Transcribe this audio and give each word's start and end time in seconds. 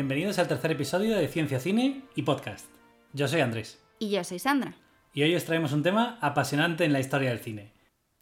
Bienvenidos 0.00 0.38
al 0.38 0.48
tercer 0.48 0.70
episodio 0.70 1.14
de 1.14 1.28
Ciencia, 1.28 1.60
Cine 1.60 2.04
y 2.14 2.22
Podcast. 2.22 2.64
Yo 3.12 3.28
soy 3.28 3.42
Andrés. 3.42 3.78
Y 3.98 4.08
yo 4.08 4.24
soy 4.24 4.38
Sandra. 4.38 4.74
Y 5.12 5.24
hoy 5.24 5.34
os 5.34 5.44
traemos 5.44 5.72
un 5.72 5.82
tema 5.82 6.16
apasionante 6.22 6.86
en 6.86 6.94
la 6.94 7.00
historia 7.00 7.28
del 7.28 7.40
cine, 7.40 7.74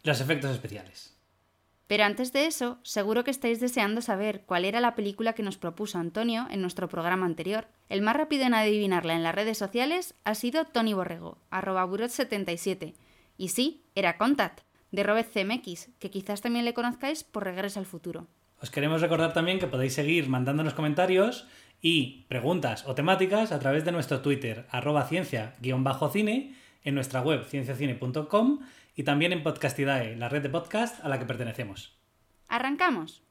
los 0.02 0.20
efectos 0.20 0.50
especiales. 0.50 1.16
Pero 1.86 2.02
antes 2.02 2.32
de 2.32 2.46
eso, 2.46 2.80
seguro 2.82 3.22
que 3.22 3.30
estáis 3.30 3.60
deseando 3.60 4.00
saber 4.00 4.42
cuál 4.44 4.64
era 4.64 4.80
la 4.80 4.96
película 4.96 5.34
que 5.34 5.44
nos 5.44 5.56
propuso 5.56 5.98
Antonio 5.98 6.48
en 6.50 6.62
nuestro 6.62 6.88
programa 6.88 7.26
anterior. 7.26 7.68
El 7.88 8.02
más 8.02 8.16
rápido 8.16 8.42
en 8.42 8.54
adivinarla 8.54 9.14
en 9.14 9.22
las 9.22 9.36
redes 9.36 9.56
sociales 9.56 10.16
ha 10.24 10.34
sido 10.34 10.64
Tony 10.64 10.94
Borrego, 10.94 11.38
arroba 11.48 11.86
burot77. 11.86 12.94
Y 13.36 13.50
sí, 13.50 13.84
era 13.94 14.18
Contact, 14.18 14.62
de 14.90 15.04
Robert 15.04 15.32
CMX, 15.32 15.90
que 16.00 16.10
quizás 16.10 16.40
también 16.40 16.64
le 16.64 16.74
conozcáis 16.74 17.22
por 17.22 17.44
Regreso 17.44 17.78
al 17.78 17.86
Futuro. 17.86 18.26
Os 18.60 18.70
queremos 18.70 19.00
recordar 19.00 19.32
también 19.32 19.60
que 19.60 19.68
podéis 19.68 19.94
seguir 19.94 20.28
mandándonos 20.28 20.74
comentarios 20.74 21.46
y 21.80 22.26
preguntas 22.28 22.84
o 22.86 22.94
temáticas 22.94 23.52
a 23.52 23.58
través 23.58 23.84
de 23.84 23.92
nuestro 23.92 24.20
Twitter, 24.20 24.66
arroba 24.70 25.04
ciencia-cine, 25.04 26.54
en 26.84 26.94
nuestra 26.94 27.20
web 27.20 27.44
cienciacine.com 27.44 28.60
y 28.94 29.02
también 29.02 29.32
en 29.32 29.42
Podcastidae, 29.42 30.16
la 30.16 30.28
red 30.28 30.42
de 30.42 30.48
podcast 30.48 31.04
a 31.04 31.08
la 31.08 31.18
que 31.18 31.26
pertenecemos. 31.26 31.96
¡Arrancamos! 32.48 33.22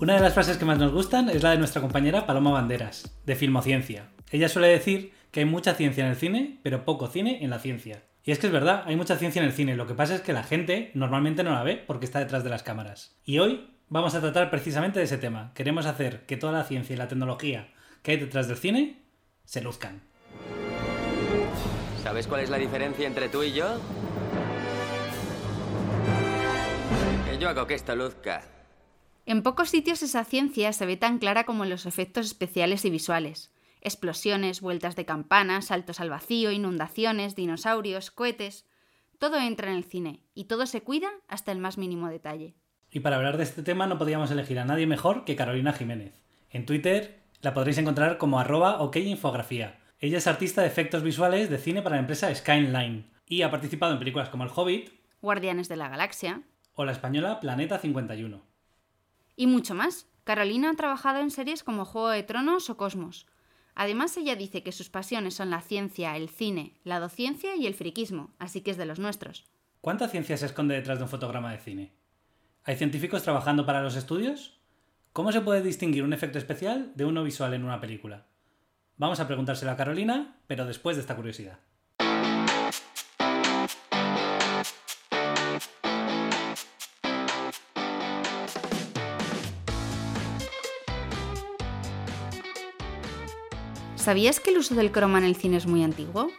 Una 0.00 0.14
de 0.14 0.20
las 0.20 0.32
frases 0.32 0.56
que 0.56 0.64
más 0.64 0.78
nos 0.78 0.92
gustan 0.92 1.28
es 1.28 1.42
la 1.42 1.50
de 1.50 1.58
nuestra 1.58 1.82
compañera 1.82 2.24
Paloma 2.24 2.52
Banderas, 2.52 3.18
de 3.26 3.34
Filmociencia. 3.34 4.10
Ella 4.30 4.48
suele 4.48 4.68
decir 4.68 5.12
que 5.30 5.40
hay 5.40 5.46
mucha 5.46 5.74
ciencia 5.74 6.04
en 6.04 6.10
el 6.10 6.16
cine, 6.16 6.58
pero 6.62 6.84
poco 6.84 7.06
cine 7.08 7.42
en 7.42 7.50
la 7.50 7.58
ciencia. 7.58 8.02
Y 8.24 8.32
es 8.32 8.38
que 8.38 8.46
es 8.46 8.52
verdad, 8.52 8.82
hay 8.86 8.96
mucha 8.96 9.16
ciencia 9.16 9.40
en 9.40 9.46
el 9.46 9.54
cine, 9.54 9.76
lo 9.76 9.86
que 9.86 9.94
pasa 9.94 10.14
es 10.14 10.20
que 10.20 10.32
la 10.32 10.42
gente 10.42 10.90
normalmente 10.94 11.44
no 11.44 11.52
la 11.52 11.62
ve 11.62 11.76
porque 11.76 12.04
está 12.04 12.18
detrás 12.18 12.44
de 12.44 12.50
las 12.50 12.62
cámaras. 12.62 13.16
Y 13.24 13.38
hoy 13.38 13.70
vamos 13.88 14.14
a 14.14 14.20
tratar 14.20 14.50
precisamente 14.50 14.98
de 14.98 15.06
ese 15.06 15.18
tema. 15.18 15.52
Queremos 15.54 15.86
hacer 15.86 16.26
que 16.26 16.36
toda 16.36 16.52
la 16.52 16.64
ciencia 16.64 16.94
y 16.94 16.96
la 16.98 17.08
tecnología 17.08 17.68
que 18.02 18.12
hay 18.12 18.16
detrás 18.18 18.48
del 18.48 18.56
cine 18.56 19.02
se 19.44 19.62
luzcan. 19.62 20.02
¿Sabes 22.02 22.26
cuál 22.26 22.42
es 22.42 22.50
la 22.50 22.58
diferencia 22.58 23.06
entre 23.06 23.28
tú 23.28 23.42
y 23.42 23.52
yo? 23.52 23.80
Que 27.26 27.38
yo 27.38 27.48
hago 27.48 27.66
que 27.66 27.74
esto 27.74 27.94
luzca. 27.96 28.42
En 29.26 29.42
pocos 29.42 29.68
sitios 29.68 30.02
esa 30.02 30.24
ciencia 30.24 30.72
se 30.72 30.86
ve 30.86 30.96
tan 30.96 31.18
clara 31.18 31.44
como 31.44 31.64
en 31.64 31.70
los 31.70 31.84
efectos 31.86 32.26
especiales 32.26 32.84
y 32.84 32.90
visuales. 32.90 33.50
Explosiones, 33.80 34.60
vueltas 34.60 34.96
de 34.96 35.04
campana, 35.04 35.62
saltos 35.62 36.00
al 36.00 36.10
vacío, 36.10 36.50
inundaciones, 36.50 37.34
dinosaurios, 37.34 38.10
cohetes. 38.10 38.66
Todo 39.18 39.38
entra 39.38 39.70
en 39.70 39.76
el 39.76 39.84
cine 39.84 40.22
y 40.34 40.44
todo 40.44 40.66
se 40.66 40.82
cuida 40.82 41.10
hasta 41.28 41.52
el 41.52 41.58
más 41.58 41.78
mínimo 41.78 42.08
detalle. 42.08 42.54
Y 42.90 43.00
para 43.00 43.16
hablar 43.16 43.36
de 43.36 43.44
este 43.44 43.62
tema 43.62 43.86
no 43.86 43.98
podíamos 43.98 44.30
elegir 44.30 44.58
a 44.58 44.64
nadie 44.64 44.86
mejor 44.86 45.24
que 45.24 45.36
Carolina 45.36 45.72
Jiménez. 45.72 46.20
En 46.50 46.66
Twitter 46.66 47.20
la 47.40 47.54
podréis 47.54 47.78
encontrar 47.78 48.18
como 48.18 48.40
arroba 48.40 48.80
okinfografía. 48.80 49.78
Ella 50.00 50.18
es 50.18 50.26
artista 50.26 50.62
de 50.62 50.68
efectos 50.68 51.02
visuales 51.02 51.50
de 51.50 51.58
cine 51.58 51.82
para 51.82 51.96
la 51.96 52.00
empresa 52.00 52.34
Skyline 52.34 53.10
y 53.26 53.42
ha 53.42 53.50
participado 53.50 53.92
en 53.92 53.98
películas 53.98 54.28
como 54.28 54.44
El 54.44 54.50
Hobbit, 54.54 54.90
Guardianes 55.20 55.68
de 55.68 55.76
la 55.76 55.88
Galaxia 55.88 56.42
o 56.74 56.84
la 56.84 56.92
española 56.92 57.40
Planeta 57.40 57.78
51 57.78 58.48
y 59.38 59.46
mucho 59.46 59.74
más. 59.74 60.06
Carolina 60.24 60.70
ha 60.70 60.74
trabajado 60.74 61.20
en 61.20 61.30
series 61.30 61.62
como 61.62 61.86
Juego 61.86 62.10
de 62.10 62.24
Tronos 62.24 62.68
o 62.68 62.76
Cosmos. 62.76 63.26
Además, 63.80 64.16
ella 64.16 64.34
dice 64.34 64.64
que 64.64 64.72
sus 64.72 64.88
pasiones 64.88 65.34
son 65.34 65.50
la 65.50 65.60
ciencia, 65.60 66.16
el 66.16 66.28
cine, 66.28 66.72
la 66.82 66.98
dociencia 66.98 67.54
y 67.54 67.64
el 67.64 67.74
friquismo, 67.74 68.34
así 68.40 68.60
que 68.60 68.72
es 68.72 68.76
de 68.76 68.86
los 68.86 68.98
nuestros. 68.98 69.44
¿Cuánta 69.80 70.08
ciencia 70.08 70.36
se 70.36 70.46
esconde 70.46 70.74
detrás 70.74 70.98
de 70.98 71.04
un 71.04 71.08
fotograma 71.08 71.52
de 71.52 71.60
cine? 71.60 71.92
¿Hay 72.64 72.74
científicos 72.74 73.22
trabajando 73.22 73.66
para 73.66 73.80
los 73.80 73.94
estudios? 73.94 74.58
¿Cómo 75.12 75.30
se 75.30 75.42
puede 75.42 75.62
distinguir 75.62 76.02
un 76.02 76.12
efecto 76.12 76.38
especial 76.38 76.90
de 76.96 77.04
uno 77.04 77.22
visual 77.22 77.54
en 77.54 77.62
una 77.62 77.80
película? 77.80 78.26
Vamos 78.96 79.20
a 79.20 79.28
preguntárselo 79.28 79.70
a 79.70 79.76
Carolina, 79.76 80.40
pero 80.48 80.66
después 80.66 80.96
de 80.96 81.02
esta 81.02 81.14
curiosidad. 81.14 81.60
¿Sabías 94.08 94.40
que 94.40 94.48
el 94.48 94.56
uso 94.56 94.74
del 94.74 94.90
croma 94.90 95.18
en 95.18 95.24
el 95.24 95.36
cine 95.36 95.58
es 95.58 95.66
muy 95.66 95.84
antiguo? 95.84 96.30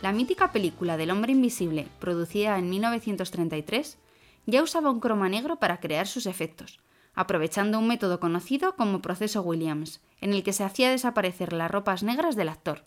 La 0.00 0.12
mítica 0.12 0.52
película 0.52 0.96
del 0.96 1.10
hombre 1.10 1.32
invisible, 1.32 1.88
producida 1.98 2.56
en 2.56 2.70
1933, 2.70 3.98
ya 4.46 4.62
usaba 4.62 4.92
un 4.92 5.00
croma 5.00 5.28
negro 5.28 5.56
para 5.56 5.80
crear 5.80 6.06
sus 6.06 6.26
efectos, 6.26 6.78
aprovechando 7.12 7.80
un 7.80 7.88
método 7.88 8.20
conocido 8.20 8.76
como 8.76 9.02
proceso 9.02 9.42
Williams, 9.42 10.00
en 10.20 10.32
el 10.32 10.44
que 10.44 10.52
se 10.52 10.62
hacía 10.62 10.88
desaparecer 10.88 11.52
las 11.52 11.68
ropas 11.68 12.04
negras 12.04 12.36
del 12.36 12.48
actor. 12.48 12.84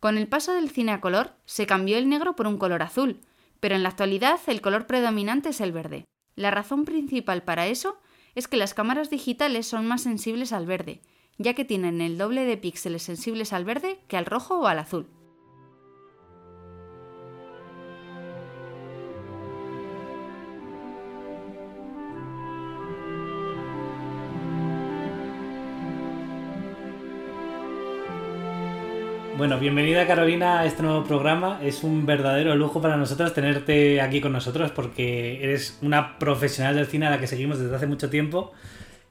Con 0.00 0.18
el 0.18 0.26
paso 0.26 0.52
del 0.52 0.68
cine 0.68 0.90
a 0.90 1.00
color, 1.00 1.36
se 1.44 1.66
cambió 1.66 1.96
el 1.96 2.08
negro 2.08 2.34
por 2.34 2.48
un 2.48 2.58
color 2.58 2.82
azul, 2.82 3.20
pero 3.60 3.76
en 3.76 3.84
la 3.84 3.90
actualidad 3.90 4.40
el 4.48 4.62
color 4.62 4.88
predominante 4.88 5.50
es 5.50 5.60
el 5.60 5.70
verde. 5.70 6.06
La 6.34 6.50
razón 6.50 6.84
principal 6.84 7.44
para 7.44 7.68
eso 7.68 8.00
es 8.34 8.48
que 8.48 8.56
las 8.56 8.74
cámaras 8.74 9.10
digitales 9.10 9.68
son 9.68 9.86
más 9.86 10.02
sensibles 10.02 10.52
al 10.52 10.66
verde, 10.66 11.02
ya 11.40 11.54
que 11.54 11.64
tienen 11.64 12.02
el 12.02 12.18
doble 12.18 12.44
de 12.44 12.58
píxeles 12.58 13.02
sensibles 13.02 13.54
al 13.54 13.64
verde 13.64 13.98
que 14.08 14.18
al 14.18 14.26
rojo 14.26 14.60
o 14.60 14.66
al 14.66 14.78
azul. 14.78 15.06
Bueno, 29.38 29.58
bienvenida 29.58 30.06
Carolina 30.06 30.60
a 30.60 30.66
este 30.66 30.82
nuevo 30.82 31.04
programa. 31.04 31.58
Es 31.62 31.82
un 31.82 32.04
verdadero 32.04 32.54
lujo 32.54 32.82
para 32.82 32.98
nosotros 32.98 33.32
tenerte 33.32 34.02
aquí 34.02 34.20
con 34.20 34.32
nosotros 34.32 34.72
porque 34.72 35.42
eres 35.42 35.78
una 35.80 36.18
profesional 36.18 36.76
del 36.76 36.86
cine 36.86 37.06
a 37.06 37.10
la 37.10 37.18
que 37.18 37.26
seguimos 37.26 37.58
desde 37.58 37.74
hace 37.74 37.86
mucho 37.86 38.10
tiempo 38.10 38.52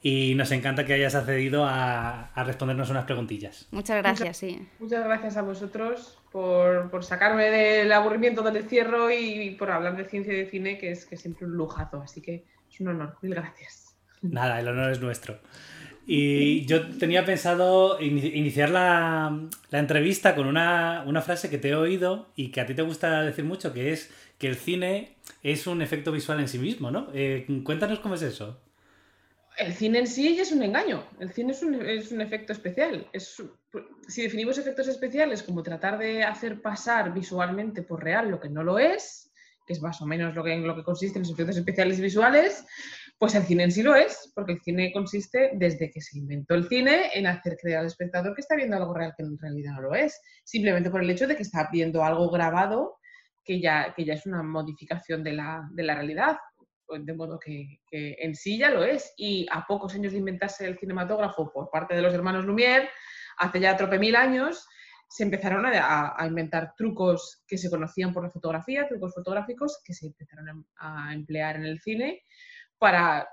y 0.02 0.34
nos 0.36 0.52
encanta 0.52 0.86
que 0.86 0.94
hayas 0.94 1.16
accedido 1.16 1.66
a, 1.66 2.32
respondernos 2.46 2.90
unas 2.90 3.06
preguntillas. 3.06 3.68
Muchas 3.72 3.98
gracias, 3.98 4.38
sí. 4.38 4.66
Muchas 4.80 5.04
gracias 5.04 5.36
a 5.36 5.42
vosotros 5.42 6.18
por, 6.32 7.04
sacarme 7.04 7.50
del 7.50 7.92
aburrimiento 7.92 8.42
del 8.42 8.58
encierro 8.58 9.12
y 9.12 9.52
por 9.60 9.72
hablar 9.72 9.98
de 9.98 10.06
ciencia 10.06 10.34
y 10.34 10.38
de 10.38 10.50
cine, 10.50 10.78
que 10.78 10.92
es, 10.92 11.06
que 11.06 11.18
siempre 11.18 11.46
un 11.46 11.54
lujazo. 11.54 12.02
Así 12.02 12.22
que 12.22 12.46
es 12.72 12.80
un 12.80 12.90
honor. 12.90 13.18
Mil 13.22 13.36
gracias. 13.36 13.98
Nada, 14.22 14.60
el 14.60 14.68
honor 14.70 14.92
es 14.92 15.02
nuestro. 15.02 15.40
Y 16.08 16.66
yo 16.66 16.90
tenía 16.98 17.24
pensado 17.26 18.02
iniciar 18.02 18.70
la, 18.70 19.38
entrevista 19.72 20.34
con 20.34 20.48
una, 20.48 21.22
frase 21.24 21.50
que 21.50 21.58
te 21.58 21.70
he 21.70 21.76
oído 21.76 22.30
y 22.36 22.50
que 22.50 22.62
a 22.62 22.66
ti 22.66 22.74
te 22.74 22.82
gusta 22.82 23.22
decir 23.22 23.44
mucho, 23.44 23.74
que 23.74 23.92
es 23.92 24.12
que 24.40 24.48
el 24.48 24.56
cine 24.56 25.18
es 25.44 25.68
un 25.68 25.82
efecto 25.82 26.12
visual 26.12 26.40
en 26.40 26.48
sí 26.48 26.58
mismo, 26.58 26.90
¿no? 26.90 27.10
Eh, 27.14 27.46
cuéntanos 27.64 28.00
cómo 28.00 28.16
es 28.16 28.22
eso 28.22 28.60
el 29.60 29.74
cine 29.74 30.00
en 30.00 30.08
sí 30.08 30.40
es 30.40 30.52
un 30.52 30.64
engaño. 30.64 31.04
El 31.20 31.32
cine 31.32 31.52
es 31.52 31.62
un, 32.12 32.22
efecto 32.22 32.54
especial. 32.54 33.08
Es, 33.12 33.42
si 34.08 34.22
definimos 34.22 34.58
efectos 34.58 34.88
especiales 34.88 35.44
como 35.44 35.64
tratar 35.64 35.98
de 35.98 36.24
hacer 36.24 36.62
pasar 36.62 37.14
visualmente 37.14 37.84
por 37.84 38.04
real 38.04 38.32
lo 38.32 38.40
que 38.40 38.50
no 38.50 38.64
lo 38.64 38.80
es, 38.80 39.32
que 39.68 39.74
es 39.74 39.82
más 39.82 40.02
o 40.02 40.06
menos 40.06 40.34
lo 40.34 40.44
que, 40.44 40.54
en 40.54 40.66
lo 40.66 40.76
que 40.76 40.84
consisten 40.84 41.24
los 41.24 41.32
efectos 41.32 41.58
especiales 41.58 42.00
visuales, 42.00 42.66
pues 43.18 43.36
el 43.36 43.44
cine 43.44 43.66
en 43.66 43.72
sí 43.72 43.84
lo 43.84 43.96
es, 43.96 44.32
porque 44.34 44.54
el 44.54 44.62
cine 44.62 44.94
consiste, 44.94 45.52
desde 45.56 45.92
que 45.92 46.00
se 46.00 46.18
inventó 46.18 46.56
el 46.56 46.68
cine, 46.70 47.12
en 47.14 47.28
hacer 47.28 47.58
creer 47.62 47.80
al 47.80 47.86
espectador 47.88 48.34
que 48.34 48.42
está 48.42 48.56
viendo 48.56 48.78
algo 48.78 48.94
real 48.94 49.14
que 49.16 49.24
en 49.24 49.38
realidad 49.38 49.74
no 49.74 49.82
lo 49.82 49.94
es, 49.94 50.20
simplemente 50.46 50.90
por 50.90 51.04
el 51.04 51.10
hecho 51.10 51.28
de 51.28 51.36
que 51.36 51.44
está 51.44 51.70
viendo 51.70 52.04
algo 52.04 52.30
grabado 52.30 52.98
que 53.44 53.60
ya, 53.60 53.94
ya 53.98 54.14
es 54.14 54.26
una 54.26 54.42
modificación 54.42 55.24
de 55.24 55.34
la 55.34 55.70
realidad, 55.76 56.38
de 56.98 57.14
modo 57.14 57.40
que, 57.40 57.80
en 57.92 58.36
sí 58.36 58.58
ya 58.58 58.70
lo 58.70 58.84
es. 58.84 59.14
Y 59.18 59.46
a 59.52 59.66
pocos 59.66 59.94
años 59.96 60.12
de 60.12 60.20
inventarse 60.20 60.66
el 60.66 60.78
cinematógrafo 60.78 61.52
por 61.52 61.70
parte 61.70 61.96
de 61.96 62.02
los 62.02 62.14
hermanos 62.14 62.46
Lumière, 62.46 62.90
hace 63.38 63.60
ya 63.60 63.78
trope 63.78 64.00
mil 64.00 64.16
años, 64.16 64.68
se 65.08 65.24
empezaron 65.24 65.66
a, 65.66 66.16
inventar 66.26 66.74
trucos 66.78 67.44
que 67.48 67.58
se 67.58 67.70
conocían 67.70 68.14
por 68.14 68.24
la 68.24 68.30
fotografía, 68.30 68.88
trucos 68.88 69.14
fotográficos 69.14 69.80
que 69.84 69.94
se 69.94 70.08
empezaron 70.08 70.66
a, 70.78 71.14
emplear 71.14 71.56
en 71.56 71.66
el 71.66 71.80
cine 71.80 72.24
para 72.78 73.28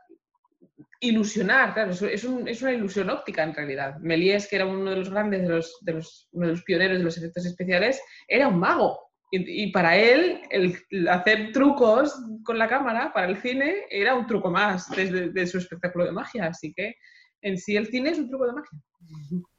ilusionar, 1.01 1.75
claro, 1.75 1.93
es, 1.93 2.03
es, 2.03 2.25
un, 2.25 2.49
es, 2.49 2.63
una 2.63 2.73
ilusión 2.73 3.11
óptica 3.11 3.43
en 3.43 3.55
realidad. 3.55 3.99
Méliès, 3.99 4.49
que 4.49 4.57
era 4.57 4.67
uno 4.67 4.91
de 4.91 4.97
los 4.97 5.11
grandes, 5.11 5.43
de 5.43 5.49
de 5.83 5.93
los, 5.93 6.29
uno 6.33 6.47
de 6.47 6.53
los 6.53 6.63
pioneros 6.63 6.99
de 6.99 7.05
los 7.05 7.19
efectos 7.19 7.45
especiales, 7.45 8.01
era 8.27 8.49
un 8.49 8.59
mago. 8.59 9.06
Y, 9.31 9.65
y, 9.65 9.73
para 9.73 9.97
él, 9.97 10.41
el, 10.51 11.09
hacer 11.09 11.53
trucos 11.53 12.15
con 12.45 12.59
la 12.59 12.69
cámara 12.69 13.13
para 13.13 13.27
el 13.27 13.37
cine 13.39 13.85
era 13.91 14.15
un 14.15 14.27
truco 14.27 14.51
más 14.51 14.89
desde 14.91 15.31
de 15.31 15.47
su 15.47 15.59
espectáculo 15.59 16.05
de 16.05 16.13
magia. 16.13 16.47
Así 16.47 16.73
que 16.73 16.95
en 17.43 17.59
sí 17.59 17.77
el 17.77 17.87
cine 17.89 18.11
es 18.11 18.19
un 18.19 18.29
truco 18.29 18.47
de 18.47 18.53
magia. 18.53 18.81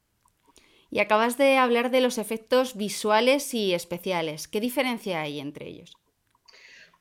Y 0.89 0.99
acabas 0.99 1.37
de 1.37 1.57
hablar 1.57 1.91
de 1.91 2.01
los 2.01 2.17
efectos 2.17 2.77
visuales 2.77 3.53
y 3.53 3.73
especiales. 3.73 4.47
¿Qué 4.47 4.61
diferencia 4.61 5.21
hay 5.21 5.39
entre 5.39 5.67
ellos? 5.67 5.97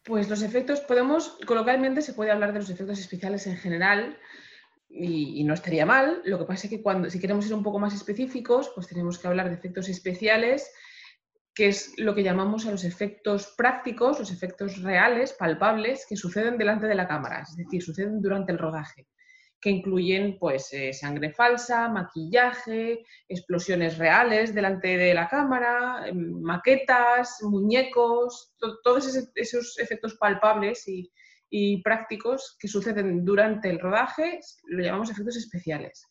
Pues 0.03 0.29
los 0.29 0.43
efectos, 0.43 0.81
podemos, 0.81 1.39
coloquialmente 1.47 2.03
se 2.03 2.13
puede 2.13 2.31
hablar 2.31 2.53
de 2.53 2.61
los 2.61 2.71
efectos 2.71 2.99
especiales 2.99 3.47
en 3.47 3.57
general 3.57 4.19
y, 4.89 5.41
y, 5.41 5.45
no 5.45 5.55
estaría 5.55 5.87
mal. 5.87 6.21
Lo 6.25 6.39
que 6.39 6.45
pasa 6.45 6.67
es 6.67 6.71
que 6.71 6.83
cuando, 6.83 7.11
si 7.11 7.21
queremos 7.21 7.45
ser 7.45 7.55
un 7.55 7.63
poco 7.63 7.79
más 7.79 7.95
específicos, 7.95 8.71
pues 8.75 8.87
tenemos 8.87 9.19
que 9.19 9.29
hablar 9.29 9.49
de 9.49 9.55
efectos 9.55 9.89
especiales, 9.89 10.71
que 11.57 11.69
es 11.69 11.95
lo 11.97 12.15
que 12.15 12.23
llamamos 12.23 12.67
a 12.67 12.71
los 12.71 12.85
efectos 12.85 13.55
prácticos, 13.57 14.19
los 14.19 14.31
efectos 14.31 14.83
reales, 14.83 15.33
palpables, 15.33 16.05
que 16.07 16.15
suceden 16.15 16.59
delante 16.59 16.87
de 16.87 16.95
la 16.95 17.09
cámara, 17.09 17.41
es 17.41 17.57
decir, 17.57 17.83
suceden 17.83 18.21
durante 18.21 18.53
el 18.53 18.59
rodaje 18.59 19.09
que 19.59 19.71
incluyen 19.71 20.39
pues, 20.39 20.73
eh, 20.75 20.93
sangre 20.93 21.33
falsa, 21.33 21.89
maquillaje, 21.89 23.05
explosiones 23.27 23.97
reales 23.97 24.55
delante 24.55 24.97
de 24.97 25.15
la 25.15 25.29
cámara, 25.29 26.07
em, 26.07 26.41
maquetas, 26.41 27.39
muñecos, 27.43 28.55
to 28.59 28.79
todos 28.85 29.09
esos, 29.09 29.31
esos, 29.35 29.79
efectos 29.79 30.15
palpables 30.17 30.87
y, 30.87 31.11
y, 31.49 31.83
prácticos 31.83 32.57
que 32.61 32.69
suceden 32.69 33.25
durante 33.25 33.71
el 33.71 33.81
rodaje, 33.81 34.41
lo 34.65 34.85
llamamos 34.85 35.11
efectos 35.11 35.37
especiales. 35.37 36.07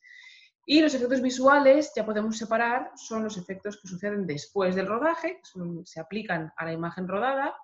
Y 0.66 0.82
los 0.82 0.94
efectos 0.94 1.22
visuales, 1.22 1.92
ya 1.96 2.06
podemos 2.06 2.38
separar, 2.38 2.92
son 2.96 3.24
los 3.24 3.38
efectos 3.38 3.80
que 3.80 3.88
suceden 3.88 4.26
después 4.26 4.76
del 4.76 4.88
rodaje, 4.88 5.40
son, 5.44 5.86
se 5.86 6.00
aplican 6.00 6.52
a 6.58 6.66
la 6.66 6.74
imagen 6.74 7.08
rodada, 7.08 7.56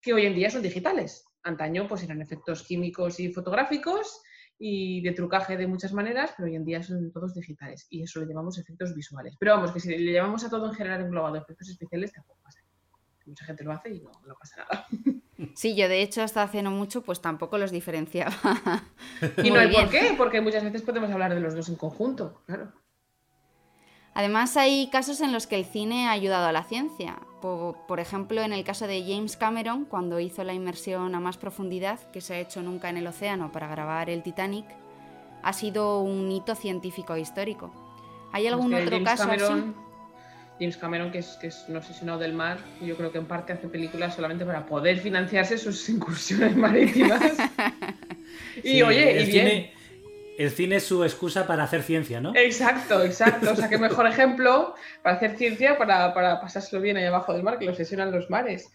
que 0.00 0.12
hoy 0.12 0.26
en 0.26 0.34
día 0.34 0.50
son 0.50 0.62
digitales. 0.62 1.24
Antaño 1.42 1.88
pues 1.88 2.02
eran 2.02 2.20
efectos 2.20 2.62
químicos 2.62 3.18
y 3.18 3.32
fotográficos, 3.32 4.22
y 4.58 5.00
de 5.02 5.12
trucaje 5.12 5.56
de 5.56 5.66
muchas 5.66 5.92
maneras, 5.92 6.34
pero 6.36 6.48
hoy 6.48 6.56
en 6.56 6.64
día 6.64 6.82
son 6.82 7.12
todos 7.12 7.34
digitales 7.34 7.86
y 7.90 8.02
eso 8.02 8.20
lo 8.20 8.26
llamamos 8.26 8.58
efectos 8.58 8.94
visuales. 8.94 9.36
Pero 9.38 9.52
vamos, 9.54 9.72
que 9.72 9.80
si 9.80 9.96
le 9.96 10.12
llamamos 10.12 10.44
a 10.44 10.50
todo 10.50 10.66
en 10.66 10.74
general 10.74 11.02
englobado 11.02 11.36
efectos 11.36 11.68
especiales, 11.68 12.12
tampoco 12.12 12.40
pasa. 12.42 12.60
Mucha 13.24 13.44
gente 13.44 13.62
lo 13.62 13.72
hace 13.72 13.90
y 13.90 14.00
no, 14.00 14.10
no 14.26 14.34
pasa 14.34 14.56
nada. 14.56 14.86
Sí, 15.54 15.76
yo 15.76 15.88
de 15.88 16.02
hecho 16.02 16.22
hasta 16.22 16.42
hace 16.42 16.62
no 16.62 16.70
mucho 16.70 17.02
pues 17.02 17.20
tampoco 17.20 17.58
los 17.58 17.70
diferenciaba. 17.70 18.32
y 19.44 19.50
no 19.50 19.60
hay 19.60 19.72
por 19.72 19.88
qué, 19.88 20.14
porque 20.16 20.40
muchas 20.40 20.64
veces 20.64 20.82
podemos 20.82 21.10
hablar 21.10 21.34
de 21.34 21.40
los 21.40 21.54
dos 21.54 21.68
en 21.68 21.76
conjunto, 21.76 22.42
claro. 22.46 22.72
Además, 24.14 24.56
hay 24.56 24.88
casos 24.90 25.20
en 25.20 25.32
los 25.32 25.46
que 25.46 25.54
el 25.54 25.64
cine 25.64 26.08
ha 26.08 26.10
ayudado 26.10 26.48
a 26.48 26.52
la 26.52 26.64
ciencia. 26.64 27.20
Por, 27.40 27.76
por, 27.86 28.00
ejemplo, 28.00 28.42
en 28.42 28.52
el 28.52 28.64
caso 28.64 28.88
de 28.88 29.04
James 29.06 29.36
Cameron, 29.36 29.84
cuando 29.84 30.18
hizo 30.18 30.42
la 30.42 30.54
inmersión 30.54 31.14
a 31.14 31.20
más 31.20 31.36
profundidad 31.36 32.00
que 32.10 32.20
se 32.20 32.34
ha 32.34 32.40
hecho 32.40 32.60
nunca 32.60 32.90
en 32.90 32.96
el 32.96 33.06
océano 33.06 33.52
para 33.52 33.68
grabar 33.68 34.10
el 34.10 34.24
Titanic, 34.24 34.66
ha 35.44 35.52
sido 35.52 36.00
un 36.00 36.32
hito 36.32 36.56
científico 36.56 37.14
e 37.14 37.20
histórico. 37.20 37.70
¿Hay 38.32 38.48
algún 38.48 38.74
es 38.74 38.80
que 38.80 38.86
otro 38.86 38.96
James 38.96 39.08
caso 39.08 39.24
Cameron, 39.24 39.58
así? 39.60 39.87
James 40.58 40.76
Cameron, 40.76 41.10
que 41.10 41.18
es, 41.18 41.38
que 41.40 41.48
es 41.48 41.64
un 41.68 41.76
obsesionado 41.76 42.18
del 42.18 42.32
mar, 42.32 42.58
yo 42.80 42.96
creo 42.96 43.12
que 43.12 43.18
en 43.18 43.26
parte 43.26 43.52
hace 43.52 43.68
películas 43.68 44.14
solamente 44.14 44.44
para 44.44 44.66
poder 44.66 44.98
financiarse 44.98 45.58
sus 45.58 45.88
incursiones 45.88 46.56
marítimas. 46.56 47.22
y 48.64 48.68
Sí, 48.70 48.82
oye, 48.82 49.12
y 49.14 49.18
el 49.18 49.26
bien. 49.26 49.48
cine, 49.48 49.72
el 50.38 50.50
cine 50.50 50.76
es 50.76 50.84
su 50.84 51.04
excusa 51.04 51.46
para 51.46 51.64
hacer 51.64 51.82
ciencia, 51.82 52.20
¿no? 52.20 52.32
Exacto, 52.34 53.02
exacto. 53.04 53.52
O 53.52 53.56
sea, 53.56 53.68
qué 53.68 53.78
mejor 53.78 54.06
ejemplo 54.06 54.74
para 55.02 55.16
hacer 55.16 55.36
ciencia, 55.36 55.78
para, 55.78 56.12
para 56.14 56.40
pasárselo 56.40 56.80
bien 56.82 56.96
ahí 56.96 57.04
abajo 57.04 57.32
del 57.32 57.42
mar, 57.42 57.58
que 57.58 57.64
lo 57.64 57.72
obsesionan 57.72 58.12
los 58.12 58.30
mares. 58.30 58.72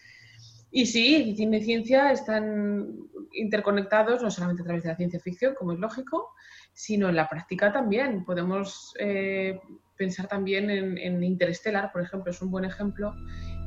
Y 0.72 0.88
sí, 0.88 1.36
cine 1.36 1.58
y 1.58 1.64
ciencia 1.64 2.12
están 2.12 2.88
interconectados 3.32 4.22
no 4.22 4.32
solamente 4.32 4.64
a 4.64 4.66
través 4.66 4.84
de 4.84 4.90
la 4.90 4.96
ciencia 4.96 5.20
ficción, 5.20 5.54
como 5.54 5.74
es 5.74 5.80
lógico, 5.80 6.34
sino 6.74 7.10
en 7.10 7.16
la 7.16 7.30
práctica 7.30 7.72
también. 7.72 8.26
Podemos 8.26 8.94
eh, 9.00 9.60
pensar 9.98 10.28
también 10.28 10.70
en, 10.70 11.24
Interstellar, 11.24 11.92
por 11.92 12.02
ejemplo, 12.02 12.32
es 12.32 12.42
un 12.42 12.52
buen 12.52 12.66
ejemplo 12.66 13.16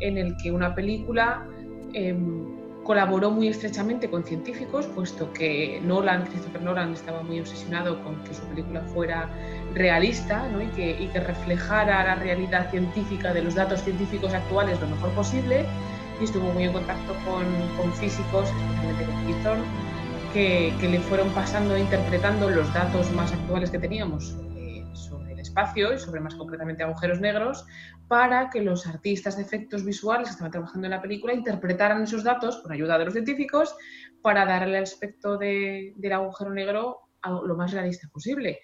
en 0.00 0.18
el 0.18 0.36
que 0.36 0.52
una 0.52 0.74
película 0.74 1.46
eh, 1.94 2.14
colaboró 2.86 3.32
muy 3.32 3.48
estrechamente 3.48 4.08
con 4.08 4.22
científicos, 4.22 4.86
puesto 4.86 5.32
que 5.32 5.80
Nolan, 5.84 6.24
Christopher 6.26 6.62
Nolan, 6.62 6.92
estaba 6.92 7.22
muy 7.22 7.40
obsesionado 7.40 8.02
con 8.04 8.22
que 8.24 8.32
su 8.32 8.42
película 8.44 8.80
fuera 8.82 9.28
realista 9.74 10.48
¿no? 10.48 10.62
y, 10.62 10.68
que, 10.68 11.20
reflejara 11.20 12.04
la 12.04 12.14
realidad 12.14 12.70
científica 12.70 13.34
de 13.34 13.42
los 13.42 13.56
datos 13.56 13.82
científicos 13.82 14.32
actuales 14.32 14.80
lo 14.80 14.86
mejor 14.86 15.10
posible 15.10 15.66
y 16.20 16.24
estuvo 16.24 16.52
muy 16.52 16.64
en 16.64 16.72
contacto 16.72 17.14
con, 17.24 17.92
físicos, 17.94 18.48
especialmente 18.48 19.04
con 19.04 19.26
Keith 19.26 20.80
que, 20.80 20.88
le 20.88 21.00
fueron 21.00 21.28
pasando 21.30 21.74
e 21.74 21.80
interpretando 21.80 22.48
los 22.50 22.72
datos 22.72 23.10
más 23.12 23.32
actuales 23.32 23.70
que 23.70 23.80
teníamos 23.80 24.36
espacio 25.56 25.94
y 25.94 25.98
sobre 25.98 26.20
más 26.20 26.34
concretamente 26.34 26.82
agujeros 26.82 27.20
negros, 27.20 27.64
para 28.08 28.50
que 28.50 28.60
los 28.60 28.86
artistas 28.86 29.36
de 29.36 29.42
efectos 29.42 29.84
visuales 29.84 30.28
que 30.28 30.32
estaban 30.32 30.52
trabajando 30.52 30.86
en 30.86 30.90
la 30.90 31.00
película 31.00 31.32
interpretaran 31.32 32.02
esos 32.02 32.22
datos 32.22 32.58
con 32.58 32.72
ayuda 32.72 32.98
de 32.98 33.06
los 33.06 33.14
científicos 33.14 33.74
para 34.20 34.44
darle 34.44 34.76
el 34.76 34.82
aspecto 34.82 35.38
de, 35.38 35.94
del 35.96 36.12
agujero 36.12 36.52
negro 36.52 37.00
lo 37.44 37.56
más 37.56 37.72
realista 37.72 38.08
posible 38.08 38.60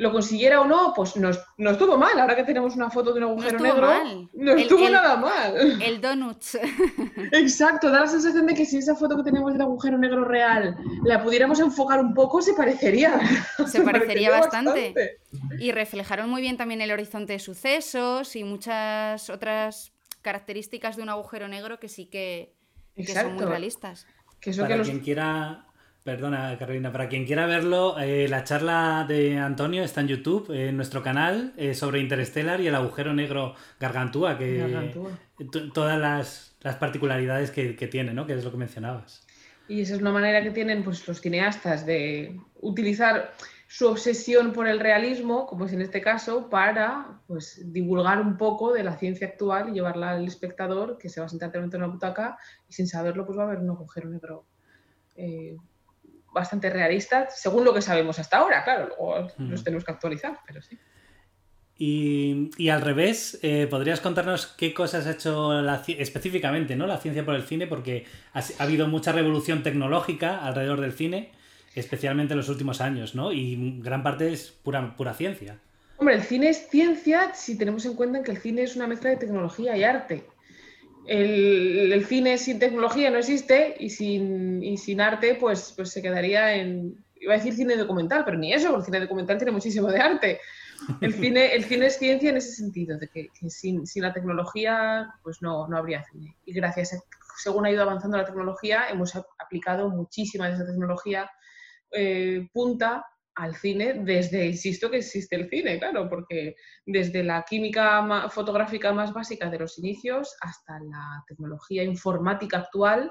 lo 0.00 0.10
consiguiera 0.10 0.62
o 0.62 0.66
no, 0.66 0.94
pues 0.96 1.14
no, 1.16 1.30
no, 1.58 1.70
estuvo 1.72 1.98
mal. 1.98 2.18
Ahora 2.18 2.34
que 2.34 2.44
tenemos 2.44 2.74
una 2.74 2.88
foto 2.88 3.12
de 3.12 3.18
un 3.18 3.24
agujero 3.24 3.58
no 3.58 3.64
negro, 3.64 3.86
mal. 3.86 4.28
no 4.32 4.52
estuvo 4.52 4.86
el, 4.86 4.92
nada 4.94 5.16
mal. 5.18 5.82
El 5.82 6.00
donuts. 6.00 6.58
Exacto, 7.32 7.90
da 7.90 8.00
la 8.00 8.06
sensación 8.06 8.46
de 8.46 8.54
que 8.54 8.64
si 8.64 8.78
esa 8.78 8.96
foto 8.96 9.18
que 9.18 9.24
tenemos 9.24 9.52
del 9.52 9.60
agujero 9.60 9.98
negro 9.98 10.24
real 10.24 10.74
la 11.04 11.22
pudiéramos 11.22 11.60
enfocar 11.60 12.00
un 12.00 12.14
poco, 12.14 12.40
se 12.40 12.54
parecería. 12.54 13.20
Se, 13.58 13.66
se 13.66 13.80
parecería, 13.82 14.30
parecería 14.30 14.30
bastante. 14.30 14.94
bastante. 14.94 15.62
Y 15.62 15.72
reflejaron 15.72 16.30
muy 16.30 16.40
bien 16.40 16.56
también 16.56 16.80
el 16.80 16.90
horizonte 16.92 17.34
de 17.34 17.38
sucesos 17.38 18.36
y 18.36 18.42
muchas 18.42 19.28
otras 19.28 19.92
características 20.22 20.96
de 20.96 21.02
un 21.02 21.10
agujero 21.10 21.46
negro 21.46 21.78
que 21.78 21.90
sí 21.90 22.06
que, 22.06 22.54
que 22.96 23.04
son 23.04 23.34
muy 23.34 23.44
realistas. 23.44 24.06
Que 24.40 24.50
eso 24.50 24.62
Para 24.62 24.72
que 24.72 24.78
los... 24.78 24.88
quien 24.88 25.00
quiera 25.00 25.66
Perdona, 26.04 26.56
Carolina, 26.58 26.90
para 26.90 27.08
quien 27.08 27.26
quiera 27.26 27.44
verlo, 27.44 27.98
eh, 27.98 28.26
la 28.26 28.42
charla 28.42 29.04
de 29.06 29.36
Antonio 29.36 29.82
está 29.82 30.00
en 30.00 30.08
YouTube, 30.08 30.50
eh, 30.50 30.68
en 30.68 30.76
nuestro 30.76 31.02
canal, 31.02 31.52
eh, 31.58 31.74
sobre 31.74 32.00
Interstellar 32.00 32.60
y 32.62 32.68
el 32.68 32.74
agujero 32.74 33.12
negro 33.12 33.54
Gargantúa, 33.78 34.38
que 34.38 34.58
Gargantúa. 34.58 35.10
todas 35.74 36.00
las, 36.00 36.56
las 36.62 36.76
particularidades 36.76 37.50
que, 37.50 37.76
que, 37.76 37.86
tiene, 37.86 38.14
¿no? 38.14 38.26
Que 38.26 38.32
es 38.32 38.44
lo 38.44 38.50
que 38.50 38.56
mencionabas. 38.56 39.26
Y 39.68 39.82
esa 39.82 39.94
es 39.94 40.00
una 40.00 40.10
manera 40.10 40.42
que 40.42 40.50
tienen 40.50 40.82
pues, 40.82 41.06
los 41.06 41.20
cineastas 41.20 41.84
de 41.84 42.40
utilizar 42.60 43.34
su 43.68 43.86
obsesión 43.86 44.54
por 44.54 44.66
el 44.66 44.80
realismo, 44.80 45.46
como 45.46 45.66
es 45.66 45.72
en 45.74 45.82
este 45.82 46.00
caso, 46.00 46.48
para 46.48 47.20
pues, 47.26 47.60
divulgar 47.72 48.22
un 48.22 48.38
poco 48.38 48.72
de 48.72 48.82
la 48.82 48.96
ciencia 48.96 49.28
actual 49.28 49.68
y 49.68 49.72
llevarla 49.74 50.12
al 50.12 50.26
espectador 50.26 50.96
que 50.96 51.10
se 51.10 51.20
va 51.20 51.26
a 51.26 51.28
sentar 51.28 51.54
en 51.54 51.72
una 51.76 51.86
butaca 51.86 52.38
y 52.68 52.72
sin 52.72 52.88
saberlo 52.88 53.26
pues 53.26 53.38
va 53.38 53.42
a 53.42 53.46
haber 53.46 53.58
un 53.58 53.70
agujero 53.70 54.08
negro 54.08 54.46
eh, 55.14 55.56
bastante 56.32 56.70
realistas, 56.70 57.40
según 57.40 57.64
lo 57.64 57.74
que 57.74 57.82
sabemos 57.82 58.18
hasta 58.18 58.38
ahora, 58.38 58.64
claro, 58.64 58.88
luego 58.88 59.28
mm. 59.36 59.50
los 59.50 59.64
tenemos 59.64 59.84
que 59.84 59.92
actualizar, 59.92 60.38
pero 60.46 60.62
sí. 60.62 60.78
Y, 61.82 62.50
y 62.58 62.68
al 62.68 62.82
revés, 62.82 63.38
eh, 63.42 63.66
¿podrías 63.68 64.00
contarnos 64.00 64.46
qué 64.46 64.74
cosas 64.74 65.06
ha 65.06 65.12
hecho 65.12 65.62
la, 65.62 65.82
específicamente 65.86 66.76
¿no? 66.76 66.86
la 66.86 66.98
ciencia 66.98 67.24
por 67.24 67.34
el 67.34 67.42
cine? 67.44 67.66
Porque 67.66 68.04
ha, 68.34 68.40
ha, 68.40 68.62
habido 68.62 68.86
mucha 68.86 69.12
revolución 69.12 69.62
tecnológica 69.62 70.44
alrededor 70.44 70.82
del 70.82 70.92
cine, 70.92 71.32
especialmente 71.74 72.34
en 72.34 72.38
los 72.38 72.50
últimos 72.50 72.82
años, 72.82 73.14
¿no? 73.14 73.32
Y 73.32 73.80
gran 73.80 74.02
parte 74.02 74.30
es 74.30 74.50
pura, 74.50 74.94
pura 74.94 75.14
ciencia. 75.14 75.58
Hombre, 75.96 76.16
el 76.16 76.22
cine 76.22 76.50
es 76.50 76.68
ciencia 76.68 77.34
si 77.34 77.56
tenemos 77.56 77.86
en 77.86 77.94
cuenta 77.94 78.22
que 78.22 78.30
el 78.30 78.38
cine 78.38 78.62
es 78.62 78.76
una 78.76 78.86
mezcla 78.86 79.10
de 79.10 79.16
tecnología 79.16 79.74
y 79.76 79.84
arte. 79.84 80.24
El, 81.12 82.04
cine 82.06 82.38
sin 82.38 82.60
tecnología 82.60 83.10
no 83.10 83.18
existe 83.18 83.74
y 83.80 83.90
sin, 83.90 84.62
y 84.62 84.78
sin 84.78 85.00
arte 85.00 85.34
pues, 85.34 85.74
pues 85.76 85.90
se 85.90 86.00
quedaría 86.00 86.54
en, 86.54 87.04
iba 87.16 87.34
a 87.34 87.36
decir 87.36 87.52
cine 87.52 87.76
documental, 87.76 88.24
pero 88.24 88.38
ni 88.38 88.52
eso, 88.52 88.68
porque 88.68 88.82
el 88.82 88.84
cine 88.86 89.00
documental 89.00 89.36
tiene 89.36 89.50
muchísimo 89.50 89.88
de 89.88 89.98
arte. 89.98 90.40
El 91.00 91.12
cine, 91.12 91.52
el 91.52 91.64
cine 91.64 91.86
es 91.86 91.98
ciencia 91.98 92.30
en 92.30 92.36
ese 92.36 92.52
sentido, 92.52 92.96
de 92.96 93.08
que, 93.08 93.28
sin, 93.48 93.88
sin, 93.88 94.02
la 94.02 94.12
tecnología 94.12 95.12
pues 95.24 95.42
no, 95.42 95.66
no 95.66 95.76
habría 95.76 96.04
cine. 96.04 96.36
Y 96.44 96.52
gracias 96.52 96.94
a, 96.94 96.98
según 97.36 97.66
ha 97.66 97.72
ido 97.72 97.82
avanzando 97.82 98.16
la 98.16 98.24
tecnología, 98.24 98.88
hemos 98.88 99.12
aplicado 99.16 99.90
muchísima 99.90 100.46
de 100.46 100.54
esa 100.54 100.66
tecnología 100.66 101.28
eh, 101.90 102.48
punta 102.52 103.04
al 103.40 103.56
cine 103.56 103.94
desde, 103.94 104.46
insisto, 104.46 104.90
que 104.90 104.98
existe 104.98 105.34
el 105.34 105.48
cine, 105.48 105.78
claro, 105.78 106.10
porque 106.10 106.56
desde 106.84 107.24
la 107.24 107.42
química 107.48 108.28
fotográfica 108.28 108.92
más 108.92 109.14
básica 109.14 109.48
de 109.48 109.58
los 109.58 109.78
inicios 109.78 110.36
hasta 110.42 110.78
la 110.80 111.24
tecnología 111.26 111.82
informática 111.82 112.58
actual, 112.58 113.10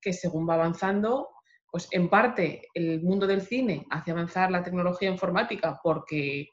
que 0.00 0.12
según 0.12 0.48
va 0.48 0.54
avanzando, 0.54 1.28
pues 1.70 1.86
en 1.92 2.08
parte 2.08 2.62
el 2.74 3.00
mundo 3.00 3.28
del 3.28 3.42
cine 3.42 3.86
hace 3.90 4.10
avanzar 4.10 4.50
la 4.50 4.64
tecnología 4.64 5.08
informática 5.08 5.78
porque 5.80 6.48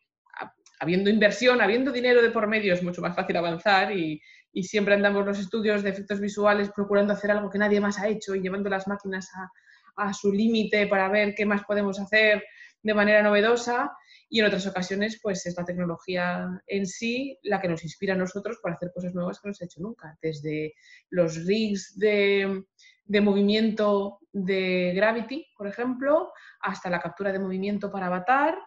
habiendo 0.80 1.10
inversión, 1.10 1.60
habiendo 1.60 1.92
dinero 1.92 2.22
de 2.22 2.30
por 2.30 2.46
medio 2.46 2.72
es 2.72 2.84
mucho 2.84 3.02
más 3.02 3.16
fácil 3.16 3.36
avanzar 3.38 3.98
y, 3.98 4.22
y 4.54 4.62
siempre 4.62 4.94
andamos 4.94 5.26
los 5.26 5.40
estudios 5.40 5.82
de 5.82 5.90
efectos 5.90 6.20
visuales 6.20 6.70
procurando 6.70 7.14
hacer 7.14 7.32
algo 7.32 7.50
que 7.50 7.58
nadie 7.58 7.82
más 7.82 7.98
ha 7.98 8.08
hecho 8.08 8.36
y 8.36 8.42
llevando 8.42 8.70
las 8.70 8.88
máquinas 8.88 9.28
a, 9.34 9.50
a 10.06 10.14
su 10.14 10.32
límite 10.32 10.86
para 10.86 11.10
ver 11.10 11.34
qué 11.34 11.48
más 11.48 11.64
podemos 11.64 12.00
hacer 12.00 12.44
de 12.88 12.94
manera 12.94 13.22
novedosa 13.22 13.92
y 14.30 14.40
en 14.40 14.46
otras 14.46 14.66
ocasiones 14.66 15.20
pues 15.22 15.46
es 15.46 15.58
la 15.58 15.66
tecnología 15.66 16.48
en 16.68 16.86
sí 16.86 17.38
la 17.44 17.60
que 17.60 17.68
nos 17.68 17.84
inspira 17.84 18.14
a 18.14 18.18
nosotros 18.18 18.60
para 18.64 18.76
hacer 18.76 18.92
cosas 18.94 19.14
nuevas 19.14 19.40
que 19.40 19.50
no 19.50 19.54
se 19.54 19.64
ha 19.64 19.68
hecho 19.68 19.82
nunca, 19.82 20.18
desde 20.22 20.74
los 21.10 21.46
rigs 21.46 21.98
de, 21.98 22.64
de 23.06 23.22
movimiento 23.22 24.20
de 24.32 24.94
Gravity, 24.96 25.46
por 25.58 25.68
ejemplo, 25.68 26.32
hasta 26.62 26.90
la 26.90 27.02
captura 27.02 27.34
de 27.34 27.40
movimiento 27.40 27.92
para 27.92 28.08
Avatar, 28.08 28.58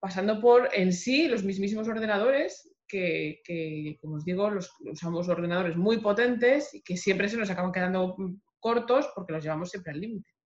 pasando 0.00 0.40
por 0.40 0.70
en 0.72 0.92
sí 0.92 1.28
los 1.28 1.44
mismísimos 1.44 1.88
ordenadores 1.88 2.74
que, 2.86 3.40
que 3.44 3.98
como 4.00 4.16
os 4.16 4.24
digo, 4.24 4.48
los, 4.48 4.72
usamos 4.80 5.28
ordenadores 5.28 5.76
muy 5.76 5.98
potentes 5.98 6.72
y 6.72 6.80
que 6.80 6.96
siempre 6.96 7.28
se 7.28 7.36
nos 7.36 7.50
acaban 7.50 7.72
quedando 7.72 8.16
cortos 8.60 9.10
porque 9.14 9.34
los 9.34 9.42
llevamos 9.42 9.68
siempre 9.68 9.92
al 9.92 10.00
límite. 10.00 10.37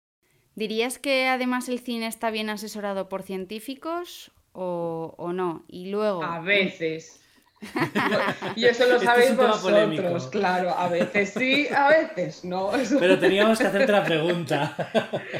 ¿Dirías 0.54 0.98
que 0.98 1.28
además 1.28 1.68
el 1.68 1.80
cine 1.80 2.06
está 2.06 2.30
bien 2.30 2.50
asesorado 2.50 3.08
por 3.08 3.22
científicos 3.22 4.30
o, 4.52 5.32
no? 5.34 5.64
Y 5.68 5.90
luego... 5.90 6.22
A 6.22 6.40
veces. 6.40 7.20
y 8.56 8.64
eso 8.64 8.86
lo 8.86 8.98
sabéis 8.98 9.36
vosotros, 9.36 10.26
claro. 10.28 10.70
A 10.70 10.88
veces 10.88 11.30
sí, 11.30 11.68
a 11.68 11.88
veces 11.88 12.44
no. 12.44 12.70
Pero 12.98 13.18
teníamos 13.18 13.58
que 13.58 13.66
hacerte 13.66 13.92
la 13.92 14.04
pregunta. 14.04 14.76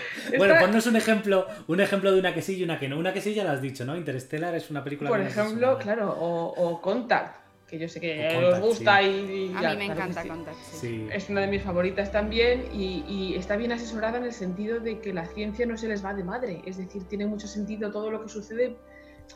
bueno, 0.39 0.55
ponnos 0.61 0.87
un 0.87 0.97
ejemplo, 0.97 1.47
un 1.67 1.81
ejemplo 1.81 2.13
de 2.13 2.21
una 2.21 2.33
que 2.33 2.41
sí 2.41 2.57
y 2.57 2.63
una 2.63 2.79
que 2.79 2.89
no. 2.89 2.99
Una 2.99 3.13
que 3.13 3.21
sí 3.21 3.35
ya 3.35 3.45
la 3.45 3.53
has 3.53 3.61
dicho, 3.61 3.85
¿no? 3.85 3.97
Interstellar 3.97 4.55
es 4.55 4.71
una 4.71 4.85
película 4.85 5.11
Por 5.11 5.21
ejemplo, 5.21 5.79
claro, 5.79 6.17
o, 6.17 6.55
o 6.57 6.81
Contact 6.81 7.42
que 7.73 7.79
yo 7.79 7.89
sé 7.89 8.01
que 8.01 8.37
os 8.37 8.61
gusta 8.61 9.03
y, 9.03 9.51
A 9.57 9.71
mí 9.71 9.77
me 9.79 9.87
encanta 9.87 10.29
Contact. 10.29 10.59
Es 10.83 11.31
una 11.31 11.41
de 11.41 11.47
mis 11.47 11.63
favoritas 11.63 12.13
también 12.13 12.67
y, 12.71 13.35
está 13.35 13.57
bien 13.57 13.73
asesorada 13.73 14.19
en 14.19 14.25
el 14.25 14.33
sentido 14.35 14.79
de 14.79 15.01
que 15.01 15.15
la 15.15 15.25
ciencia 15.25 15.65
no 15.65 15.79
se 15.79 15.89
les 15.89 16.05
va 16.05 16.13
de 16.13 16.23
madre, 16.23 16.61
es 16.67 16.77
decir, 16.77 17.05
tiene 17.09 17.25
mucho 17.25 17.47
sentido 17.47 17.91
todo 17.91 18.11
lo 18.11 18.23
que 18.23 18.29
sucede. 18.29 18.77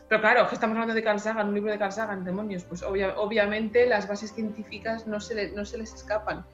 Pero 0.07 0.21
claro, 0.21 0.47
que 0.49 0.55
estamos 0.55 0.75
hablando 0.75 0.93
de 0.93 1.03
Carl 1.03 1.19
Sagan, 1.19 1.49
un 1.49 1.55
libro 1.55 1.73
de 1.73 1.79
Carl 1.79 1.93
Sagan, 1.93 2.25
demonios, 2.25 2.65
pues 2.65 2.83
obviamente 2.83 3.87
las 3.87 4.07
bases 4.07 4.35
científicas 4.35 5.07
no 5.07 5.19
se, 5.19 5.53
no 5.53 5.65
se 5.65 5.79
les 5.79 5.95
escapan. 5.95 6.45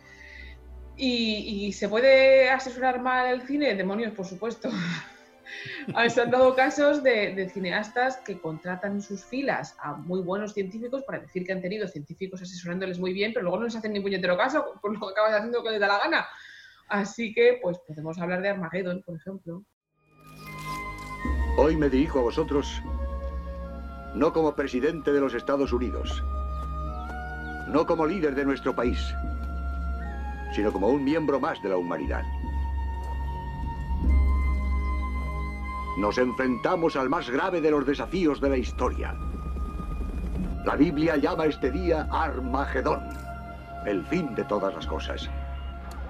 Y, 0.97 1.67
y, 1.67 1.73
se 1.73 1.89
puede 1.89 2.49
asesorar 2.49 3.01
mal 3.01 3.27
el 3.27 3.43
cine? 3.43 3.75
Demonios, 3.75 4.13
por 4.13 4.27
supuesto. 4.27 4.71
Se 6.09 6.21
han 6.21 6.31
dado 6.31 6.55
casos 6.55 7.03
de, 7.03 7.49
cineastas 7.53 8.19
que 8.19 8.39
contratan 8.39 9.01
sus 9.01 9.25
filas 9.25 9.77
a 9.81 9.95
muy 9.95 10.21
buenos 10.21 10.53
científicos 10.53 11.03
para 11.05 11.21
decir 11.21 11.45
que 11.45 11.53
han 11.53 11.63
tenido 11.63 11.87
científicos 11.89 12.43
asesorándoles 12.43 12.99
muy 12.99 13.13
bien, 13.13 13.33
pero 13.33 13.45
luego 13.45 13.59
no 13.59 13.65
les 13.65 13.77
hacen 13.77 13.93
ni 13.93 14.01
puñetero 14.01 14.37
caso, 14.37 14.79
por 14.81 14.93
lo 14.93 15.01
que 15.01 15.13
acabas 15.13 15.35
haciendo 15.35 15.63
que 15.63 15.71
les 15.71 15.81
da 15.81 15.89
la 15.89 15.99
gana. 15.99 16.27
Así 16.89 17.33
que, 17.33 17.59
pues 17.63 17.79
podemos 17.87 18.19
hablar 18.19 18.43
de 18.43 18.51
Armageddon, 18.51 19.03
por 19.03 19.17
ejemplo. 19.17 19.65
Hoy 21.57 21.77
me 21.77 21.89
dirijo 21.89 22.19
a 22.19 22.23
vosotros 22.23 22.83
no 24.15 24.33
como 24.33 24.55
presidente 24.55 25.13
de 25.13 25.21
los 25.21 25.35
Estados 25.35 25.73
Unidos, 25.73 26.23
no 27.69 27.87
como 27.87 28.07
líder 28.07 28.35
de 28.35 28.45
nuestro 28.45 28.75
país, 28.75 28.99
sino 30.55 30.73
como 30.73 30.89
un 30.89 31.05
miembro 31.05 31.41
más 31.41 31.63
de 31.63 31.71
la 31.71 31.77
humanidad. 31.77 32.23
Nos 35.97 36.19
enfrentamos 36.19 36.97
al 36.97 37.09
más 37.09 37.29
grave 37.29 37.61
de 37.61 37.71
los 37.71 37.87
desafíos 37.87 38.41
de 38.41 38.49
la 38.49 38.57
historia. 38.57 39.15
La 40.65 40.77
Biblia 40.77 41.17
llama 41.17 41.47
este 41.47 41.71
día 41.71 42.09
Armagedón, 42.11 43.03
el 43.85 44.05
fin 44.07 44.35
de 44.35 44.45
todas 44.45 44.75
las 44.75 44.87
cosas. 44.87 45.29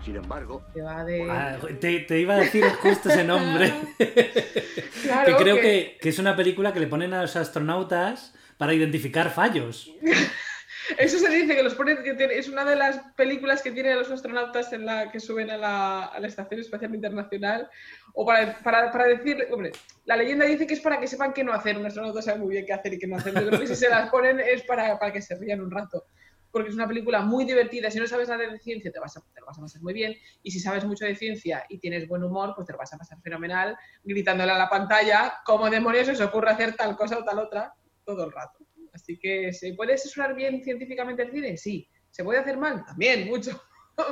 Sin 0.04 0.16
embargo... 0.16 0.62
Ah, 0.84 1.56
te, 1.80 2.20
iba 2.20 2.34
a 2.34 2.38
decir 2.38 2.64
justo 2.80 3.08
ese 3.08 3.24
nombre. 3.24 3.72
que 3.98 5.36
creo 5.38 5.56
que... 5.56 5.98
que 6.00 6.08
es 6.08 6.18
una 6.18 6.36
película 6.36 6.72
que 6.72 6.80
le 6.80 6.86
ponen 6.86 7.14
a 7.14 7.22
los 7.22 7.36
astronautas 7.36 8.34
para 8.58 8.74
identificar 8.74 9.30
fallos. 9.30 9.90
Eso 10.98 11.18
se 11.18 11.28
dice 11.30 11.54
que 11.54 11.62
los 11.62 11.74
pone, 11.74 12.02
que 12.02 12.16
es 12.38 12.48
una 12.48 12.64
de 12.64 12.76
las 12.76 12.98
películas 13.16 13.62
que 13.62 13.70
tienen 13.70 13.96
los 13.96 14.10
astronautas 14.10 14.72
en 14.72 14.84
la 14.84 15.10
que 15.10 15.20
suben 15.20 15.50
a 15.50 15.56
la, 15.56 16.26
Estación 16.26 16.60
Espacial 16.60 16.94
Internacional. 16.94 17.68
O 18.14 18.26
para, 18.26 18.58
para, 18.58 18.90
para, 18.90 19.04
decir, 19.06 19.46
hombre, 19.50 19.72
la 20.04 20.16
leyenda 20.16 20.44
dice 20.44 20.66
que 20.66 20.74
es 20.74 20.80
para 20.80 20.98
que 20.98 21.06
sepan 21.06 21.32
qué 21.32 21.44
no 21.44 21.52
hacer. 21.52 21.78
Un 21.78 21.86
astronauta 21.86 22.22
sabe 22.22 22.38
muy 22.38 22.50
bien 22.50 22.66
qué 22.66 22.72
hacer 22.72 22.94
y 22.94 22.98
qué 22.98 23.06
no 23.06 23.16
hacer. 23.16 23.32
Yo 23.34 23.66
si 23.66 23.76
se 23.76 23.88
las 23.88 24.10
ponen 24.10 24.40
es 24.40 24.62
para, 24.62 24.98
para 24.98 25.12
que 25.12 25.22
se 25.22 25.36
rían 25.36 25.60
un 25.60 25.70
rato. 25.70 26.04
Porque 26.50 26.68
es 26.68 26.74
una 26.74 26.86
película 26.86 27.22
muy 27.22 27.44
divertida. 27.44 27.90
Si 27.90 27.98
no 27.98 28.06
sabes 28.06 28.28
nada 28.28 28.46
de 28.46 28.58
ciencia, 28.58 28.90
te, 28.92 29.00
vas 29.00 29.16
a, 29.16 29.20
te 29.32 29.40
lo 29.40 29.46
vas 29.46 29.58
a 29.58 29.62
pasar 29.62 29.82
muy 29.82 29.94
bien. 29.94 30.14
Y 30.42 30.50
si 30.50 30.60
sabes 30.60 30.84
mucho 30.84 31.06
de 31.06 31.14
ciencia 31.14 31.64
y 31.68 31.78
tienes 31.78 32.06
buen 32.08 32.22
humor, 32.22 32.52
pues 32.54 32.66
te 32.66 32.72
lo 32.72 32.78
vas 32.78 32.92
a 32.92 32.98
pasar 32.98 33.18
fenomenal, 33.22 33.76
gritándole 34.02 34.52
a 34.52 34.58
la 34.58 34.68
pantalla 34.68 35.34
cómo 35.46 35.70
demonios 35.70 36.06
se 36.06 36.12
os 36.12 36.20
ocurre 36.20 36.50
hacer 36.50 36.74
tal 36.74 36.96
cosa 36.96 37.18
o 37.18 37.24
tal 37.24 37.38
otra 37.38 37.72
todo 38.04 38.24
el 38.24 38.32
rato. 38.32 38.58
Así 38.92 39.18
que, 39.18 39.52
¿se 39.52 39.74
puede 39.74 39.94
asesorar 39.94 40.34
bien 40.34 40.62
científicamente 40.62 41.22
el 41.22 41.32
cine? 41.32 41.56
Sí. 41.56 41.88
¿Se 42.10 42.22
puede 42.22 42.38
hacer 42.38 42.58
mal? 42.58 42.84
También, 42.84 43.26
mucho. 43.28 43.60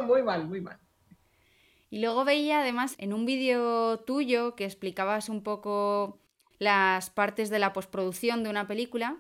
muy 0.07 0.23
mal, 0.23 0.47
muy 0.47 0.61
mal. 0.61 0.79
Y 1.91 2.01
luego 2.01 2.25
veía 2.25 2.61
además 2.61 2.95
en 2.99 3.13
un 3.13 3.27
vídeo 3.27 4.01
tuyo 4.01 4.55
que 4.55 4.65
explicabas 4.65 5.29
un 5.29 5.43
poco 5.43 6.21
las 6.59 7.11
partes 7.11 7.51
de 7.51 7.59
la 7.59 7.73
postproducción 7.73 8.45
de 8.45 8.51
una 8.51 8.69
película, 8.69 9.17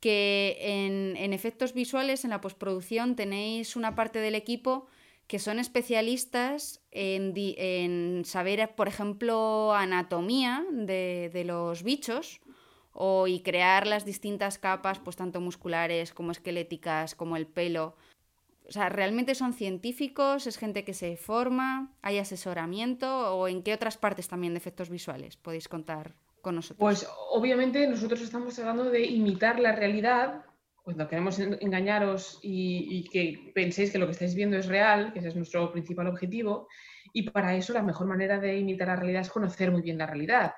que 0.00 0.58
en, 0.60 1.32
efectos 1.32 1.72
visuales, 1.72 2.24
en 2.24 2.30
la 2.30 2.42
postproducción, 2.42 3.16
tenéis 3.16 3.74
una 3.74 3.94
parte 3.94 4.18
del 4.18 4.34
equipo 4.34 4.86
que 5.26 5.38
son 5.38 5.58
especialistas 5.58 6.82
en, 6.90 8.22
saber, 8.26 8.74
por 8.76 8.88
ejemplo, 8.88 9.72
anatomía 9.72 10.66
de 10.70 11.44
los 11.46 11.82
bichos 11.82 12.42
o, 12.94 13.26
y 13.26 13.40
crear 13.40 13.86
las 13.86 14.04
distintas 14.04 14.58
capas, 14.58 15.00
pues 15.00 15.16
tanto 15.16 15.40
musculares 15.40 16.14
como 16.14 16.30
esqueléticas, 16.30 17.14
como 17.14 17.36
el 17.36 17.46
pelo. 17.46 17.96
O 18.66 18.72
sea, 18.72 18.88
¿realmente 18.88 19.34
son 19.34 19.52
científicos? 19.52 20.46
¿Es 20.46 20.56
gente 20.56 20.84
que 20.84 20.94
se 20.94 21.16
forma? 21.16 21.92
¿Hay 22.00 22.18
asesoramiento? 22.18 23.36
¿O 23.36 23.48
en 23.48 23.62
qué 23.62 23.74
otras 23.74 23.98
partes 23.98 24.28
también 24.28 24.54
de 24.54 24.58
efectos 24.58 24.88
visuales 24.88 25.36
podéis 25.36 25.68
contar 25.68 26.14
con 26.40 26.54
nosotros? 26.54 26.78
Pues 26.78 27.06
obviamente 27.30 27.86
nosotros 27.88 28.22
estamos 28.22 28.54
tratando 28.54 28.84
de 28.84 29.02
imitar 29.04 29.58
la 29.58 29.72
realidad 29.72 30.44
cuando 30.84 31.08
queremos 31.08 31.38
engañaros 31.38 32.38
y, 32.42 32.86
y, 32.90 33.04
que 33.08 33.52
penséis 33.54 33.90
que 33.90 33.98
lo 33.98 34.06
que 34.06 34.12
estáis 34.12 34.34
viendo 34.34 34.56
es 34.56 34.66
real, 34.66 35.12
que 35.12 35.18
ese 35.18 35.28
es 35.28 35.36
nuestro 35.36 35.72
principal 35.72 36.06
objetivo, 36.06 36.68
y 37.14 37.22
para 37.30 37.56
eso 37.56 37.72
la 37.72 37.82
mejor 37.82 38.06
manera 38.06 38.38
de 38.38 38.58
imitar 38.58 38.88
la 38.88 38.96
realidad 38.96 39.22
es 39.22 39.30
conocer 39.30 39.70
muy 39.70 39.80
bien 39.80 39.96
la 39.96 40.06
realidad 40.06 40.54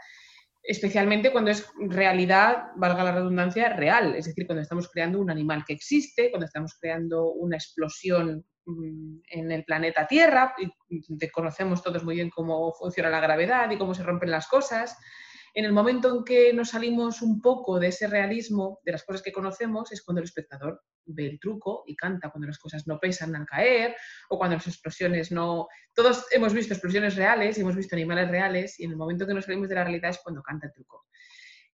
especialmente 0.66 1.30
cuando 1.30 1.50
es 1.50 1.66
realidad, 1.78 2.68
valga 2.76 3.04
la 3.04 3.12
redundancia, 3.12 3.70
real, 3.70 4.14
es 4.16 4.26
decir, 4.26 4.46
cuando 4.46 4.62
estamos 4.62 4.88
creando 4.90 5.20
un 5.20 5.30
animal 5.30 5.64
que 5.64 5.72
existe, 5.72 6.30
cuando 6.30 6.46
estamos 6.46 6.76
creando 6.80 7.32
una 7.32 7.56
explosión 7.56 8.44
mm, 8.66 9.18
en 9.30 9.52
el 9.52 9.64
planeta 9.64 10.06
Tierra, 10.06 10.54
y 10.88 11.28
conocemos 11.30 11.82
todos 11.82 12.02
muy 12.02 12.16
bien 12.16 12.30
cómo 12.30 12.72
funciona 12.72 13.10
la 13.10 13.20
gravedad 13.20 13.70
y 13.70 13.78
cómo 13.78 13.94
se 13.94 14.02
rompen 14.02 14.30
las 14.30 14.48
cosas, 14.48 14.96
en 15.56 15.64
el 15.64 15.72
momento 15.72 16.14
en 16.14 16.22
que 16.22 16.52
nos 16.52 16.68
salimos 16.68 17.22
un 17.22 17.40
poco 17.40 17.80
de 17.80 17.88
ese 17.88 18.06
realismo, 18.06 18.78
de 18.84 18.92
las 18.92 19.04
cosas 19.04 19.22
que 19.22 19.32
conocemos, 19.32 19.90
es 19.90 20.02
cuando 20.02 20.20
el 20.20 20.26
espectador 20.26 20.82
ve 21.06 21.28
el 21.28 21.40
truco 21.40 21.82
y 21.86 21.96
canta, 21.96 22.28
cuando 22.28 22.46
las 22.46 22.58
cosas 22.58 22.86
no 22.86 23.00
pesan 23.00 23.34
al 23.34 23.46
caer 23.46 23.96
o 24.28 24.36
cuando 24.36 24.56
las 24.56 24.66
explosiones 24.66 25.32
no... 25.32 25.66
Todos 25.94 26.26
hemos 26.30 26.52
visto 26.52 26.74
explosiones 26.74 27.16
reales 27.16 27.56
y 27.56 27.62
hemos 27.62 27.74
visto 27.74 27.96
animales 27.96 28.28
reales 28.30 28.78
y 28.78 28.84
en 28.84 28.90
el 28.90 28.96
momento 28.98 29.24
en 29.24 29.28
que 29.28 29.34
nos 29.34 29.46
salimos 29.46 29.70
de 29.70 29.76
la 29.76 29.84
realidad 29.84 30.10
es 30.10 30.18
cuando 30.22 30.42
canta 30.42 30.66
el 30.66 30.74
truco. 30.74 31.06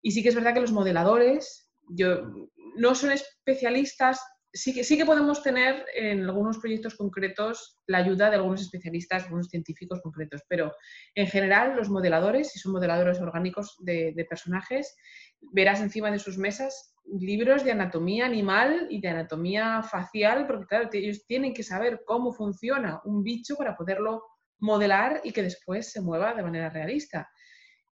Y 0.01 0.11
sí 0.11 0.23
que 0.23 0.29
es 0.29 0.35
verdad 0.35 0.53
que 0.53 0.61
los 0.61 0.71
modeladores 0.71 1.69
yo, 1.89 2.21
no 2.77 2.95
son 2.95 3.11
especialistas, 3.11 4.21
sí 4.53 4.73
que, 4.73 4.83
sí 4.83 4.97
que 4.97 5.05
podemos 5.05 5.41
tener 5.41 5.85
en 5.95 6.23
algunos 6.23 6.59
proyectos 6.59 6.95
concretos 6.95 7.79
la 7.87 7.97
ayuda 7.97 8.29
de 8.29 8.35
algunos 8.35 8.61
especialistas, 8.61 9.23
algunos 9.23 9.47
científicos 9.47 9.99
concretos, 10.01 10.41
pero 10.47 10.71
en 11.15 11.27
general 11.27 11.75
los 11.75 11.89
modeladores, 11.89 12.51
si 12.51 12.59
son 12.59 12.73
modeladores 12.73 13.19
orgánicos 13.19 13.75
de, 13.79 14.13
personajes, 14.29 14.95
verás 15.41 15.81
encima 15.81 16.11
de 16.11 16.19
sus 16.19 16.37
mesas 16.37 16.95
libros 17.19 17.63
de 17.63 17.71
anatomía 17.71 18.25
animal 18.25 18.87
y 18.89 19.01
de 19.01 19.09
anatomía 19.09 19.81
facial, 19.81 20.45
porque 20.45 20.67
claro, 20.67 20.89
ellos 20.93 21.25
tienen 21.25 21.53
que 21.53 21.63
saber 21.63 22.03
cómo 22.05 22.31
funciona 22.31 23.01
un 23.05 23.23
bicho 23.23 23.55
para 23.55 23.75
poderlo 23.75 24.23
modelar 24.59 25.19
y 25.23 25.31
que 25.33 25.43
después 25.43 25.91
se 25.91 25.99
mueva 25.99 26.33
de 26.33 26.43
manera 26.43 26.69
realista. 26.69 27.29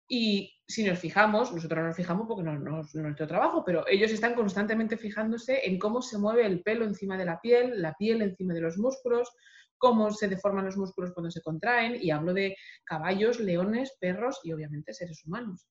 Y 0.09 0.54
si 0.67 0.85
nos 0.85 0.99
fijamos, 0.99 1.53
nosotros 1.53 1.79
no 1.79 1.89
nos 1.89 1.97
fijamos 1.97 2.27
porque 2.27 2.43
no, 2.43 2.59
no, 2.59 2.81
es 2.81 2.95
nuestro 2.95 3.27
trabajo, 3.27 3.63
pero 3.65 3.87
ellos 3.87 4.11
están 4.11 4.35
constantemente 4.35 4.97
fijándose 4.97 5.61
en 5.65 5.79
cómo 5.79 6.01
se 6.01 6.19
mueve 6.19 6.47
el 6.47 6.63
pelo 6.63 6.85
encima 6.85 7.19
de 7.19 7.27
la 7.27 7.41
piel, 7.41 7.83
la 7.83 7.95
piel 7.95 8.23
encima 8.23 8.55
de 8.55 8.63
los 8.63 8.79
músculos, 8.79 9.31
cómo 9.77 10.11
se 10.11 10.29
deforman 10.29 10.65
los 10.65 10.77
músculos 10.77 11.13
cuando 11.13 11.31
se 11.31 11.43
contraen, 11.43 11.99
y 12.01 12.11
hablo 12.11 12.33
de 12.33 12.57
caballos, 12.85 13.41
leones, 13.41 13.97
perros 14.01 14.41
y 14.43 14.53
obviamente 14.53 14.95
seres 14.95 15.23
humanos. 15.27 15.69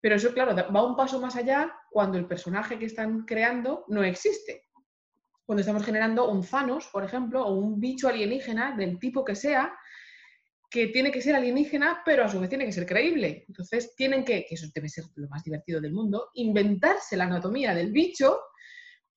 Pero 0.00 0.14
eso, 0.14 0.32
claro, 0.32 0.54
va 0.54 0.86
un 0.86 0.96
paso 0.96 1.20
más 1.20 1.36
allá 1.36 1.72
cuando 1.90 2.16
el 2.16 2.26
personaje 2.26 2.78
que 2.78 2.86
están 2.86 3.24
creando 3.24 3.84
no 3.88 4.02
existe. 4.02 4.68
Cuando 5.44 5.60
estamos 5.60 5.84
generando 5.84 6.30
un 6.30 6.46
Thanos, 6.46 6.88
por 6.92 7.04
ejemplo, 7.04 7.44
o 7.44 7.54
un 7.54 7.80
bicho 7.80 8.08
alienígena 8.08 8.76
del 8.76 8.98
tipo 9.00 9.24
que 9.24 9.34
sea, 9.34 9.74
que 10.70 10.86
tiene 10.88 11.10
que 11.10 11.20
ser 11.20 11.34
alienígena, 11.34 12.02
pero 12.04 12.24
a 12.24 12.28
su 12.28 12.38
vez 12.38 12.48
tiene 12.48 12.64
que 12.64 12.72
ser 12.72 12.86
creíble. 12.86 13.44
Entonces 13.48 13.94
tienen 13.96 14.24
que, 14.24 14.46
que 14.48 14.54
eso 14.54 14.68
debe 14.72 14.88
ser 14.88 15.04
lo 15.16 15.28
más 15.28 15.42
divertido 15.42 15.80
del 15.80 15.92
mundo, 15.92 16.30
inventarse 16.34 17.16
la 17.16 17.24
anatomía 17.24 17.74
del 17.74 17.90
bicho 17.90 18.38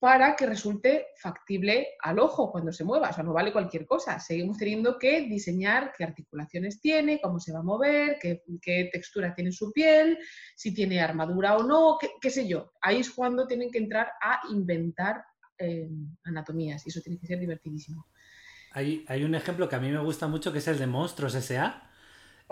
para 0.03 0.35
que 0.35 0.45
resulte 0.45 1.07
factible 1.15 1.87
al 2.01 2.19
ojo 2.19 2.51
cuando 2.51 2.73
se 2.73 2.83
mueva. 2.83 3.11
O 3.11 3.13
sea, 3.13 3.23
no 3.23 3.31
vale 3.31 3.53
cualquier 3.53 3.85
cosa. 3.85 4.19
Seguimos 4.19 4.57
teniendo 4.57 4.99
que 4.99 5.21
diseñar 5.21 5.93
qué 5.97 6.03
articulaciones 6.03 6.81
tiene, 6.81 7.21
cómo 7.21 7.39
se 7.39 7.53
va 7.53 7.59
a 7.59 7.63
mover, 7.63 8.17
qué, 8.19 8.89
textura 8.91 9.33
tiene 9.33 9.53
su 9.53 9.71
piel, 9.71 10.17
si 10.57 10.73
tiene 10.73 10.99
armadura 10.99 11.55
o 11.55 11.63
no, 11.63 11.97
qué, 12.19 12.29
sé 12.29 12.45
yo. 12.45 12.73
Ahí 12.81 12.99
es 12.99 13.11
cuando 13.11 13.47
tienen 13.47 13.71
que 13.71 13.77
entrar 13.77 14.11
a 14.21 14.41
inventar 14.51 15.23
eh, 15.57 15.87
anatomías 16.25 16.85
y 16.85 16.89
eso 16.89 16.99
tiene 16.99 17.17
que 17.17 17.27
ser 17.27 17.39
divertidísimo. 17.39 18.05
Hay, 18.73 19.05
hay 19.07 19.23
un 19.23 19.35
ejemplo 19.35 19.69
que 19.69 19.75
a 19.75 19.79
mí 19.79 19.89
me 19.89 19.99
gusta 19.99 20.27
mucho 20.27 20.51
que 20.51 20.59
es 20.59 20.67
el 20.67 20.77
de 20.77 20.87
Monstruos 20.87 21.35
S.A 21.35 21.89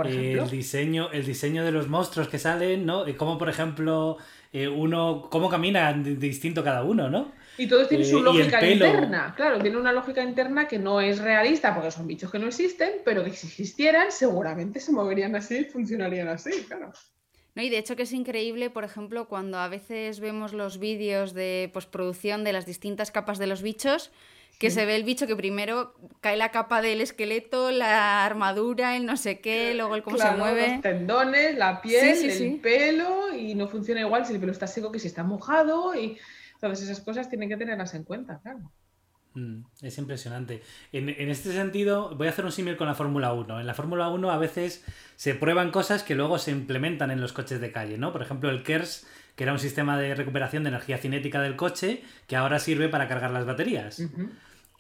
el 0.09 0.49
diseño, 0.49 1.11
el 1.11 1.25
diseño 1.25 1.63
de 1.63 1.71
los 1.71 1.87
monstruos 1.87 2.27
que 2.27 2.39
salen, 2.39 2.85
¿no? 2.85 3.05
Como 3.17 3.37
por 3.37 3.49
ejemplo, 3.49 4.17
eh, 4.51 4.67
uno, 4.67 5.27
cómo 5.29 5.49
camina 5.49 5.93
distinto 5.93 6.63
cada 6.63 6.83
uno, 6.83 7.09
¿no? 7.09 7.31
Y 7.57 7.67
todos 7.67 7.89
tienen 7.89 8.07
su 8.07 8.19
eh, 8.19 8.21
lógica 8.21 8.65
interna. 8.65 9.33
Claro, 9.35 9.59
tiene 9.59 9.77
una 9.77 9.91
lógica 9.91 10.23
interna 10.23 10.67
que 10.67 10.79
no 10.79 11.01
es 11.01 11.19
realista 11.19 11.73
porque 11.75 11.91
son 11.91 12.07
bichos 12.07 12.31
que 12.31 12.39
no 12.39 12.47
existen, 12.47 13.01
pero 13.03 13.23
que 13.23 13.31
si 13.31 13.47
existieran, 13.47 14.11
seguramente 14.11 14.79
se 14.79 14.91
moverían 14.91 15.35
así, 15.35 15.65
funcionarían 15.65 16.29
así, 16.29 16.51
claro. 16.63 16.91
No, 17.53 17.61
y 17.61 17.69
de 17.69 17.77
hecho 17.77 17.97
que 17.97 18.03
es 18.03 18.13
increíble, 18.13 18.69
por 18.69 18.85
ejemplo, 18.85 19.27
cuando 19.27 19.57
a 19.57 19.67
veces 19.67 20.21
vemos 20.21 20.53
los 20.53 20.79
vídeos 20.79 21.33
de 21.33 21.69
postproducción 21.73 22.45
de 22.45 22.53
las 22.53 22.65
distintas 22.65 23.11
capas 23.11 23.39
de 23.39 23.47
los 23.47 23.61
bichos, 23.61 24.09
que 24.61 24.69
se 24.69 24.85
ve 24.85 24.95
el 24.95 25.03
bicho 25.03 25.25
que 25.25 25.35
primero 25.35 25.95
cae 26.19 26.37
la 26.37 26.51
capa 26.51 26.83
del 26.83 27.01
esqueleto, 27.01 27.71
la 27.71 28.23
armadura, 28.23 28.95
el 28.95 29.07
no 29.07 29.17
sé 29.17 29.39
qué, 29.39 29.73
luego 29.73 29.95
el 29.95 30.03
cómo 30.03 30.19
se 30.19 30.29
mueve. 30.33 30.73
Los 30.73 30.81
tendones, 30.81 31.57
la 31.57 31.81
piel, 31.81 32.29
el 32.29 32.59
pelo, 32.59 33.35
y 33.35 33.55
no 33.55 33.67
funciona 33.67 34.01
igual 34.01 34.23
si 34.23 34.33
el 34.33 34.39
pelo 34.39 34.51
está 34.51 34.67
seco 34.67 34.91
que 34.91 34.99
si 34.99 35.07
está 35.07 35.23
mojado, 35.23 35.95
y 35.95 36.15
todas 36.59 36.79
esas 36.79 36.99
cosas 36.99 37.27
tienen 37.27 37.49
que 37.49 37.57
tenerlas 37.57 37.95
en 37.95 38.03
cuenta, 38.03 38.39
claro. 38.43 38.71
Mm, 39.33 39.63
es 39.81 39.97
impresionante. 39.97 40.61
En, 40.91 41.09
este 41.09 41.53
sentido, 41.53 42.15
voy 42.15 42.27
a 42.27 42.29
hacer 42.29 42.45
un 42.45 42.51
símil 42.51 42.77
con 42.77 42.85
la 42.85 42.93
Fórmula 42.93 43.33
1. 43.33 43.61
En 43.61 43.65
la 43.65 43.73
Fórmula 43.73 44.09
1 44.09 44.29
a 44.29 44.37
veces 44.37 44.85
se 45.15 45.33
prueban 45.33 45.71
cosas 45.71 46.03
que 46.03 46.13
luego 46.13 46.37
se 46.37 46.51
implementan 46.51 47.09
en 47.09 47.19
los 47.19 47.33
coches 47.33 47.61
de 47.61 47.71
calle, 47.71 47.97
¿no? 47.97 48.11
Por 48.11 48.21
ejemplo, 48.21 48.51
el 48.51 48.61
KERS, 48.61 49.07
que 49.35 49.43
era 49.43 49.53
un 49.53 49.59
sistema 49.59 49.97
de 49.97 50.13
recuperación 50.13 50.61
de 50.61 50.69
energía 50.69 50.99
cinética 50.99 51.41
del 51.41 51.55
coche, 51.55 52.03
que 52.27 52.35
ahora 52.35 52.59
sirve 52.59 52.89
para 52.89 53.07
cargar 53.07 53.31
las 53.31 53.47
baterías. 53.47 54.03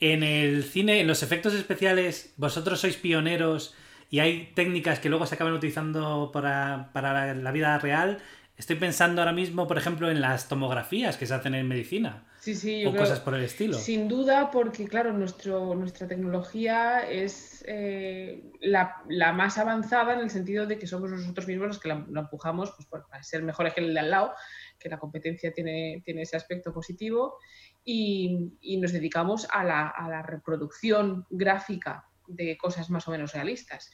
En 0.01 0.23
el 0.23 0.63
cine, 0.63 0.99
en 0.99 1.07
los 1.07 1.21
efectos 1.21 1.53
especiales, 1.53 2.33
vosotros 2.35 2.81
sois 2.81 2.97
pioneros 2.97 3.75
y 4.09 4.19
hay 4.19 4.51
técnicas 4.55 4.99
que 4.99 5.09
luego 5.09 5.27
se 5.27 5.35
acaban 5.35 5.53
utilizando 5.53 6.31
para, 6.33 6.89
la, 6.91 7.51
vida 7.51 7.77
real. 7.77 8.17
Estoy 8.57 8.77
pensando 8.77 9.21
ahora 9.21 9.31
mismo, 9.31 9.67
por 9.67 9.77
ejemplo, 9.77 10.09
en 10.09 10.19
las 10.19 10.47
tomografías 10.47 11.17
que 11.17 11.27
se 11.27 11.35
hacen 11.35 11.53
en 11.53 11.67
medicina. 11.67 12.25
Sí, 12.39 12.55
sí, 12.55 12.83
o 12.83 12.95
cosas 12.95 13.19
por 13.19 13.35
el 13.35 13.43
estilo. 13.43 13.77
Sin 13.77 14.07
duda, 14.07 14.49
porque 14.49 14.87
claro, 14.87 15.13
nuestro, 15.13 15.75
nuestra 15.75 16.07
tecnología 16.07 17.07
es 17.07 17.63
eh, 17.67 18.43
la, 18.59 19.03
más 19.33 19.59
avanzada 19.59 20.15
en 20.15 20.21
el 20.21 20.31
sentido 20.31 20.65
de 20.65 20.79
que 20.79 20.87
somos 20.87 21.11
nosotros 21.11 21.45
mismos 21.45 21.67
los 21.67 21.79
que 21.79 21.89
la, 21.89 22.03
empujamos 22.15 22.73
pues, 22.75 22.87
para 22.87 23.21
ser 23.21 23.43
mejores 23.43 23.75
que 23.75 23.81
el 23.81 23.93
de 23.93 23.99
al 23.99 24.09
lado, 24.09 24.33
que 24.79 24.89
la 24.89 24.97
competencia 24.97 25.53
tiene, 25.53 26.01
tiene 26.03 26.23
ese 26.23 26.35
aspecto 26.35 26.73
positivo 26.73 27.37
y, 27.83 28.77
nos 28.79 28.91
dedicamos 28.91 29.47
a 29.51 29.63
la, 29.63 30.23
reproducción 30.23 31.25
gráfica 31.29 32.05
de 32.27 32.57
cosas 32.57 32.89
más 32.89 33.07
o 33.07 33.11
menos 33.11 33.33
realistas. 33.33 33.91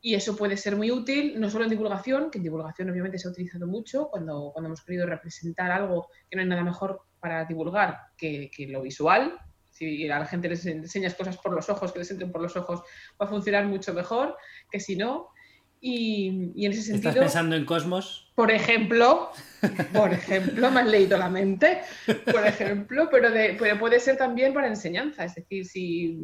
Y 0.00 0.14
eso 0.14 0.36
puede 0.36 0.56
ser 0.56 0.76
muy 0.76 0.90
útil, 0.90 1.40
no 1.40 1.50
solo 1.50 1.64
en 1.64 1.70
divulgación, 1.70 2.30
que 2.30 2.38
en 2.38 2.44
divulgación 2.44 2.90
obviamente 2.90 3.18
se 3.18 3.28
ha 3.28 3.30
utilizado 3.30 3.66
mucho 3.66 4.08
cuando, 4.08 4.50
cuando 4.52 4.68
hemos 4.68 4.84
querido 4.84 5.06
representar 5.06 5.70
algo 5.70 6.08
que 6.30 6.36
no 6.36 6.42
hay 6.42 6.48
nada 6.48 6.62
mejor 6.62 7.02
para 7.20 7.44
divulgar 7.44 7.98
que, 8.16 8.50
lo 8.68 8.82
visual. 8.82 9.38
Si 9.70 10.08
a 10.08 10.18
la 10.18 10.26
gente 10.26 10.48
les 10.48 10.64
enseñas 10.64 11.14
cosas 11.14 11.36
por 11.36 11.52
los 11.52 11.68
ojos, 11.68 11.92
que 11.92 11.98
les 11.98 12.10
entren 12.10 12.32
por 12.32 12.40
los 12.40 12.56
ojos, 12.56 12.82
va 13.20 13.26
a 13.26 13.28
funcionar 13.28 13.66
mucho 13.66 13.92
mejor 13.92 14.36
que 14.70 14.80
si 14.80 14.96
no. 14.96 15.28
Y, 15.80 16.64
en 16.64 16.72
ese 16.72 16.82
sentido. 16.82 17.10
¿Estás 17.10 17.24
pensando 17.24 17.56
en 17.56 17.64
Cosmos? 17.64 18.32
Por 18.34 18.50
ejemplo, 18.50 19.30
por 19.92 20.12
ejemplo, 20.12 20.70
me 20.70 20.80
has 20.80 20.86
leído 20.86 21.18
la 21.18 21.28
mente, 21.28 21.82
por 22.30 22.46
ejemplo, 22.46 23.08
pero, 23.10 23.30
de, 23.30 23.56
puede 23.78 24.00
ser 24.00 24.16
también 24.16 24.54
para 24.54 24.68
enseñanza. 24.68 25.24
Es 25.24 25.34
decir, 25.34 25.64
si, 25.66 26.18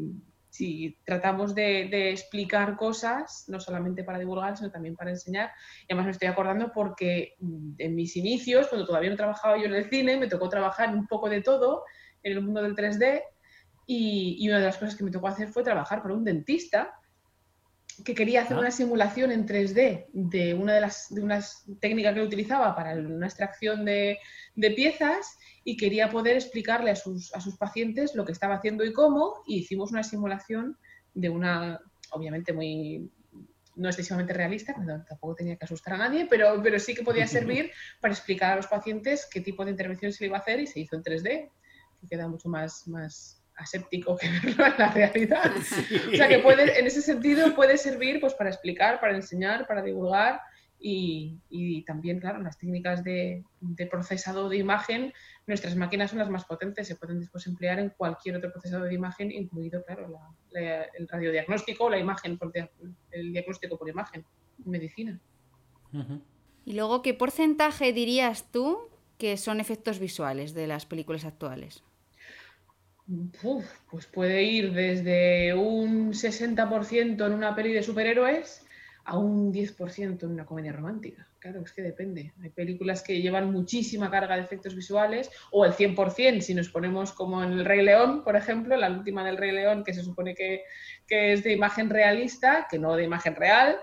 si 0.48 0.98
tratamos 1.04 1.54
de, 1.54 1.88
de, 1.90 2.10
explicar 2.10 2.76
cosas, 2.76 3.44
no 3.48 3.60
solamente 3.60 4.04
para 4.04 4.18
divulgar, 4.18 4.56
sino 4.56 4.70
también 4.70 4.96
para 4.96 5.10
enseñar. 5.10 5.50
Y 5.82 5.92
además 5.92 6.06
me 6.06 6.12
estoy 6.12 6.28
acordando 6.28 6.72
porque 6.72 7.34
en 7.78 7.94
mis 7.94 8.16
inicios, 8.16 8.68
cuando 8.68 8.86
todavía 8.86 9.10
no 9.10 9.16
trabajaba 9.16 9.58
yo 9.58 9.64
en 9.64 9.74
el 9.74 9.88
cine, 9.88 10.16
me 10.16 10.28
tocó 10.28 10.48
trabajar 10.48 10.94
un 10.94 11.06
poco 11.06 11.28
de 11.28 11.42
todo 11.42 11.84
en 12.22 12.32
el 12.32 12.42
mundo 12.42 12.62
del 12.62 12.74
3D. 12.74 13.22
Y, 13.86 14.36
y 14.38 14.48
una 14.48 14.60
de 14.60 14.66
las 14.66 14.78
cosas 14.78 14.96
que 14.96 15.04
me 15.04 15.10
tocó 15.10 15.28
hacer 15.28 15.48
fue 15.48 15.62
trabajar 15.62 16.02
para 16.02 16.14
un 16.14 16.24
dentista 16.24 16.94
que 18.04 18.14
quería 18.14 18.42
hacer 18.42 18.56
una 18.56 18.70
simulación 18.70 19.30
en 19.30 19.46
3D 19.46 20.06
de 20.12 20.54
una 20.54 20.74
de 20.74 20.80
las 20.80 21.14
de 21.14 21.22
unas 21.22 21.64
técnicas 21.80 22.14
que 22.14 22.22
utilizaba 22.22 22.74
para 22.74 22.94
una 22.94 23.26
extracción 23.26 23.84
de, 23.84 24.18
piezas 24.54 25.38
y 25.64 25.76
quería 25.76 26.10
poder 26.10 26.36
explicarle 26.36 26.90
a 26.90 26.96
sus, 26.96 27.34
a 27.34 27.40
sus 27.40 27.56
pacientes 27.56 28.14
lo 28.14 28.24
que 28.24 28.32
estaba 28.32 28.56
haciendo 28.56 28.84
y 28.84 28.92
cómo, 28.92 29.42
y 29.46 29.58
hicimos 29.58 29.92
una 29.92 30.02
simulación 30.02 30.76
de 31.14 31.28
una, 31.28 31.80
obviamente 32.10 32.52
muy 32.52 33.10
no 33.74 33.88
excesivamente 33.88 34.34
realista, 34.34 34.74
tampoco 35.08 35.34
tenía 35.34 35.56
que 35.56 35.64
asustar 35.64 35.94
a 35.94 35.98
nadie, 35.98 36.26
pero, 36.28 36.60
pero 36.62 36.78
sí 36.78 36.94
que 36.94 37.02
podía 37.02 37.26
servir 37.26 37.70
para 38.00 38.12
explicar 38.12 38.52
a 38.52 38.56
los 38.56 38.66
pacientes 38.66 39.26
qué 39.30 39.40
tipo 39.40 39.64
de 39.64 39.70
intervención 39.70 40.12
se 40.12 40.24
le 40.24 40.28
iba 40.28 40.36
a 40.36 40.40
hacer 40.40 40.60
y 40.60 40.66
se 40.66 40.80
hizo 40.80 40.96
en 40.96 41.02
3D, 41.02 41.50
que 42.00 42.08
queda 42.08 42.28
mucho 42.28 42.48
más, 42.48 42.86
más, 42.86 43.41
aséptico 43.62 44.16
que 44.16 44.28
verlo 44.42 44.66
en 44.66 44.74
la 44.78 44.90
realidad. 44.90 45.52
O 46.12 46.16
sea 46.16 46.28
que 46.28 46.38
puede, 46.38 46.78
en 46.78 46.86
ese 46.86 47.02
sentido 47.02 47.54
puede 47.54 47.78
servir 47.78 48.20
pues, 48.20 48.34
para 48.34 48.50
explicar, 48.50 49.00
para 49.00 49.14
enseñar, 49.14 49.66
para 49.66 49.82
divulgar 49.82 50.40
y, 50.82 51.38
y 51.48 51.84
también, 51.84 52.18
claro, 52.18 52.42
las 52.42 52.58
técnicas 52.58 53.04
de, 53.04 53.44
de, 53.60 53.86
procesado 53.86 54.48
de 54.48 54.56
imagen, 54.56 55.12
nuestras 55.46 55.76
máquinas 55.76 56.10
son 56.10 56.18
las 56.18 56.28
más 56.28 56.44
potentes, 56.44 56.88
se 56.88 56.96
pueden 56.96 57.20
después 57.20 57.46
emplear 57.46 57.78
en 57.78 57.90
cualquier 57.90 58.36
otro 58.36 58.50
procesador 58.50 58.88
de 58.88 58.94
imagen, 58.94 59.30
incluido, 59.30 59.84
claro, 59.84 60.08
la, 60.50 60.82
el 60.98 61.06
radiodiagnóstico 61.06 61.84
o 61.84 61.90
la 61.90 61.98
imagen, 61.98 62.36
por, 62.36 62.52
el 63.12 63.32
diagnóstico 63.32 63.78
por 63.78 63.88
imagen 63.88 64.24
en 64.64 64.70
medicina. 64.70 65.20
Y 66.64 66.72
luego, 66.72 67.02
¿qué 67.02 67.14
porcentaje 67.14 67.92
dirías 67.92 68.50
tú 68.50 68.88
que 69.18 69.36
son 69.36 69.60
efectos 69.60 70.00
visuales 70.00 70.52
de 70.52 70.66
las 70.66 70.86
películas 70.86 71.24
actuales? 71.24 71.84
Pues 73.90 74.06
puede 74.06 74.42
ir 74.44 74.72
desde 74.72 75.54
un 75.54 76.12
60% 76.12 77.26
en 77.26 77.32
una 77.32 77.54
peli 77.54 77.72
de 77.72 77.82
superhéroes 77.82 78.64
a 79.04 79.18
un 79.18 79.52
10% 79.52 80.22
en 80.22 80.30
una 80.30 80.46
comedia 80.46 80.72
romántica. 80.72 81.26
Claro, 81.38 81.62
es 81.62 81.72
que 81.72 81.82
depende. 81.82 82.32
Hay 82.40 82.50
películas 82.50 83.02
que 83.02 83.20
llevan 83.20 83.50
muchísima 83.50 84.10
carga 84.10 84.36
de 84.36 84.42
efectos 84.42 84.76
visuales, 84.76 85.28
o 85.50 85.64
el 85.64 85.72
100%, 85.72 86.40
si 86.40 86.54
nos 86.54 86.68
ponemos 86.68 87.12
como 87.12 87.42
en 87.42 87.52
El 87.52 87.64
Rey 87.64 87.82
León, 87.82 88.22
por 88.22 88.36
ejemplo, 88.36 88.76
la 88.76 88.90
última 88.90 89.24
del 89.24 89.36
Rey 89.36 89.50
León, 89.50 89.82
que 89.82 89.92
se 89.92 90.04
supone 90.04 90.36
que, 90.36 90.62
es 91.08 91.42
de 91.42 91.52
imagen 91.52 91.90
realista, 91.90 92.68
que 92.70 92.78
no 92.78 92.94
de 92.94 93.04
imagen 93.04 93.34
real, 93.34 93.76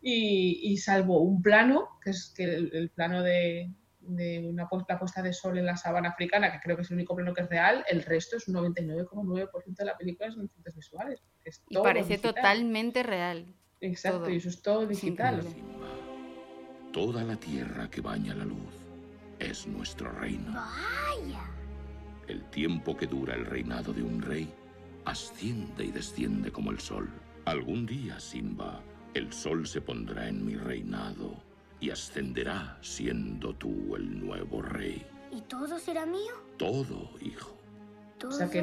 y, 0.00 0.76
salvo 0.78 1.20
un 1.20 1.42
plano, 1.42 1.88
que 2.02 2.10
es 2.10 2.32
que 2.34 2.44
el, 2.44 2.90
plano 2.94 3.22
de, 3.22 3.70
de 4.00 4.46
una 4.48 4.66
pu- 4.68 4.84
la 4.88 4.98
puesta 4.98 5.22
de 5.22 5.32
sol 5.32 5.58
en 5.58 5.66
la 5.66 5.76
sabana 5.76 6.08
africana, 6.10 6.50
que 6.50 6.58
creo 6.60 6.74
que 6.76 6.82
es 6.82 6.90
el 6.90 6.96
único 6.96 7.14
plano 7.14 7.34
que 7.34 7.42
es 7.42 7.48
real, 7.48 7.84
el 7.88 8.02
resto 8.02 8.36
es 8.36 8.48
un 8.48 8.54
99,9% 8.56 9.74
de 9.76 9.84
la 9.84 9.96
película 9.96 10.30
son 10.32 10.46
efectos 10.46 10.74
visuales. 10.74 11.22
Es 11.44 11.62
Y 11.68 11.74
todo 11.74 11.82
parece 11.84 12.08
digital. 12.10 12.34
totalmente 12.34 13.02
real. 13.02 13.54
Exacto, 13.80 14.20
todo. 14.20 14.30
y 14.30 14.36
eso 14.36 14.48
es 14.48 14.62
todo 14.62 14.86
digital. 14.86 15.42
toda 16.92 17.22
la 17.24 17.36
tierra 17.36 17.88
que 17.90 18.00
baña 18.00 18.34
la 18.34 18.44
luz 18.44 18.74
es 19.38 19.66
nuestro 19.66 20.10
reino. 20.12 20.52
Vaya. 20.52 21.44
El 22.26 22.44
tiempo 22.50 22.96
que 22.96 23.06
dura 23.06 23.34
el 23.34 23.46
reinado 23.46 23.92
de 23.92 24.02
un 24.02 24.20
rey 24.22 24.52
asciende 25.04 25.84
y 25.84 25.90
desciende 25.92 26.50
como 26.52 26.70
el 26.70 26.78
sol. 26.80 27.08
Algún 27.46 27.86
día, 27.86 28.20
Simba, 28.20 28.82
el 29.14 29.32
sol 29.32 29.66
se 29.66 29.80
pondrá 29.80 30.28
en 30.28 30.44
mi 30.44 30.54
reinado 30.56 31.42
y 31.80 31.90
ascenderá 31.90 32.78
siendo 32.82 33.54
tú 33.54 33.96
el 33.96 34.24
nuevo 34.24 34.62
rey. 34.62 35.04
¿Y 35.32 35.40
todo 35.42 35.78
será 35.78 36.04
mío? 36.06 36.32
Todo, 36.56 37.10
hijo. 37.20 37.56
Todo 38.18 38.30
O 38.30 38.34
sea 38.34 38.50
que 38.50 38.60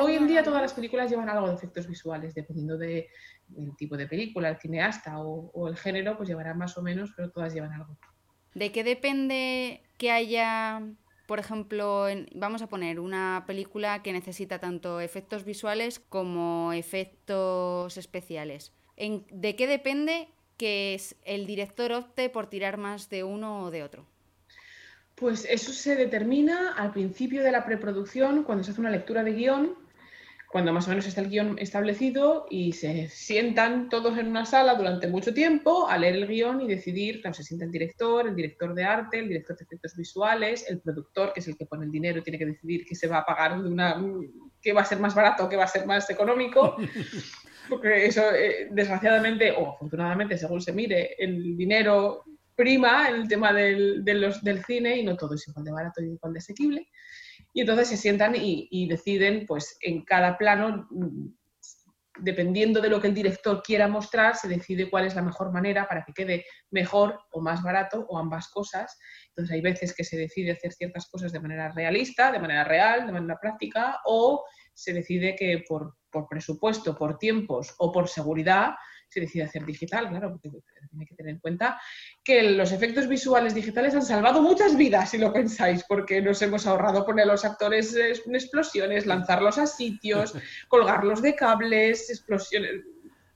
hoy 0.00 0.14
en 0.14 0.26
día 0.26 0.42
todas 0.42 0.62
las 0.62 0.72
películas 0.72 1.10
llevan 1.10 1.28
algo 1.28 1.48
de 1.48 1.54
efectos 1.54 1.86
visuales, 1.86 2.34
dependiendo 2.34 2.78
de- 2.78 3.08
del 3.48 3.76
tipo 3.76 3.96
de 3.98 4.06
película, 4.06 4.48
el 4.48 4.56
cineasta 4.58 5.18
o, 5.20 5.50
o 5.52 5.68
el 5.68 5.76
género, 5.76 6.16
pues 6.16 6.28
llevarán 6.28 6.56
más 6.56 6.78
o 6.78 6.82
menos, 6.82 7.10
pero 7.14 7.30
todas 7.30 7.52
llevan 7.52 7.72
algo. 7.72 7.98
¿De 8.54 8.72
qué 8.72 8.82
depende 8.82 9.82
que 9.98 10.10
haya, 10.10 10.80
por 11.26 11.38
ejemplo, 11.38 12.08
en- 12.08 12.28
vamos 12.34 12.62
a 12.62 12.68
poner 12.68 12.98
una 12.98 13.44
película 13.46 14.02
que 14.02 14.12
necesita 14.14 14.58
tanto 14.58 15.00
efectos 15.00 15.44
visuales 15.44 15.98
como 16.00 16.72
efectos 16.72 17.98
especiales? 17.98 18.72
En- 18.96 19.26
¿De 19.30 19.54
qué 19.56 19.66
depende 19.66 20.28
que 20.56 20.94
es- 20.94 21.16
el 21.24 21.46
director 21.46 21.92
opte 21.92 22.28
por 22.30 22.48
tirar 22.48 22.76
más 22.76 23.08
de 23.10 23.24
uno 23.24 23.64
o 23.64 23.70
de 23.70 23.82
otro? 23.82 24.06
Pues 25.14 25.46
eso 25.48 25.72
se 25.72 25.94
determina 25.94 26.74
al 26.74 26.92
principio 26.92 27.42
de 27.42 27.52
la 27.52 27.64
preproducción, 27.64 28.42
cuando 28.42 28.64
se 28.64 28.72
hace 28.72 28.80
una 28.80 28.90
lectura 28.90 29.22
de 29.22 29.32
guion, 29.32 29.76
cuando 30.50 30.72
más 30.72 30.86
o 30.86 30.90
menos 30.90 31.06
está 31.06 31.20
el 31.20 31.30
guion 31.30 31.58
establecido 31.58 32.46
y 32.48 32.72
se 32.72 33.08
sientan 33.08 33.88
todos 33.88 34.16
en 34.18 34.28
una 34.28 34.46
sala 34.46 34.74
durante 34.76 35.08
mucho 35.08 35.34
tiempo 35.34 35.88
a 35.88 35.98
leer 35.98 36.14
el 36.14 36.28
guion 36.28 36.60
y 36.60 36.68
decidir, 36.68 37.20
claro, 37.20 37.34
se 37.34 37.42
sienta 37.42 37.64
el 37.64 37.72
director, 37.72 38.28
el 38.28 38.36
director 38.36 38.72
de 38.72 38.84
arte, 38.84 39.18
el 39.18 39.28
director 39.28 39.56
de 39.56 39.64
efectos 39.64 39.96
visuales, 39.96 40.64
el 40.68 40.80
productor, 40.80 41.32
que 41.32 41.40
es 41.40 41.48
el 41.48 41.56
que 41.56 41.66
pone 41.66 41.84
el 41.86 41.90
dinero 41.90 42.18
y 42.18 42.22
tiene 42.22 42.38
que 42.38 42.46
decidir 42.46 42.84
qué 42.86 42.94
se 42.94 43.08
va 43.08 43.18
a 43.18 43.24
pagar 43.26 43.60
de 43.60 43.68
una, 43.68 44.00
qué 44.62 44.72
va 44.72 44.82
a 44.82 44.84
ser 44.84 45.00
más 45.00 45.14
barato, 45.14 45.48
qué 45.48 45.56
va 45.56 45.64
a 45.64 45.68
ser 45.68 45.86
más 45.86 46.08
económico. 46.10 46.76
Porque 47.68 48.06
eso, 48.06 48.22
eh, 48.34 48.68
desgraciadamente 48.70 49.52
o 49.52 49.74
afortunadamente, 49.74 50.36
según 50.36 50.60
se 50.60 50.72
mire, 50.72 51.14
el 51.18 51.56
dinero 51.56 52.24
prima 52.54 53.08
el 53.08 53.26
tema 53.28 53.52
del, 53.52 54.04
del 54.04 54.64
cine 54.64 54.98
y 54.98 55.04
no 55.04 55.16
todo 55.16 55.34
es 55.34 55.46
igual 55.48 55.64
de 55.64 55.72
barato 55.72 56.02
y 56.02 56.12
igual 56.12 56.32
de 56.32 56.38
asequible. 56.38 56.88
Y 57.52 57.60
entonces 57.60 57.88
se 57.88 57.96
sientan 57.96 58.34
y, 58.36 58.68
y 58.70 58.88
deciden, 58.88 59.46
pues 59.46 59.76
en 59.80 60.04
cada 60.04 60.36
plano, 60.38 60.88
dependiendo 62.20 62.80
de 62.80 62.88
lo 62.88 63.00
que 63.00 63.08
el 63.08 63.14
director 63.14 63.62
quiera 63.62 63.88
mostrar, 63.88 64.36
se 64.36 64.48
decide 64.48 64.88
cuál 64.88 65.06
es 65.06 65.14
la 65.14 65.22
mejor 65.22 65.52
manera 65.52 65.88
para 65.88 66.04
que 66.04 66.12
quede 66.12 66.44
mejor 66.70 67.20
o 67.32 67.40
más 67.40 67.62
barato 67.62 68.06
o 68.08 68.18
ambas 68.18 68.48
cosas. 68.48 68.96
Entonces 69.28 69.54
hay 69.54 69.60
veces 69.60 69.94
que 69.94 70.04
se 70.04 70.16
decide 70.16 70.52
hacer 70.52 70.72
ciertas 70.72 71.08
cosas 71.08 71.32
de 71.32 71.40
manera 71.40 71.72
realista, 71.72 72.30
de 72.30 72.38
manera 72.38 72.64
real, 72.64 73.06
de 73.06 73.12
manera 73.12 73.38
práctica, 73.40 74.00
o 74.04 74.44
se 74.74 74.92
decide 74.92 75.34
que 75.36 75.64
por, 75.68 75.96
por 76.14 76.28
presupuesto, 76.28 76.96
por 76.96 77.18
tiempos 77.18 77.74
o 77.78 77.90
por 77.90 78.08
seguridad 78.08 78.74
se 79.08 79.20
decide 79.20 79.44
hacer 79.44 79.64
digital, 79.64 80.08
claro, 80.08 80.30
porque 80.30 80.50
tiene 80.90 81.06
que 81.06 81.14
tener 81.14 81.34
en 81.34 81.40
cuenta 81.40 81.80
que 82.22 82.42
los 82.42 82.72
efectos 82.72 83.08
visuales 83.08 83.54
digitales 83.54 83.94
han 83.94 84.04
salvado 84.04 84.40
muchas 84.40 84.76
vidas, 84.76 85.10
si 85.10 85.18
lo 85.18 85.32
pensáis, 85.32 85.84
porque 85.88 86.22
nos 86.22 86.40
hemos 86.42 86.66
ahorrado 86.66 87.04
poner 87.04 87.24
a 87.24 87.32
los 87.32 87.44
actores 87.44 87.94
en 87.96 88.34
explosiones, 88.34 89.06
lanzarlos 89.06 89.58
a 89.58 89.66
sitios, 89.66 90.34
colgarlos 90.68 91.20
de 91.20 91.34
cables, 91.34 92.10
explosiones, 92.10 92.84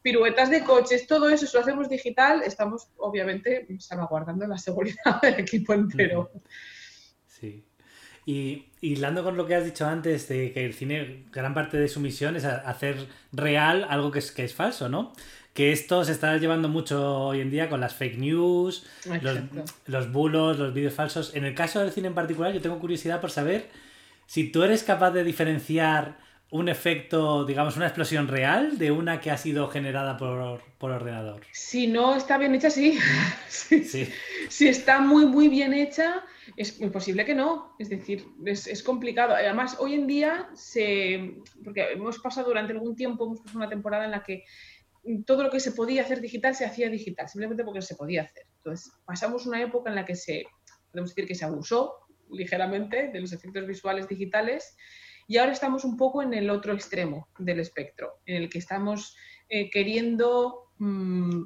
piruetas 0.02 0.50
de 0.50 0.62
coches, 0.62 1.06
todo 1.06 1.28
eso, 1.28 1.46
si 1.46 1.56
lo 1.56 1.62
hacemos 1.62 1.88
digital, 1.88 2.42
estamos 2.44 2.88
obviamente 2.96 3.66
salvaguardando 3.78 4.46
la 4.46 4.58
seguridad 4.58 5.20
del 5.22 5.40
equipo 5.40 5.74
entero. 5.74 6.30
Sí. 7.26 7.67
Y 8.28 8.66
hilando 8.82 9.24
con 9.24 9.38
lo 9.38 9.46
que 9.46 9.54
has 9.54 9.64
dicho 9.64 9.86
antes 9.86 10.28
de 10.28 10.52
que 10.52 10.66
el 10.66 10.74
cine, 10.74 11.24
gran 11.32 11.54
parte 11.54 11.78
de 11.78 11.88
su 11.88 11.98
misión 11.98 12.36
es 12.36 12.44
hacer 12.44 13.06
real 13.32 13.86
algo 13.88 14.10
que 14.10 14.18
es, 14.18 14.32
que 14.32 14.44
es 14.44 14.52
falso, 14.52 14.90
¿no? 14.90 15.14
Que 15.54 15.72
esto 15.72 16.04
se 16.04 16.12
está 16.12 16.36
llevando 16.36 16.68
mucho 16.68 17.20
hoy 17.20 17.40
en 17.40 17.50
día 17.50 17.70
con 17.70 17.80
las 17.80 17.94
fake 17.94 18.18
news, 18.18 18.84
los 19.86 20.12
bulos, 20.12 20.58
los 20.58 20.74
vídeos 20.74 20.92
falsos. 20.92 21.34
En 21.34 21.46
el 21.46 21.54
caso 21.54 21.80
del 21.80 21.90
cine 21.90 22.08
en 22.08 22.14
particular, 22.14 22.52
yo 22.52 22.60
tengo 22.60 22.78
curiosidad 22.78 23.18
por 23.18 23.30
saber 23.30 23.70
si 24.26 24.50
tú 24.52 24.62
eres 24.62 24.82
capaz 24.82 25.12
de 25.12 25.24
diferenciar 25.24 26.18
un 26.50 26.68
efecto, 26.68 27.44
digamos, 27.44 27.76
una 27.76 27.86
explosión 27.86 28.26
real 28.26 28.78
de 28.78 28.90
una 28.90 29.20
que 29.20 29.30
ha 29.30 29.36
sido 29.36 29.68
generada 29.68 30.16
por, 30.16 30.62
por 30.78 30.90
ordenador. 30.90 31.42
Si 31.52 31.86
no 31.86 32.16
está 32.16 32.38
bien 32.38 32.54
hecha, 32.54 32.70
sí. 32.70 32.98
Sí, 33.48 33.84
Sí. 33.84 34.08
si 34.48 34.68
está 34.68 35.00
muy, 35.00 35.26
muy 35.26 35.48
bien 35.48 35.74
hecha, 35.74 36.24
es 36.56 36.80
muy 36.80 36.88
posible 36.90 37.26
que 37.26 37.34
no. 37.34 37.74
Es 37.78 37.90
decir, 37.90 38.24
es, 38.46 38.66
es 38.66 38.82
complicado. 38.82 39.34
Además, 39.34 39.76
hoy 39.78 39.94
en 39.94 40.06
día, 40.06 40.48
se, 40.54 41.36
porque 41.62 41.92
hemos 41.92 42.18
pasado 42.18 42.48
durante 42.48 42.72
algún 42.72 42.96
tiempo, 42.96 43.26
hemos 43.26 43.40
pasado 43.40 43.58
una 43.58 43.68
temporada 43.68 44.06
en 44.06 44.12
la 44.12 44.22
que 44.22 44.44
todo 45.26 45.42
lo 45.42 45.50
que 45.50 45.60
se 45.60 45.72
podía 45.72 46.02
hacer 46.02 46.20
digital 46.20 46.54
se 46.54 46.64
hacía 46.64 46.88
digital, 46.88 47.28
simplemente 47.28 47.64
porque 47.64 47.82
se 47.82 47.94
podía 47.94 48.22
hacer. 48.22 48.44
Entonces, 48.58 48.92
pasamos 49.04 49.46
una 49.46 49.60
época 49.62 49.90
en 49.90 49.96
la 49.96 50.04
que 50.04 50.14
se, 50.16 50.44
podemos 50.90 51.10
decir 51.14 51.26
que 51.26 51.34
se 51.34 51.44
abusó 51.44 51.94
ligeramente 52.30 53.08
de 53.08 53.20
los 53.20 53.32
efectos 53.32 53.66
visuales 53.66 54.08
digitales 54.08 54.76
y 55.28 55.36
ahora 55.36 55.52
estamos 55.52 55.84
un 55.84 55.96
poco 55.96 56.22
en 56.22 56.32
el 56.32 56.48
otro 56.48 56.72
extremo 56.72 57.28
del 57.38 57.60
espectro, 57.60 58.20
en 58.24 58.42
el 58.42 58.48
que 58.48 58.58
estamos 58.58 59.14
eh, 59.50 59.70
queriendo 59.70 60.70
mm, 60.78 61.42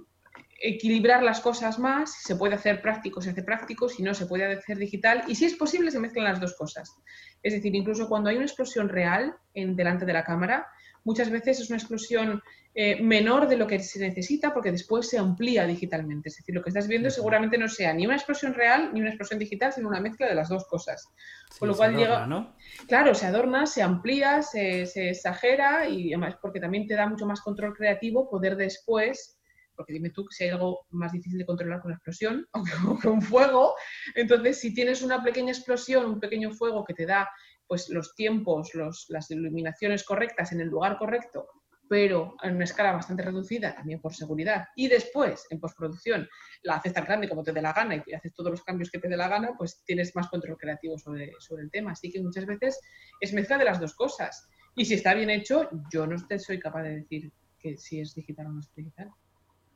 equilibrar 0.62 1.24
las 1.24 1.40
cosas 1.40 1.80
más, 1.80 2.14
si 2.14 2.28
se 2.28 2.36
puede 2.36 2.54
hacer 2.54 2.80
práctico, 2.80 3.20
se 3.20 3.30
hace 3.30 3.42
práctico, 3.42 3.88
si 3.88 4.04
no, 4.04 4.14
se 4.14 4.26
puede 4.26 4.44
hacer 4.44 4.78
digital, 4.78 5.24
y 5.26 5.34
si 5.34 5.46
es 5.46 5.54
posible, 5.54 5.90
se 5.90 5.98
mezclan 5.98 6.24
las 6.24 6.40
dos 6.40 6.54
cosas. 6.54 6.94
Es 7.42 7.52
decir, 7.52 7.74
incluso 7.74 8.08
cuando 8.08 8.30
hay 8.30 8.36
una 8.36 8.46
explosión 8.46 8.88
real 8.88 9.34
en, 9.52 9.74
delante 9.74 10.06
de 10.06 10.12
la 10.12 10.22
cámara, 10.22 10.68
muchas 11.04 11.30
veces 11.30 11.60
es 11.60 11.68
una 11.70 11.78
explosión 11.78 12.42
eh, 12.74 13.02
menor 13.02 13.48
de 13.48 13.56
lo 13.56 13.66
que 13.66 13.78
se 13.80 13.98
necesita 14.00 14.54
porque 14.54 14.72
después 14.72 15.08
se 15.08 15.18
amplía 15.18 15.66
digitalmente. 15.66 16.28
Es 16.30 16.36
decir, 16.36 16.54
lo 16.54 16.62
que 16.62 16.70
estás 16.70 16.88
viendo 16.88 17.10
seguramente 17.10 17.58
no 17.58 17.68
sea 17.68 17.92
ni 17.92 18.06
una 18.06 18.16
explosión 18.16 18.54
real 18.54 18.90
ni 18.94 19.00
una 19.00 19.10
explosión 19.10 19.38
digital, 19.38 19.72
sino 19.72 19.88
una 19.88 20.00
mezcla 20.00 20.26
de 20.28 20.34
las 20.34 20.48
dos 20.48 20.64
cosas. 20.66 21.06
Sí, 21.50 21.58
Con 21.60 21.68
lo 21.68 21.76
cual 21.76 21.90
adorna, 21.90 22.06
llega- 22.08 22.26
¿no? 22.26 22.56
Claro, 22.88 23.14
se 23.14 23.26
adorna, 23.26 23.66
se 23.66 23.82
amplía, 23.82 24.42
se, 24.42 24.86
se 24.86 25.10
exagera 25.10 25.86
y 25.88 26.14
además 26.14 26.36
porque 26.40 26.60
también 26.60 26.86
te 26.86 26.94
da 26.94 27.06
mucho 27.06 27.26
más 27.26 27.40
control 27.42 27.74
creativo 27.76 28.30
poder 28.30 28.56
después, 28.56 29.38
porque 29.76 29.92
dime 29.92 30.10
tú 30.10 30.24
que 30.26 30.34
si 30.34 30.44
hay 30.44 30.50
algo 30.50 30.86
más 30.90 31.12
difícil 31.12 31.38
de 31.38 31.44
controlar 31.46 31.80
que 31.80 31.88
una 31.88 31.96
explosión 31.96 32.46
o 32.88 32.98
que 32.98 33.08
un 33.08 33.20
fuego, 33.20 33.74
entonces 34.14 34.58
si 34.60 34.72
tienes 34.72 35.02
una 35.02 35.22
pequeña 35.22 35.52
explosión, 35.52 36.06
un 36.06 36.20
pequeño 36.20 36.52
fuego 36.52 36.84
que 36.84 36.94
te 36.94 37.04
da 37.06 37.28
pues 37.72 37.88
los 37.88 38.14
tiempos, 38.14 38.74
los, 38.74 39.06
las 39.08 39.30
iluminaciones 39.30 40.04
correctas 40.04 40.52
en 40.52 40.60
el 40.60 40.68
lugar 40.68 40.98
correcto, 40.98 41.48
pero 41.88 42.36
en 42.42 42.56
una 42.56 42.64
escala 42.64 42.92
bastante 42.92 43.22
reducida 43.22 43.74
también 43.74 43.98
por 43.98 44.14
seguridad, 44.14 44.66
y 44.76 44.88
después 44.88 45.46
en 45.48 45.58
postproducción 45.58 46.28
la 46.64 46.74
haces 46.74 46.92
tan 46.92 47.06
grande 47.06 47.30
como 47.30 47.42
te 47.42 47.50
dé 47.50 47.62
la 47.62 47.72
gana 47.72 48.04
y 48.06 48.12
haces 48.12 48.34
todos 48.34 48.50
los 48.50 48.62
cambios 48.62 48.90
que 48.90 48.98
te 48.98 49.08
dé 49.08 49.16
la 49.16 49.26
gana, 49.26 49.52
pues 49.56 49.82
tienes 49.86 50.14
más 50.14 50.28
control 50.28 50.58
creativo 50.58 50.98
sobre, 50.98 51.32
sobre 51.38 51.62
el 51.62 51.70
tema. 51.70 51.92
Así 51.92 52.12
que 52.12 52.20
muchas 52.20 52.44
veces 52.44 52.78
es 53.18 53.32
mezcla 53.32 53.56
de 53.56 53.64
las 53.64 53.80
dos 53.80 53.94
cosas. 53.94 54.50
Y 54.76 54.84
si 54.84 54.92
está 54.92 55.14
bien 55.14 55.30
hecho, 55.30 55.70
yo 55.90 56.06
no 56.06 56.18
soy 56.38 56.60
capaz 56.60 56.82
de 56.82 56.96
decir 56.96 57.32
que 57.58 57.78
si 57.78 58.00
es 58.00 58.14
digital 58.14 58.48
o 58.48 58.52
no 58.52 58.60
es 58.60 58.70
digital. 58.74 59.10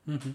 Ujú. 0.06 0.35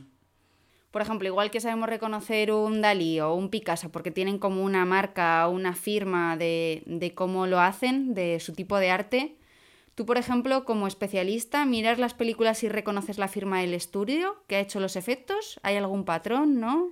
Por 0.92 1.02
ejemplo, 1.02 1.28
igual 1.28 1.52
que 1.52 1.62
sabemos 1.62 1.90
reconocer 1.90 2.52
un 2.52 2.82
Dalí 2.82 3.22
o 3.22 3.34
un 3.34 3.50
Picasso 3.50 3.90
porque 3.90 4.12
tienen 4.12 4.40
como 4.40 4.62
una 4.64 4.86
marca 4.86 5.48
o 5.48 5.52
una 5.52 5.74
firma 5.74 6.36
de, 6.36 6.84
de 6.86 7.14
cómo 7.14 7.48
lo 7.48 7.60
hacen, 7.60 8.14
de 8.14 8.40
su 8.42 8.54
tipo 8.54 8.78
de 8.78 8.92
arte, 8.92 9.36
tú, 9.96 10.06
por 10.06 10.18
ejemplo, 10.18 10.66
como 10.66 10.88
especialista, 10.88 11.66
miras 11.66 11.98
las 11.98 12.14
películas 12.14 12.64
y 12.64 12.70
reconoces 12.70 13.18
la 13.18 13.30
firma 13.30 13.62
del 13.62 13.74
estudio 13.74 14.44
que 14.48 14.58
ha 14.58 14.60
hecho 14.60 14.82
los 14.82 14.98
efectos. 14.98 15.60
¿Hay 15.64 15.78
algún 15.78 16.04
patrón, 16.04 16.60
no? 16.60 16.92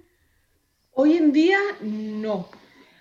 Hoy 0.91 1.17
en 1.17 1.31
día, 1.33 1.59
no. 1.81 2.49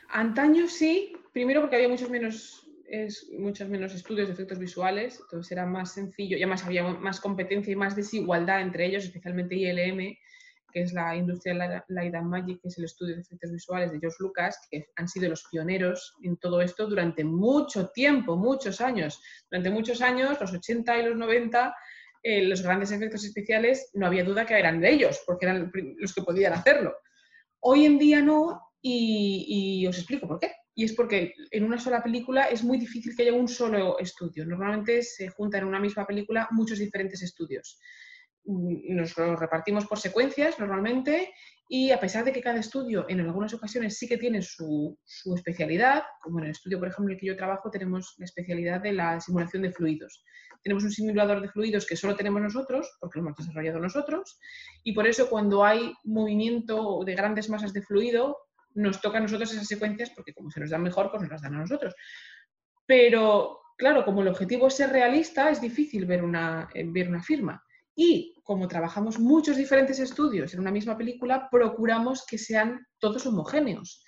Antaño 0.09 0.69
sí, 0.69 1.13
primero 1.33 1.61
porque 1.61 1.77
había 1.77 1.89
muchos 1.89 2.11
menos, 2.11 2.67
es, 2.89 3.29
muchos 3.39 3.69
menos 3.69 3.95
estudios 3.95 4.29
de 4.29 4.35
efectos 4.35 4.59
visuales, 4.59 5.21
entonces 5.21 5.53
era 5.53 5.67
más 5.67 5.93
sencillo 5.93 6.37
y 6.37 6.43
además 6.43 6.65
había 6.65 6.83
más 6.83 7.21
competencia 7.21 7.73
y 7.73 7.77
más 7.77 7.95
desigualdad 7.95 8.63
entre 8.63 8.87
ellos, 8.87 9.05
especialmente 9.05 9.57
ILM, 9.57 10.17
que 10.73 10.83
es 10.83 10.93
la 10.93 11.17
Industrial 11.17 11.83
Light 11.89 12.15
and 12.15 12.27
Magic, 12.27 12.61
que 12.61 12.69
es 12.69 12.79
el 12.79 12.85
estudio 12.85 13.15
de 13.15 13.23
efectos 13.23 13.53
visuales 13.53 13.93
de 13.93 13.99
George 13.99 14.17
Lucas, 14.21 14.59
que 14.71 14.89
han 14.97 15.09
sido 15.09 15.29
los 15.29 15.45
pioneros 15.51 16.15
en 16.23 16.37
todo 16.37 16.61
esto 16.61 16.87
durante 16.87 17.25
mucho 17.25 17.89
tiempo, 17.89 18.37
muchos 18.37 18.81
años. 18.81 19.21
Durante 19.51 19.71
muchos 19.71 20.01
años, 20.03 20.41
los 20.41 20.53
80 20.53 20.99
y 20.99 21.03
los 21.07 21.17
90, 21.17 21.75
eh, 22.23 22.43
los 22.45 22.63
grandes 22.63 22.91
efectos 22.93 23.25
especiales, 23.25 23.91
no 23.95 24.07
había 24.07 24.25
duda 24.25 24.45
que 24.45 24.59
eran 24.59 24.81
de 24.81 24.91
ellos, 24.91 25.21
porque 25.27 25.47
eran 25.47 25.73
los 25.99 26.15
que 26.15 26.23
podían 26.23 26.53
hacerlo. 26.53 26.95
Hoy 27.61 27.87
en 27.87 27.99
día 27.99 28.21
no, 28.21 28.69
y, 28.83 29.87
os 29.87 29.97
explico 29.97 30.27
por 30.27 30.39
qué. 30.39 30.53
Y 30.75 30.85
es 30.85 30.93
porque 30.93 31.35
en 31.51 31.65
una 31.65 31.79
sola 31.79 32.03
película 32.03 32.45
es 32.45 32.63
muy 32.63 32.79
difícil 32.79 33.17
que 33.17 33.23
haya 33.23 33.33
un 33.33 33.49
solo 33.49 33.99
estudio. 33.99 34.47
Normalmente 34.47 35.03
se 35.03 35.29
juntan 35.29 35.63
en 35.63 35.69
una 35.69 35.81
misma 35.81 36.07
película 36.07 36.47
muchos 36.53 36.79
diferentes 36.79 37.21
estudios. 37.23 37.81
Mm, 38.49 38.97
nos 38.97 39.15
lo 39.19 39.37
repartimos 39.37 39.85
por 39.87 39.99
secuencias 39.99 40.59
normalmente 40.59 41.35
y 41.69 41.91
a 41.91 42.01
pesar 42.01 42.25
de 42.25 42.33
que 42.33 42.41
cada 42.41 42.59
estudio 42.59 43.05
en 43.07 43.21
algunas 43.21 43.53
ocasiones 43.53 43.99
sí 43.99 44.09
que 44.09 44.17
tiene 44.17 44.41
su, 44.41 44.99
especialidad, 45.37 46.05
como 46.23 46.39
en 46.39 46.47
el 46.47 46.51
estudio, 46.53 46.79
por 46.79 46.89
ejemplo, 46.89 47.13
en 47.13 47.17
el 47.17 47.21
que 47.21 47.27
yo 47.27 47.37
trabajo, 47.37 47.71
tenemos 47.71 48.15
la 48.17 48.25
especialidad 48.25 48.81
de 48.81 48.95
la 48.95 49.21
simulación 49.21 49.65
de 49.65 49.73
fluidos. 49.73 50.25
Tenemos 50.63 50.83
un 50.83 50.91
simulador 50.91 51.43
de 51.43 51.51
fluidos 51.51 51.87
que 51.87 51.95
solo 51.95 52.17
tenemos 52.17 52.41
nosotros, 52.41 52.91
porque 53.01 53.19
lo 53.19 53.27
hemos 53.27 53.37
desarrollado 53.37 53.81
nosotros, 53.81 54.41
y 54.83 54.93
por 54.93 55.07
eso 55.07 55.29
cuando 55.29 55.63
hay 55.63 55.93
movimiento 56.05 57.03
de 57.05 57.15
grandes 57.15 57.51
masas 57.51 57.75
de 57.75 57.83
fluido, 57.83 58.39
nos 58.73 59.03
toca 59.03 59.19
a 59.19 59.21
nosotros 59.21 59.53
esas 59.53 59.67
secuencias, 59.67 60.09
porque 60.17 60.33
como 60.33 60.51
se 60.51 60.61
nos 60.61 60.71
dan 60.71 60.83
mejor, 60.83 61.11
pues 61.11 61.21
nos 61.21 61.31
las 61.31 61.43
dan 61.43 61.55
a 61.55 61.59
nosotros. 61.59 61.95
Pero, 62.87 63.61
claro, 63.77 64.07
como 64.07 64.23
el 64.23 64.29
objetivo 64.29 64.69
es 64.69 64.75
ser 64.75 64.89
realista, 64.89 65.51
es 65.51 65.61
difícil 65.61 66.07
ver 66.07 66.25
una, 66.25 66.71
ver 66.75 67.11
una 67.11 67.23
firma. 67.23 67.63
Y 67.95 68.38
como 68.49 68.67
trabajamos 68.67 69.19
muchos 69.19 69.59
diferentes 69.59 69.99
estudios 69.99 70.55
en 70.55 70.61
una 70.61 70.71
misma 70.71 70.97
película, 70.97 71.51
procuramos 71.51 72.25
que 72.25 72.39
sean 72.39 72.87
todos 72.99 73.27
homogéneos, 73.27 74.03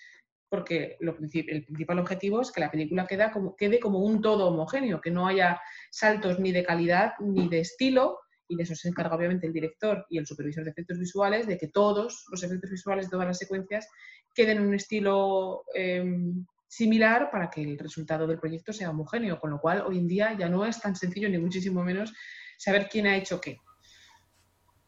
porque 0.48 0.96
el 0.98 1.64
principal 1.66 1.98
objetivo 1.98 2.40
es 2.40 2.50
que 2.50 2.62
la 2.62 2.70
película 2.70 3.06
quede 3.06 3.78
como 3.78 3.98
un 3.98 4.22
todo 4.22 4.46
homogéneo, 4.48 4.98
que 4.98 5.10
no 5.10 5.26
haya 5.26 5.60
saltos 5.90 6.40
ni 6.40 6.52
de 6.52 6.64
calidad 6.64 7.12
ni 7.20 7.50
de 7.50 7.60
estilo, 7.60 8.18
y 8.48 8.56
de 8.56 8.62
eso 8.62 8.74
se 8.74 8.88
encarga 8.88 9.14
obviamente 9.14 9.46
el 9.46 9.52
director 9.52 10.06
y 10.08 10.16
el 10.16 10.26
supervisor 10.26 10.64
de 10.64 10.70
efectos 10.70 10.98
visuales, 10.98 11.46
de 11.46 11.58
que 11.58 11.68
todos 11.68 12.24
los 12.30 12.42
efectos 12.42 12.70
visuales 12.70 13.04
de 13.04 13.10
todas 13.10 13.26
las 13.26 13.36
secuencias 13.36 13.90
queden 14.34 14.56
en 14.56 14.68
un 14.68 14.74
estilo 14.74 15.64
em, 15.74 16.46
similar 16.66 17.30
para 17.30 17.50
que 17.50 17.60
el 17.60 17.78
resultado 17.78 18.26
del 18.26 18.40
proyecto 18.40 18.72
sea 18.72 18.88
homogéneo, 18.88 19.38
con 19.38 19.50
lo 19.50 19.60
cual 19.60 19.84
hoy 19.86 19.98
en 19.98 20.08
día 20.08 20.34
ya 20.38 20.48
no 20.48 20.64
es 20.64 20.80
tan 20.80 20.96
sencillo 20.96 21.28
ni 21.28 21.36
muchísimo 21.36 21.84
menos 21.84 22.14
saber 22.56 22.88
quién 22.88 23.06
ha 23.06 23.18
hecho 23.18 23.38
qué. 23.38 23.58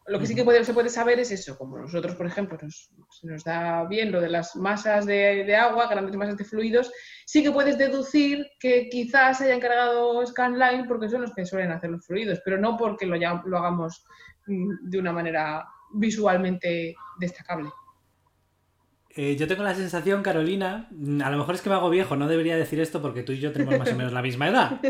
Lo 0.05 0.19
que 0.19 0.27
sí 0.27 0.35
que 0.35 0.65
se 0.65 0.73
puede 0.73 0.89
saber 0.89 1.19
es 1.19 1.31
eso, 1.31 1.57
como 1.57 1.77
nosotros, 1.77 2.15
por 2.15 2.25
ejemplo, 2.25 2.57
nos, 2.61 2.91
se 3.09 3.27
nos 3.27 3.43
da 3.43 3.85
bien 3.85 4.11
lo 4.11 4.19
de 4.19 4.29
las 4.29 4.55
masas 4.55 5.05
de, 5.05 5.55
agua, 5.55 5.87
grandes 5.87 6.15
masas 6.15 6.35
de 6.37 6.43
fluidos, 6.43 6.91
sí 7.25 7.41
que 7.41 7.51
puedes 7.51 7.77
deducir 7.77 8.45
que 8.59 8.89
quizás 8.89 9.37
se 9.37 9.45
haya 9.45 9.55
encargado 9.55 10.25
Scanline 10.25 10.87
porque 10.87 11.07
son 11.07 11.21
los 11.21 11.33
que 11.33 11.45
suelen 11.45 11.71
hacer 11.71 11.89
los 11.89 12.05
fluidos, 12.05 12.41
pero 12.43 12.57
no 12.57 12.75
porque 12.75 13.05
lo, 13.05 13.15
ya, 13.15 13.41
lo 13.45 13.57
hagamos 13.57 14.03
mm, 14.47 14.89
de 14.89 14.99
una 14.99 15.13
manera 15.13 15.65
visualmente 15.93 16.95
destacable. 17.19 17.69
Eh, 19.15 19.35
yo 19.37 19.47
tengo 19.47 19.61
la 19.61 19.75
sensación, 19.75 20.23
Carolina, 20.23 20.87
mm, 20.89 21.21
a 21.21 21.29
lo 21.29 21.37
mejor 21.37 21.53
es 21.53 21.61
que 21.61 21.69
me 21.69 21.75
hago 21.75 21.91
viejo, 21.91 22.15
no 22.15 22.27
debería 22.27 22.57
decir 22.57 22.79
esto 22.79 22.99
porque 22.99 23.21
tú 23.21 23.31
y 23.31 23.39
yo 23.39 23.51
tenemos 23.51 23.77
más 23.77 23.91
o 23.91 23.95
menos 23.95 24.11
la 24.11 24.23
misma 24.23 24.47
edad. 24.47 24.81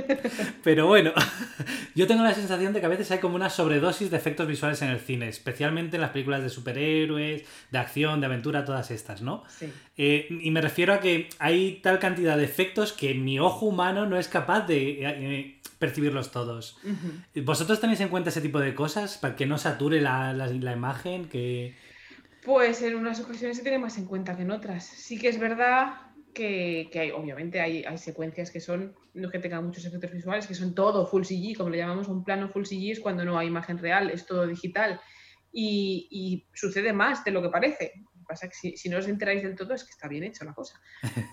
Pero 0.63 0.87
bueno, 0.87 1.11
yo 1.95 2.07
tengo 2.07 2.23
la 2.23 2.33
sensación 2.33 2.71
de 2.71 2.79
que 2.79 2.85
a 2.85 2.89
veces 2.89 3.11
hay 3.11 3.19
como 3.19 3.35
una 3.35 3.49
sobredosis 3.49 4.09
de 4.11 4.15
efectos 4.15 4.47
visuales 4.47 4.81
en 4.81 4.91
el 4.91 4.99
cine, 4.99 5.27
especialmente 5.27 5.97
en 5.97 6.01
las 6.01 6.11
películas 6.11 6.41
de 6.41 6.49
superhéroes, 6.49 7.43
de 7.69 7.77
acción, 7.77 8.21
de 8.21 8.27
aventura, 8.27 8.63
todas 8.63 8.91
estas, 8.91 9.21
¿no? 9.21 9.43
Sí. 9.49 9.69
Eh, 9.97 10.27
y 10.29 10.51
me 10.51 10.61
refiero 10.61 10.93
a 10.93 11.01
que 11.01 11.27
hay 11.39 11.81
tal 11.83 11.99
cantidad 11.99 12.37
de 12.37 12.45
efectos 12.45 12.93
que 12.93 13.13
mi 13.15 13.39
ojo 13.39 13.65
humano 13.65 14.05
no 14.05 14.17
es 14.17 14.29
capaz 14.29 14.61
de 14.61 14.99
eh, 15.01 15.59
percibirlos 15.79 16.31
todos. 16.31 16.77
¿Vosotros 17.43 17.81
tenéis 17.81 17.99
en 17.99 18.07
cuenta 18.07 18.29
ese 18.29 18.39
tipo 18.39 18.61
de 18.61 18.73
cosas 18.73 19.17
para 19.17 19.35
que 19.35 19.45
no 19.45 19.57
sature 19.57 19.99
la, 19.99 20.31
la 20.31 20.71
imagen? 20.71 21.25
Que... 21.25 21.75
Pues 22.45 22.81
en 22.81 22.95
unas 22.95 23.19
ocasiones 23.19 23.57
se 23.57 23.63
tiene 23.63 23.79
más 23.79 23.97
en 23.97 24.05
cuenta 24.05 24.35
que 24.35 24.41
en 24.41 24.51
otras. 24.51 24.85
Sí 24.85 25.17
que 25.17 25.29
es 25.29 25.39
verdad 25.39 25.93
que, 26.33 26.89
hay, 26.93 27.11
obviamente 27.11 27.61
hay, 27.61 27.85
secuencias 27.97 28.51
que 28.51 28.59
son, 28.59 28.95
no 29.13 29.29
que 29.29 29.39
tengan 29.39 29.65
muchos 29.65 29.85
efectos 29.85 30.11
visuales, 30.11 30.47
que 30.47 30.55
son 30.55 30.75
todo 30.75 31.05
full 31.05 31.23
CG, 31.23 31.55
como 31.55 31.69
le 31.69 31.77
llamamos 31.77 32.07
un 32.07 32.23
plano 32.23 32.49
full 32.49 32.65
CG 32.65 32.91
es 32.91 32.99
cuando 32.99 33.23
no 33.23 33.37
hay 33.37 33.47
imagen 33.47 33.77
real, 33.77 34.09
es 34.09 34.25
todo 34.25 34.47
digital. 34.47 34.99
y 35.51 36.47
sucede 36.53 36.93
más 36.93 37.23
de 37.23 37.31
lo 37.31 37.41
que 37.41 37.49
parece 37.49 37.93
pasa 38.23 38.47
que 38.47 38.75
si, 38.77 38.89
no 38.89 38.97
os 38.97 39.07
enteráis 39.07 39.43
del 39.43 39.55
todo 39.55 39.73
es 39.73 39.83
que 39.83 39.91
está 39.91 40.07
bien 40.07 40.23
hecho 40.23 40.45
la 40.45 40.53
cosa. 40.53 40.79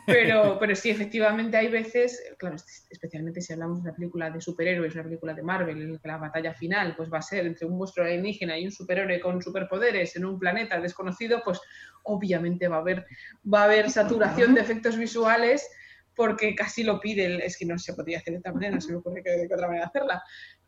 Pero, 0.07 0.59
pero 0.61 0.75
sí, 0.75 0.91
efectivamente 0.91 1.57
hay 1.57 1.69
veces, 1.69 2.23
claro, 2.39 2.57
especialmente 2.91 3.41
si 3.41 3.53
hablamos 3.53 3.83
de 3.83 3.89
una 3.89 3.97
película 3.97 4.31
de 4.31 4.41
superhéroes, 4.41 4.95
una 4.95 5.05
película 5.05 5.35
de 5.35 5.43
Marvel, 5.43 5.81
en 5.81 5.93
la 5.93 5.99
que 5.99 6.09
la 6.09 6.19
batalla 6.19 6.55
final 6.55 6.95
pues, 6.97 7.13
va 7.13 7.19
a 7.19 7.23
ser 7.23 7.47
entre 7.47 7.67
un 7.67 7.79
monstruo 7.79 8.07
alienígena 8.07 8.59
y 8.59 8.67
un 8.67 8.73
superhéroe 8.73 9.21
con 9.21 9.41
superpoderes 9.43 10.17
en 10.17 10.25
un 10.25 10.39
planeta 10.39 10.81
desconocido, 10.81 11.43
pues 11.45 11.61
obviamente 12.05 12.69
va 12.69 12.77
a 12.77 12.81
haber, 12.81 13.07
va 13.53 13.63
a 13.63 13.65
haber 13.65 13.91
saturación 13.91 14.55
de 14.55 14.61
efectos 14.61 14.97
visuales 14.97 15.69
porque 16.15 16.55
casi 16.55 16.83
lo 16.83 17.01
pide, 17.01 17.45
es 17.45 17.57
que 17.57 17.65
no 17.65 17.79
se 17.79 17.95
podría 17.95 18.19
hacer 18.19 18.35
de 18.35 18.41
otra 18.41 18.53
manera, 18.53 18.75
no 18.75 18.81
se 18.81 18.93
me 18.93 18.99
ocurre 18.99 19.23
que 19.23 19.31
de 19.31 19.47
otra 19.47 19.69
manera 19.69 19.87
hacerla, 19.87 20.23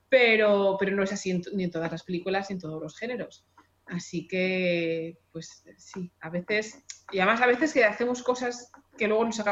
pero, 0.09 0.77
pero 0.79 0.95
no 0.95 1.03
es 1.03 1.13
así 1.13 1.43
ni 1.55 1.65
en 1.65 1.71
todas 1.71 1.91
las 1.91 2.03
películas 2.03 2.49
ni 2.49 2.55
en 2.55 2.61
todos 2.61 2.83
los 2.83 2.97
géneros. 2.99 3.47
Así 3.93 4.27
que, 4.27 5.19
pues 5.31 5.65
sí, 5.77 6.11
a 6.21 6.31
veces, 6.31 6.83
y 7.13 7.19
además 7.19 7.43
a 7.43 7.47
veces 7.47 7.75
que 7.75 7.85
hacemos 7.85 8.23
cosas 8.23 8.73
que 8.97 9.07
luego 9.07 9.25
nos 9.25 9.43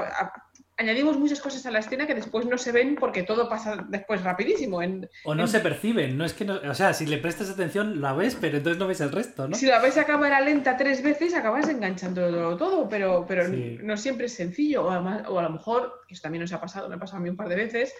añadimos 0.78 1.18
muchas 1.18 1.40
cosas 1.42 1.64
a 1.66 1.70
la 1.70 1.80
escena 1.80 2.06
que 2.06 2.14
después 2.14 2.46
no 2.46 2.56
se 2.56 2.72
ven 2.72 2.96
porque 2.98 3.22
todo 3.22 3.50
pasa 3.50 3.84
después 3.88 4.22
rapidísimo. 4.22 4.80
o 5.24 5.34
no 5.34 5.46
se 5.46 5.60
perciben, 5.60 6.16
no 6.16 6.24
es 6.24 6.32
que 6.32 6.46
no, 6.46 6.54
o 6.54 6.74
sea, 6.74 6.94
si 6.94 7.04
le 7.04 7.18
prestas 7.18 7.50
atención 7.50 8.00
la 8.00 8.14
ves, 8.14 8.36
pero 8.40 8.56
entonces 8.56 8.78
no 8.78 8.86
ves 8.86 9.02
el 9.02 9.12
resto, 9.12 9.46
¿no? 9.46 9.54
Si 9.54 9.66
la 9.66 9.78
ves 9.78 9.98
a 9.98 10.06
cámara 10.06 10.40
lenta 10.40 10.78
tres 10.78 11.02
veces, 11.02 11.34
acabas 11.34 11.68
enganchando 11.68 12.56
todo, 12.56 12.88
pero, 12.88 13.26
pero 13.28 13.46
no 13.48 13.96
siempre 13.98 14.26
es 14.26 14.32
sencillo. 14.32 14.84
O, 14.84 14.88
o 14.88 15.38
a 15.38 15.42
lo 15.42 15.50
mejor, 15.50 16.00
eso 16.08 16.22
también 16.22 16.40
nos 16.40 16.52
ha 16.54 16.60
pasado, 16.62 16.88
me 16.88 16.94
ha 16.94 16.98
pasado 16.98 17.18
a 17.18 17.20
mí 17.20 17.28
un 17.28 17.36
par 17.36 17.50
de 17.50 17.56
veces, 17.56 17.92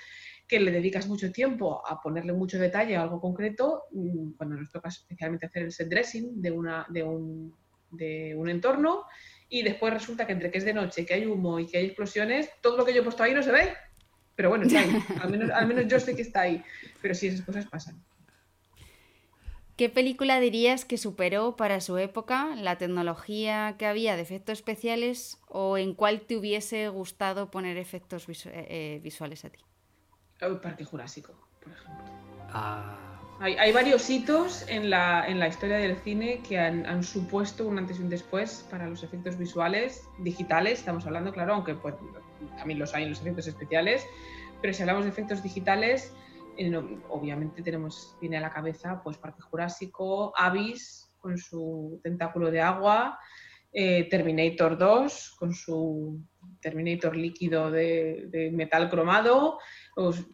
que 0.51 0.59
le 0.59 0.73
dedicas 0.73 1.07
mucho 1.07 1.31
tiempo 1.31 1.81
a 1.87 2.03
ponerle 2.03 2.33
mucho 2.33 2.59
detalle 2.59 2.97
a 2.97 3.03
algo 3.03 3.21
concreto, 3.21 3.85
mm, 3.93 4.33
cuando 4.33 4.57
nos 4.57 4.73
toca 4.73 4.89
especialmente 4.89 5.47
hacer 5.47 5.63
el 5.63 5.71
set 5.71 5.89
dressing 5.89 6.43
de, 6.43 6.51
una, 6.51 6.85
de, 6.89 7.05
un, 7.05 7.55
de 7.93 8.35
un 8.37 8.49
entorno, 8.49 9.05
y 9.49 9.63
después 9.63 9.95
resulta 9.95 10.27
que 10.27 10.33
entre 10.33 10.51
que 10.51 10.59
es 10.59 10.65
de 10.65 10.75
noche, 10.75 11.07
que 11.07 11.15
hay 11.15 11.25
humo 11.25 11.61
y 11.61 11.69
que 11.69 11.79
hay 11.79 11.87
explosiones, 11.87 12.51
todo 12.61 12.77
lo 12.77 12.85
que 12.85 12.93
yo 12.93 13.01
he 13.01 13.05
puesto 13.05 13.23
ahí 13.23 13.33
no 13.33 13.45
se 13.45 13.53
ve. 13.53 13.75
Pero 14.35 14.49
bueno, 14.49 14.67
está 14.67 14.81
ahí. 14.81 14.91
Al 15.23 15.31
menos, 15.31 15.51
al 15.51 15.69
menos 15.69 15.87
yo 15.87 16.01
sé 16.01 16.17
que 16.17 16.23
está 16.23 16.41
ahí. 16.41 16.65
Pero 17.01 17.15
sí, 17.15 17.29
esas 17.29 17.47
cosas 17.47 17.67
pasan. 17.67 18.03
¿Qué 19.77 19.89
película 19.89 20.41
dirías 20.41 20.85
que 20.85 20.99
superó 20.99 21.55
para 21.57 21.81
su 21.81 21.97
época 21.97 22.57
la 22.57 22.77
tecnología 22.77 23.77
que 23.79 23.87
había 23.87 24.17
de 24.17 24.23
efectos 24.23 24.59
especiales 24.59 25.39
o 25.49 25.79
en 25.79 25.95
cuál 25.95 26.23
te 26.23 26.37
hubiese 26.37 26.89
gustado 26.89 27.51
poner 27.51 27.77
efectos 27.77 28.27
eh, 28.47 29.01
visuales 29.03 29.45
a 29.45 29.51
ti? 29.51 29.61
El 30.41 30.59
Parque 30.59 30.85
Jurásico, 30.85 31.35
por 31.63 31.73
ejemplo. 31.73 32.05
Ah. 32.53 33.11
Hay, 33.43 33.73
varios 33.73 34.11
hitos 34.11 34.69
en 34.69 34.91
la, 34.91 35.27
en 35.27 35.39
la, 35.39 35.49
historia 35.49 35.79
del 35.79 35.97
cine 35.97 36.43
que 36.47 36.59
han, 36.59 37.03
supuesto 37.03 37.67
un 37.67 37.79
antes 37.79 37.99
y 37.99 38.03
un 38.03 38.11
después 38.11 38.67
para 38.71 38.87
los 38.87 39.03
efectos 39.03 39.39
visuales 39.39 40.03
digitales, 40.19 40.81
estamos 40.81 41.07
hablando, 41.07 41.33
claro, 41.33 41.55
aunque 41.55 41.75
pues, 41.75 41.95
también 42.59 42.79
los 42.79 42.95
hay 42.95 43.05
en 43.05 43.11
los 43.11 43.21
efectos 43.23 43.47
especiales, 43.47 44.07
pero 44.61 44.75
si 44.75 44.83
hablamos 44.83 45.05
de 45.05 45.11
efectos 45.11 45.43
digitales, 45.43 46.13
eh, 46.59 46.71
obviamente 47.09 47.63
tenemos, 47.63 48.15
viene 48.21 48.37
a 48.37 48.41
la 48.41 48.53
cabeza 48.53 49.01
pues 49.03 49.17
Parque 49.17 49.41
Jurásico, 49.41 50.35
Avis 50.37 51.11
con 51.19 51.39
su 51.39 51.99
tentáculo 52.03 52.51
de 52.51 52.61
agua, 52.61 53.19
eh, 53.73 54.09
Terminator 54.09 54.77
2 54.77 55.37
con 55.39 55.55
su 55.55 56.25
Terminator 56.61 57.17
líquido 57.17 57.71
de, 57.71 58.51
metal 58.53 58.91
cromado. 58.91 59.59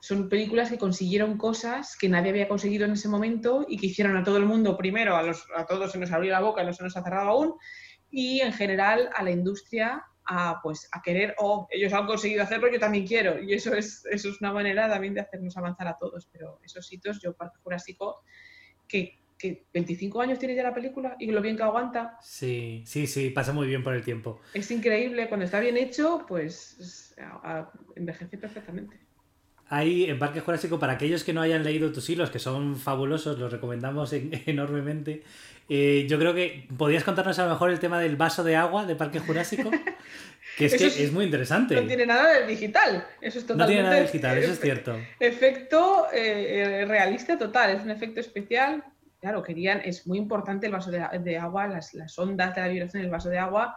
son 0.00 0.28
películas 0.28 0.70
que 0.70 0.78
consiguieron 0.78 1.36
cosas 1.36 1.96
que 1.98 2.08
nadie 2.08 2.30
había 2.30 2.48
conseguido 2.48 2.86
en 2.86 2.92
ese 2.92 3.08
momento 3.08 3.66
y 3.68 3.76
que 3.76 3.86
hicieron 3.86 4.16
a 4.16 4.24
todo 4.24 4.38
el 4.38 4.46
mundo, 4.46 4.76
primero 4.76 5.16
a, 5.16 5.66
todos 5.66 5.92
se 5.92 5.98
nos 5.98 6.12
abrió 6.12 6.32
la 6.32 6.40
boca, 6.40 6.64
no 6.64 6.72
se 6.72 6.82
nos 6.82 6.96
ha 6.96 7.02
cerrado 7.02 7.30
aún, 7.30 7.54
y 8.10 8.40
en 8.40 8.52
general 8.52 9.10
a 9.14 9.22
la 9.22 9.30
industria 9.30 10.02
a, 10.28 10.58
pues, 10.62 10.88
a 10.92 11.02
querer, 11.02 11.34
oh, 11.38 11.68
ellos 11.70 11.92
han 11.92 12.06
conseguido 12.06 12.42
hacerlo, 12.42 12.70
yo 12.72 12.80
también 12.80 13.06
quiero. 13.06 13.40
Y 13.40 13.54
eso 13.54 13.74
es, 13.74 14.04
eso 14.10 14.28
es 14.28 14.40
una 14.40 14.52
manera 14.52 14.88
también 14.88 15.14
de 15.14 15.20
hacernos 15.20 15.56
avanzar 15.56 15.86
a 15.86 15.96
todos. 15.96 16.28
Pero 16.32 16.58
esos 16.64 16.92
hitos, 16.92 17.20
yo, 17.22 17.34
Parque 17.34 17.58
Jurásico, 17.62 18.24
que 18.88 19.20
que 19.38 19.66
25 19.72 20.20
años 20.20 20.38
tiene 20.38 20.54
ya 20.54 20.62
la 20.62 20.74
película 20.74 21.16
y 21.18 21.30
lo 21.30 21.40
bien 21.42 21.56
que 21.56 21.62
aguanta. 21.62 22.18
Sí, 22.22 22.82
sí, 22.86 23.06
sí, 23.06 23.30
pasa 23.30 23.52
muy 23.52 23.66
bien 23.66 23.82
por 23.82 23.94
el 23.94 24.02
tiempo. 24.02 24.40
Es 24.54 24.70
increíble, 24.70 25.28
cuando 25.28 25.44
está 25.44 25.60
bien 25.60 25.76
hecho, 25.76 26.24
pues 26.26 27.14
envejece 27.94 28.38
perfectamente. 28.38 28.98
Hay 29.68 30.04
en 30.04 30.18
Parque 30.18 30.40
Jurásico, 30.40 30.78
para 30.78 30.92
aquellos 30.92 31.24
que 31.24 31.32
no 31.32 31.40
hayan 31.40 31.64
leído 31.64 31.90
tus 31.90 32.08
hilos, 32.08 32.30
que 32.30 32.38
son 32.38 32.76
fabulosos, 32.76 33.38
los 33.38 33.50
recomendamos 33.50 34.12
enormemente. 34.46 35.22
Eh, 35.68 36.06
yo 36.08 36.18
creo 36.18 36.32
que 36.32 36.68
podrías 36.76 37.02
contarnos 37.02 37.36
a 37.40 37.44
lo 37.44 37.50
mejor 37.50 37.70
el 37.70 37.80
tema 37.80 37.98
del 37.98 38.16
vaso 38.16 38.44
de 38.44 38.54
agua 38.54 38.86
de 38.86 38.94
Parque 38.94 39.18
Jurásico, 39.18 39.70
que 40.56 40.66
es 40.66 40.74
que 40.78 40.86
es, 40.86 41.12
muy 41.12 41.24
interesante. 41.24 41.74
No 41.74 41.86
tiene 41.88 42.06
nada 42.06 42.38
de 42.38 42.46
digital, 42.46 43.04
eso 43.20 43.40
es 43.40 43.46
totalmente. 43.46 43.64
No 43.64 43.66
tiene 43.66 43.82
nada 43.82 43.94
de 43.96 44.02
digital, 44.02 44.38
eso 44.38 44.52
es 44.52 44.60
cierto. 44.62 44.96
Efecto 45.18 46.06
eh, 46.12 46.82
eh, 46.82 46.84
realista 46.84 47.36
total, 47.36 47.70
es 47.74 47.82
un 47.82 47.90
efecto 47.90 48.20
especial 48.20 48.84
claro, 49.20 49.42
querían, 49.42 49.80
es 49.84 50.06
muy 50.06 50.18
importante 50.18 50.66
el 50.66 50.72
vaso 50.72 50.90
de, 50.90 51.38
agua, 51.38 51.68
las, 51.68 52.18
ondas 52.18 52.54
de 52.54 52.60
la 52.60 52.68
vibración 52.68 53.02
del 53.02 53.10
vaso 53.10 53.28
de 53.28 53.38
agua, 53.38 53.76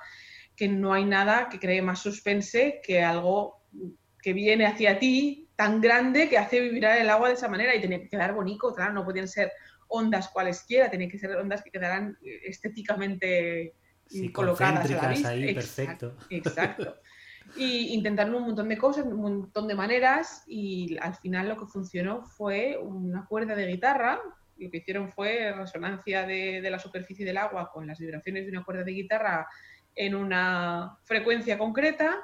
que 0.56 0.68
no 0.68 0.94
hay 0.94 1.06
nada 1.06 1.50
que 1.50 1.60
cree 1.60 1.82
más 1.82 2.00
suspense 2.00 2.82
que 2.84 3.02
algo 3.02 3.64
que 4.22 4.34
viene 4.34 4.66
hacia 4.66 5.00
ti 5.00 5.50
tan 5.56 5.82
grande 5.82 6.30
que 6.30 6.38
hace 6.38 6.62
vibrar 6.62 6.98
el 6.98 7.10
agua 7.10 7.30
de 7.30 7.36
esa 7.36 7.48
manera 7.48 7.76
y 7.76 7.80
tiene 7.80 8.02
que 8.02 8.10
quedar 8.10 8.34
bonito, 8.34 8.74
claro, 8.74 8.94
no 8.94 9.06
podían 9.06 9.28
ser 9.28 9.52
ondas 9.90 10.30
cualesquiera, 10.30 10.90
tienen 10.90 11.10
que 11.10 11.20
ser 11.20 11.36
ondas 11.36 11.64
que 11.64 11.72
quedaran 11.72 12.18
estéticamente 12.22 13.74
colocadas 14.34 14.90
a 14.90 15.02
la 15.02 15.10
vista. 15.10 15.30
ahí, 15.30 15.54
perfecto. 15.54 16.16
Exacto. 16.30 16.96
Y 17.56 17.96
intentaron 17.96 18.36
un 18.36 18.44
montón 18.44 18.70
de 18.70 18.78
cosas, 18.78 19.06
un 19.06 19.22
montón 19.22 19.68
de 19.68 19.74
maneras 19.74 20.44
y 20.46 20.96
al 21.00 21.16
final 21.16 21.50
lo 21.50 21.58
que 21.58 21.66
funcionó 21.66 22.22
fue 22.22 22.78
una 22.78 23.26
cuerda 23.26 23.56
de 23.56 23.66
guitarra. 23.66 24.22
Lo 24.60 24.70
que 24.70 24.78
hicieron 24.78 25.12
fue 25.12 25.52
resonancia 25.54 26.26
de, 26.26 26.62
la 26.70 26.80
superficie 26.80 27.26
del 27.26 27.38
agua 27.38 27.72
con 27.72 27.88
las 27.88 28.00
vibraciones 28.00 28.46
de 28.46 28.52
una 28.52 28.64
cuerda 28.64 28.84
de 28.84 28.92
guitarra 28.92 29.48
en 29.96 30.16
una 30.16 30.98
frecuencia 31.04 31.58
concreta 31.58 32.18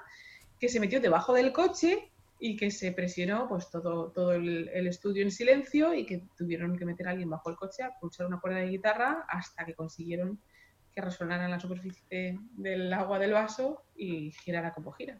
que 0.60 0.69
se 0.69 0.80
metió 0.80 1.00
debajo 1.00 1.34
del 1.34 1.52
coche 1.52 2.12
y 2.39 2.58
que 2.58 2.71
se 2.71 2.91
presionó 2.91 3.48
pues 3.48 3.69
todo, 3.69 4.12
todo 4.12 4.34
el, 4.34 4.67
estudio 4.88 5.24
en 5.24 5.32
silencio 5.32 5.93
y 5.93 6.06
que 6.06 6.24
tuvieron 6.38 6.78
que 6.78 6.86
meter 6.86 7.08
a 7.08 7.12
alguien 7.12 7.30
bajo 7.30 7.50
el 7.50 7.56
coche 7.56 7.84
a 7.84 7.93
pulsar 8.00 8.28
una 8.28 8.39
cuerda 8.39 8.60
de 8.60 8.69
guitarra 8.69 9.26
hasta 9.30 9.65
que 9.65 9.74
consiguieron 9.74 10.39
que 10.93 11.02
resonara 11.02 11.45
en 11.45 11.52
la 11.52 11.60
superficie 11.60 12.39
del 12.52 12.91
agua 12.93 13.19
del 13.19 13.34
vaso 13.34 13.86
y 13.95 14.32
girara 14.32 14.74
como 14.74 14.91
gira. 14.91 15.19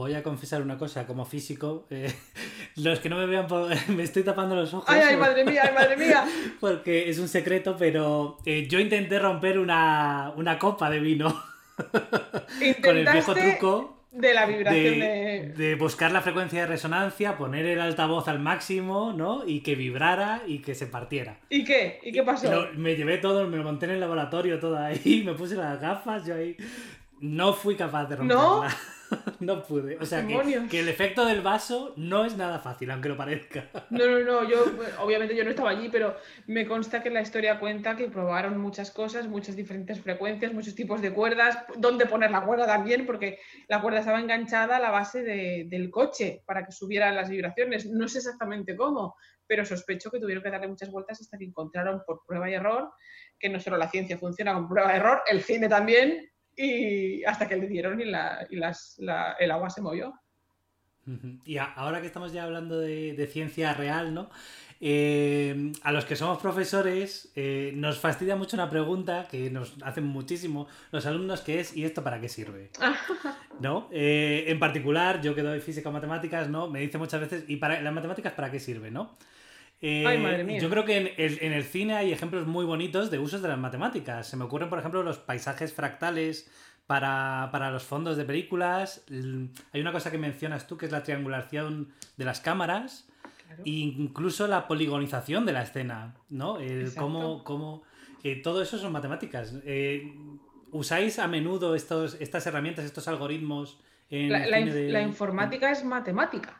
Voy 0.00 0.14
a 0.14 0.22
confesar 0.22 0.62
una 0.62 0.78
cosa, 0.78 1.06
como 1.06 1.24
físico, 1.24 1.86
eh, 1.90 2.12
los 2.76 3.00
que 3.00 3.08
no 3.08 3.16
me 3.16 3.26
vean, 3.26 3.46
me 3.88 4.02
estoy 4.02 4.22
tapando 4.22 4.56
los 4.56 4.72
ojos. 4.72 4.88
¡Ay, 4.88 5.02
ay, 5.08 5.16
madre 5.16 5.44
mía, 5.44 5.62
ay, 5.66 5.74
madre 5.74 5.96
mía! 5.96 6.24
Porque 6.60 7.10
es 7.10 7.18
un 7.18 7.28
secreto, 7.28 7.76
pero 7.78 8.38
eh, 8.46 8.66
yo 8.68 8.78
intenté 8.78 9.18
romper 9.18 9.58
una, 9.58 10.32
copa 10.58 10.90
de 10.90 11.00
vino 11.00 11.42
con 12.82 12.96
el 12.96 13.08
viejo 13.10 13.34
truco. 13.34 13.96
De 14.12 14.34
la 14.34 14.44
vibración 14.44 14.98
de, 14.98 15.54
de... 15.56 15.74
buscar 15.76 16.10
la 16.10 16.20
frecuencia 16.20 16.62
de 16.62 16.66
resonancia, 16.66 17.36
poner 17.36 17.64
el 17.64 17.80
altavoz 17.80 18.26
al 18.26 18.40
máximo, 18.40 19.12
¿no? 19.12 19.46
Y 19.46 19.60
que 19.60 19.76
vibrara 19.76 20.42
y 20.48 20.58
que 20.62 20.74
se 20.74 20.88
partiera. 20.88 21.38
¿Y 21.48 21.62
qué? 21.62 22.00
¿Y 22.02 22.10
qué 22.10 22.24
pasó? 22.24 22.70
me 22.74 22.96
llevé 22.96 23.18
todo, 23.18 23.46
me 23.46 23.56
lo 23.56 23.62
monté 23.62 23.86
en 23.86 23.92
el 23.92 24.00
laboratorio 24.00 24.58
todo 24.58 24.76
ahí, 24.76 25.22
me 25.24 25.34
puse 25.34 25.54
las 25.54 25.80
gafas, 25.80 26.26
yo 26.26 26.34
ahí. 26.34 26.56
No 27.20 27.52
fui 27.52 27.76
capaz 27.76 28.06
de 28.06 28.16
romperla. 28.16 28.42
¿No? 28.42 28.64
no 29.40 29.62
pude. 29.62 29.98
O 29.98 30.06
sea, 30.06 30.26
que, 30.26 30.80
el 30.80 30.88
efecto 30.88 31.24
del 31.24 31.40
vaso 31.40 31.92
no 31.96 32.24
es 32.24 32.36
nada 32.36 32.58
fácil, 32.60 32.90
aunque 32.90 33.08
lo 33.08 33.16
parezca. 33.16 33.68
No, 33.90 34.06
no, 34.06 34.20
no. 34.20 34.48
Yo, 34.48 34.64
obviamente 35.00 35.34
yo 35.34 35.44
no 35.44 35.50
estaba 35.50 35.70
allí, 35.70 35.88
pero 35.88 36.16
me 36.46 36.66
consta 36.66 37.02
que 37.02 37.10
la 37.10 37.20
historia 37.20 37.58
cuenta 37.58 37.96
que 37.96 38.08
probaron 38.08 38.58
muchas 38.58 38.90
cosas, 38.90 39.26
muchas 39.26 39.56
diferentes 39.56 40.00
frecuencias, 40.00 40.52
muchos 40.52 40.74
tipos 40.74 41.02
de 41.02 41.12
cuerdas, 41.12 41.58
dónde 41.76 42.06
poner 42.06 42.30
la 42.30 42.44
cuerda 42.44 42.66
también, 42.66 43.04
porque 43.04 43.40
la 43.68 43.80
cuerda 43.80 43.98
estaba 43.98 44.20
enganchada 44.20 44.76
a 44.76 44.80
la 44.80 44.90
base 44.90 45.22
del 45.22 45.90
coche 45.90 46.42
para 46.46 46.64
que 46.64 46.72
subieran 46.72 47.16
las 47.16 47.28
vibraciones. 47.28 47.86
No 47.86 48.08
sé 48.08 48.18
exactamente 48.18 48.76
cómo, 48.76 49.16
pero 49.46 49.64
sospecho 49.64 50.10
que 50.10 50.20
tuvieron 50.20 50.42
que 50.42 50.50
darle 50.50 50.68
muchas 50.68 50.90
vueltas 50.90 51.20
hasta 51.20 51.36
que 51.36 51.44
encontraron 51.44 52.02
por 52.06 52.22
prueba 52.26 52.48
y 52.48 52.54
error 52.54 52.90
que 53.40 53.48
no 53.48 53.58
solo 53.58 53.78
la 53.78 53.88
ciencia 53.88 54.18
funciona 54.18 54.52
con 54.52 54.68
prueba 54.68 54.92
y 54.92 54.96
error, 54.96 55.22
el 55.28 55.42
cine 55.42 55.68
también, 55.68 56.29
y 56.60 57.24
hasta 57.24 57.48
que 57.48 57.56
le 57.56 57.66
dieron 57.66 58.00
y, 58.00 58.04
la, 58.04 58.46
y 58.50 58.56
las, 58.56 59.00
el 59.38 59.50
agua 59.50 59.70
se 59.70 59.80
movió. 59.80 60.14
Y 61.44 61.56
ahora 61.56 62.00
que 62.00 62.06
estamos 62.06 62.32
ya 62.32 62.44
hablando 62.44 62.78
de, 62.78 63.28
ciencia 63.32 63.74
real, 63.74 64.14
¿no? 64.14 64.30
Eh, 64.82 65.72
a 65.82 65.92
los 65.92 66.06
que 66.06 66.16
somos 66.16 66.38
profesores 66.38 67.30
eh, 67.36 67.72
nos 67.74 67.98
fastidia 67.98 68.34
mucho 68.34 68.56
una 68.56 68.70
pregunta 68.70 69.28
que 69.30 69.50
nos 69.50 69.76
hacen 69.82 70.04
muchísimo 70.06 70.68
los 70.90 71.04
alumnos 71.04 71.42
que 71.42 71.60
es 71.60 71.76
¿y 71.76 71.84
esto 71.84 72.02
para 72.02 72.18
qué 72.18 72.30
sirve? 72.30 72.70
¿No? 73.60 73.88
Eh, 73.90 74.44
en 74.46 74.58
particular, 74.58 75.20
yo 75.20 75.34
que 75.34 75.42
doy 75.42 75.60
física 75.60 75.90
o 75.90 75.92
matemáticas, 75.92 76.48
¿no? 76.48 76.70
Me 76.70 76.80
dice 76.80 76.96
muchas 76.96 77.20
veces 77.20 77.44
¿y 77.48 77.56
para 77.56 77.80
las 77.82 77.92
matemáticas 77.92 78.32
para 78.32 78.50
qué 78.50 78.58
sirve? 78.58 78.90
¿no? 78.90 79.16
Eh, 79.82 80.58
yo 80.60 80.68
creo 80.68 80.84
que 80.84 81.14
en 81.16 81.52
el, 81.52 81.64
cine 81.64 81.94
hay 81.94 82.12
ejemplos 82.12 82.46
muy 82.46 82.66
bonitos 82.66 83.10
de 83.10 83.18
usos 83.18 83.40
de 83.40 83.48
las 83.48 83.58
matemáticas. 83.58 84.28
Se 84.28 84.36
me 84.36 84.44
ocurren, 84.44 84.68
por 84.68 84.78
ejemplo, 84.78 85.02
los 85.02 85.18
paisajes 85.18 85.72
fractales 85.72 86.50
para, 86.86 87.70
los 87.70 87.84
fondos 87.84 88.16
de 88.16 88.24
películas. 88.24 89.04
Hay 89.72 89.80
una 89.80 89.92
cosa 89.92 90.10
que 90.10 90.18
mencionas 90.18 90.66
tú 90.66 90.76
que 90.76 90.86
es 90.86 90.92
la 90.92 91.02
triangulación 91.02 91.92
de 92.16 92.24
las 92.24 92.40
cámaras. 92.40 93.06
E 93.64 93.70
incluso 93.70 94.46
la 94.46 94.68
poligonización 94.68 95.44
de 95.44 95.52
la 95.52 95.62
escena, 95.62 96.14
¿no? 96.28 96.60
El 96.60 96.94
cómo, 96.94 97.82
eh, 98.22 98.36
todo 98.42 98.62
eso 98.62 98.78
son 98.78 98.92
matemáticas. 98.92 99.54
Eh, 99.64 100.14
¿Usáis 100.70 101.18
a 101.18 101.26
menudo 101.26 101.74
estos, 101.74 102.16
estas 102.20 102.46
herramientas, 102.46 102.84
estos 102.84 103.08
algoritmos? 103.08 103.80
En 104.08 104.30
la 104.92 105.02
informática 105.02 105.70
es 105.70 105.84
matemática. 105.84 106.59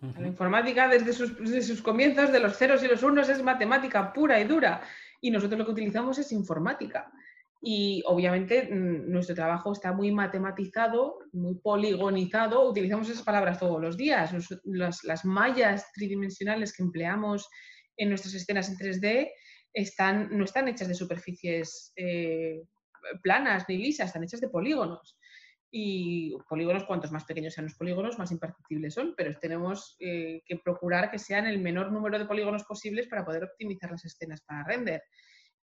La 0.00 0.26
informática 0.26 0.88
desde 0.88 1.12
sus, 1.12 1.82
comienzos, 1.82 2.30
de 2.30 2.40
los 2.40 2.56
ceros 2.56 2.82
y 2.82 2.88
los 2.88 3.02
unos, 3.02 3.28
es 3.28 3.42
matemática 3.42 4.12
pura 4.12 4.40
y 4.40 4.44
dura. 4.44 4.82
Y 5.20 5.30
nosotros 5.30 5.58
lo 5.58 5.64
que 5.64 5.72
utilizamos 5.72 6.18
es 6.18 6.32
informática. 6.32 7.10
Y 7.62 8.02
obviamente 8.06 8.68
mm, 8.70 9.10
nuestro 9.10 9.34
trabajo 9.34 9.72
está 9.72 9.92
muy 9.92 10.12
matematizado, 10.12 11.18
muy 11.32 11.54
poligonizado. 11.54 12.68
Utilizamos 12.68 13.08
esas 13.08 13.24
palabras 13.24 13.58
todos 13.58 13.80
los 13.80 13.96
días. 13.96 14.32
las, 14.64 15.24
mallas 15.24 15.90
tridimensionales 15.94 16.76
que 16.76 16.82
empleamos 16.82 17.48
en 17.96 18.10
nuestras 18.10 18.34
escenas 18.34 18.68
en 18.68 18.76
3D 18.76 19.30
están, 19.72 20.28
no 20.36 20.44
están 20.44 20.68
hechas 20.68 20.88
de 20.88 20.94
superficies 20.94 21.92
eh, 21.96 22.62
planas 23.22 23.64
ni 23.68 23.78
lisas, 23.78 24.08
están 24.08 24.24
hechas 24.24 24.40
de 24.40 24.48
polígonos 24.48 25.16
y 25.70 26.36
polígonos, 26.48 26.84
cuantos 26.84 27.12
más 27.12 27.24
pequeños 27.24 27.54
sean 27.54 27.66
los 27.66 27.74
polígonos, 27.74 28.18
más 28.18 28.30
imperceptibles 28.30 28.94
son, 28.94 29.14
pero 29.16 29.38
tenemos 29.38 29.96
eh, 29.98 30.42
que 30.46 30.56
procurar 30.56 31.10
que 31.10 31.18
sean 31.18 31.46
el 31.46 31.60
menor 31.60 31.92
número 31.92 32.18
de 32.18 32.24
polígonos 32.24 32.64
posibles 32.64 33.08
para 33.08 33.24
poder 33.24 33.44
optimizar 33.44 33.90
las 33.90 34.04
escenas 34.04 34.40
para 34.42 34.64
render 34.64 35.02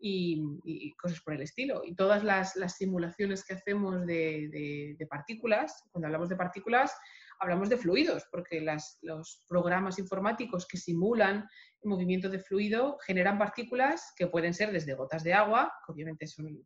y, 0.01 0.93
cosas 1.01 1.21
por 1.21 1.33
el 1.33 1.41
estilo. 1.41 1.83
Y 1.85 1.95
todas 1.95 2.23
las, 2.23 2.53
simulaciones 2.75 3.45
que 3.45 3.53
hacemos 3.53 4.05
de, 4.05 5.07
partículas, 5.09 5.83
cuando 5.91 6.07
hablamos 6.07 6.29
de 6.29 6.35
partículas, 6.35 6.95
hablamos 7.39 7.69
de 7.69 7.77
fluidos, 7.77 8.25
porque 8.31 8.65
los 9.01 9.45
programas 9.47 9.99
informáticos 9.99 10.67
que 10.67 10.77
simulan 10.77 11.47
el 11.83 11.89
movimiento 11.89 12.29
de 12.29 12.39
fluido 12.39 12.97
generan 13.05 13.37
partículas 13.37 14.13
que 14.15 14.27
pueden 14.27 14.53
ser 14.53 14.71
desde 14.71 14.93
gotas 14.93 15.23
de 15.23 15.33
agua, 15.33 15.71
que 15.85 15.91
obviamente 15.91 16.27
son 16.27 16.65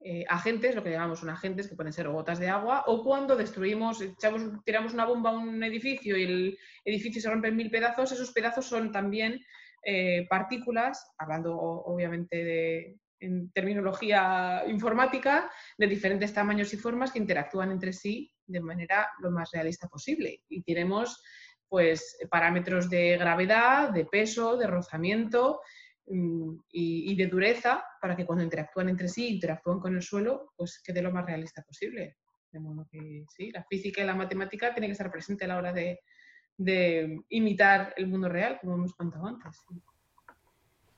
eh, 0.00 0.24
agentes, 0.28 0.74
lo 0.74 0.82
que 0.82 0.90
llamamos 0.90 1.22
un 1.22 1.30
agentes, 1.30 1.68
que 1.68 1.74
pueden 1.74 1.92
ser 1.92 2.08
gotas 2.08 2.38
de 2.38 2.48
agua, 2.48 2.84
o 2.86 3.02
cuando 3.02 3.34
destruimos, 3.34 4.00
echamos, 4.00 4.42
tiramos 4.64 4.94
una 4.94 5.04
bomba 5.04 5.30
a 5.30 5.38
un 5.38 5.62
edificio 5.64 6.16
y 6.16 6.22
el 6.22 6.58
edificio 6.84 7.20
se 7.20 7.28
rompe 7.28 7.48
en 7.48 7.56
mil 7.56 7.70
pedazos, 7.70 8.12
esos 8.12 8.32
pedazos 8.32 8.66
son 8.66 8.92
también 8.92 9.40
eh, 9.84 10.26
partículas, 10.28 11.12
hablando 11.18 11.56
obviamente 11.56 12.44
de, 12.44 12.96
en 13.20 13.50
terminología 13.50 14.62
informática, 14.68 15.50
de 15.76 15.86
diferentes 15.86 16.32
tamaños 16.32 16.72
y 16.72 16.76
formas 16.76 17.10
que 17.10 17.18
interactúan 17.18 17.72
entre 17.72 17.92
sí 17.92 18.32
de 18.46 18.60
manera 18.60 19.08
lo 19.20 19.30
más 19.30 19.50
realista 19.52 19.88
posible. 19.88 20.42
Y 20.48 20.62
tenemos 20.62 21.22
pues 21.68 22.16
parámetros 22.30 22.88
de 22.88 23.18
gravedad, 23.18 23.90
de 23.90 24.06
peso, 24.06 24.56
de 24.56 24.66
rozamiento 24.66 25.60
Mm, 26.10 26.60
y, 26.72 27.14
de 27.16 27.26
dureza 27.26 27.84
para 28.00 28.16
que 28.16 28.24
cuando 28.24 28.44
interactúan 28.44 28.88
entre 28.88 29.08
sí, 29.08 29.28
interactúan 29.28 29.78
con 29.78 29.94
el 29.94 30.02
suelo, 30.02 30.52
pues 30.56 30.80
quede 30.82 31.02
lo 31.02 31.12
más 31.12 31.26
realista 31.26 31.62
posible. 31.62 32.16
De 32.50 32.60
modo 32.60 32.86
que 32.90 33.24
sí, 33.28 33.50
la 33.50 33.64
física 33.64 34.02
y 34.02 34.06
la 34.06 34.14
matemática 34.14 34.72
tienen 34.72 34.88
que 34.88 34.92
estar 34.92 35.10
presentes 35.10 35.44
a 35.44 35.48
la 35.48 35.58
hora 35.58 35.72
de, 35.72 36.00
imitar 37.28 37.92
el 37.96 38.06
mundo 38.06 38.28
real, 38.28 38.58
como 38.60 38.74
hemos 38.74 38.94
contado 38.94 39.26
antes. 39.26 39.64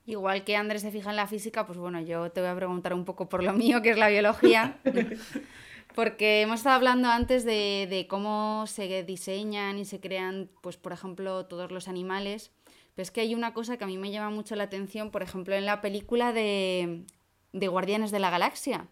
Igual 0.07 0.45
que 0.45 0.57
Andrés 0.57 0.83
se 0.83 0.91
fija 0.91 1.11
en 1.11 1.17
la 1.17 1.27
física, 1.27 1.67
pues 1.67 1.79
bueno, 1.79 2.01
yo 2.01 2.31
te 2.31 2.41
voy 2.41 2.51
a 2.51 2.57
preguntar 2.57 2.95
un 2.95 3.05
poco 3.05 3.29
por 3.29 3.43
lo 3.43 3.53
mío, 3.53 3.83
que 3.83 3.91
es 3.91 3.99
la 3.99 4.09
biología. 4.09 4.79
Porque 5.95 6.43
hemos 6.43 6.61
estado 6.61 6.77
hablando 6.77 7.09
antes 7.09 7.45
de, 7.45 7.89
de, 7.91 8.07
cómo 8.07 8.65
se 8.69 9.03
diseñan 9.03 9.77
y 9.77 9.85
se 9.85 9.99
crean, 9.99 10.49
pues 10.63 10.77
por 10.77 10.93
ejemplo, 10.93 11.47
todos 11.47 11.73
los 11.73 11.89
animales. 11.89 12.53
Pero 13.01 13.05
es 13.07 13.11
que 13.13 13.23
hay 13.23 13.35
una 13.35 13.55
cosa 13.55 13.79
que 13.79 13.85
a 13.85 13.87
mí 13.87 13.97
me 13.97 14.11
llama 14.11 14.29
mucho 14.29 14.55
la 14.57 14.65
atención, 14.65 15.11
por 15.11 15.23
ejemplo, 15.23 15.55
en 15.55 15.65
la 15.65 15.81
película 15.81 16.35
de, 16.35 17.07
Guardianes 17.55 18.11
de 18.11 18.19
la 18.19 18.29
Galaxia, 18.29 18.89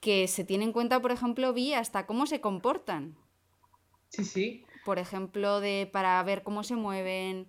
que 0.00 0.26
se 0.26 0.42
tiene 0.42 0.64
en 0.64 0.72
cuenta, 0.72 1.00
por 1.00 1.12
ejemplo, 1.12 1.52
vi 1.52 1.74
hasta 1.74 2.06
cómo 2.06 2.26
se 2.26 2.40
comportan. 2.40 3.14
Sí, 4.08 4.24
sí. 4.24 4.66
Por 4.84 4.98
ejemplo, 4.98 5.60
de, 5.60 5.88
para 5.92 6.20
ver 6.24 6.42
cómo 6.42 6.64
se 6.64 6.74
mueven. 6.74 7.46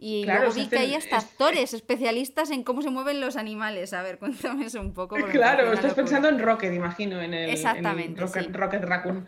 Y 0.00 0.24
Claro, 0.24 0.46
luego 0.46 0.54
vi 0.56 0.66
que 0.66 0.80
hay 0.80 0.94
hasta 0.96 1.18
es- 1.18 1.24
actores 1.26 1.74
especialistas 1.74 2.50
en 2.50 2.64
cómo 2.64 2.82
se 2.82 2.90
mueven 2.90 3.20
los 3.20 3.36
animales. 3.36 3.92
A 3.92 4.02
ver, 4.02 4.18
cuéntame 4.18 4.66
eso 4.66 4.80
un 4.80 4.94
poco. 4.94 5.14
Claro, 5.30 5.62
estás 5.74 5.90
locura. 5.90 5.94
pensando 5.94 6.28
en 6.28 6.40
Rocket, 6.40 6.74
imagino, 6.74 7.22
en 7.22 7.34
el, 7.34 7.44
en 7.44 7.50
Exactamente, 7.50 8.20
Rocket, 8.20 8.46
sí. 8.46 8.52
Rocket 8.52 8.82
Raccoon. 8.82 9.18
¡Eh, 9.18 9.20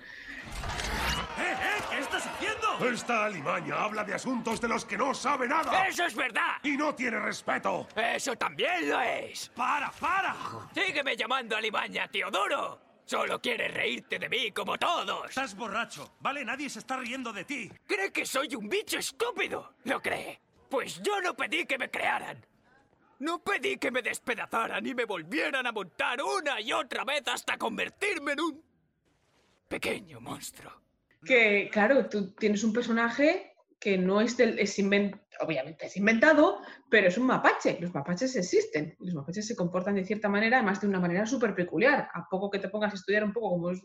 eh! 1.38 1.82
¿Qué 1.92 1.98
estás 2.00 2.26
haciendo? 2.26 2.66
Esta 2.80 3.26
alimaña 3.26 3.82
habla 3.82 4.04
de 4.04 4.14
asuntos 4.14 4.60
de 4.60 4.68
los 4.68 4.84
que 4.84 4.96
no 4.96 5.14
sabe 5.14 5.46
nada. 5.46 5.86
¡Eso 5.86 6.04
es 6.06 6.14
verdad! 6.14 6.56
Y 6.62 6.76
no 6.76 6.94
tiene 6.94 7.20
respeto. 7.20 7.86
¡Eso 7.94 8.34
también 8.36 8.88
lo 8.88 9.00
es! 9.00 9.50
¡Para, 9.50 9.90
para! 9.92 10.34
¡Sígueme 10.74 11.16
llamando 11.16 11.56
Alimaña, 11.56 12.08
Teodoro! 12.08 12.80
Solo 13.04 13.40
quieres 13.40 13.74
reírte 13.74 14.18
de 14.18 14.28
mí 14.28 14.52
como 14.52 14.78
todos. 14.78 15.28
Estás 15.28 15.54
borracho, 15.56 16.14
¿vale? 16.20 16.44
Nadie 16.44 16.70
se 16.70 16.78
está 16.78 16.96
riendo 16.96 17.32
de 17.32 17.44
ti. 17.44 17.70
¿Cree 17.86 18.12
que 18.12 18.24
soy 18.24 18.54
un 18.54 18.68
bicho 18.68 18.98
estúpido? 18.98 19.74
¿Lo 19.84 20.00
cree? 20.00 20.40
Pues 20.68 21.02
yo 21.02 21.20
no 21.20 21.34
pedí 21.34 21.66
que 21.66 21.76
me 21.76 21.90
crearan. 21.90 22.44
No 23.18 23.40
pedí 23.40 23.76
que 23.76 23.90
me 23.90 24.00
despedazaran 24.00 24.86
y 24.86 24.94
me 24.94 25.04
volvieran 25.04 25.66
a 25.66 25.72
montar 25.72 26.22
una 26.22 26.60
y 26.60 26.72
otra 26.72 27.04
vez 27.04 27.26
hasta 27.28 27.58
convertirme 27.58 28.32
en 28.32 28.40
un 28.40 28.64
pequeño 29.68 30.20
monstruo. 30.20 30.72
Que, 31.24 31.68
claro, 31.70 32.08
tú 32.08 32.32
tienes 32.34 32.64
un 32.64 32.72
personaje 32.72 33.52
que 33.78 33.96
no 33.98 34.20
es 34.20 34.36
del. 34.36 34.58
Es 34.58 34.78
inven- 34.78 35.20
obviamente 35.40 35.86
es 35.86 35.96
inventado, 35.96 36.60
pero 36.90 37.08
es 37.08 37.18
un 37.18 37.26
mapache. 37.26 37.78
Los 37.80 37.94
mapaches 37.94 38.34
existen. 38.36 38.94
Los 39.00 39.14
mapaches 39.14 39.46
se 39.46 39.56
comportan 39.56 39.94
de 39.96 40.04
cierta 40.04 40.28
manera, 40.28 40.58
además 40.58 40.80
de 40.80 40.88
una 40.88 41.00
manera 41.00 41.26
súper 41.26 41.54
peculiar. 41.54 42.08
A 42.12 42.26
poco 42.28 42.50
que 42.50 42.58
te 42.58 42.68
pongas 42.68 42.92
a 42.92 42.96
estudiar 42.96 43.24
un 43.24 43.32
poco 43.32 43.50
como 43.50 43.70
es- 43.70 43.82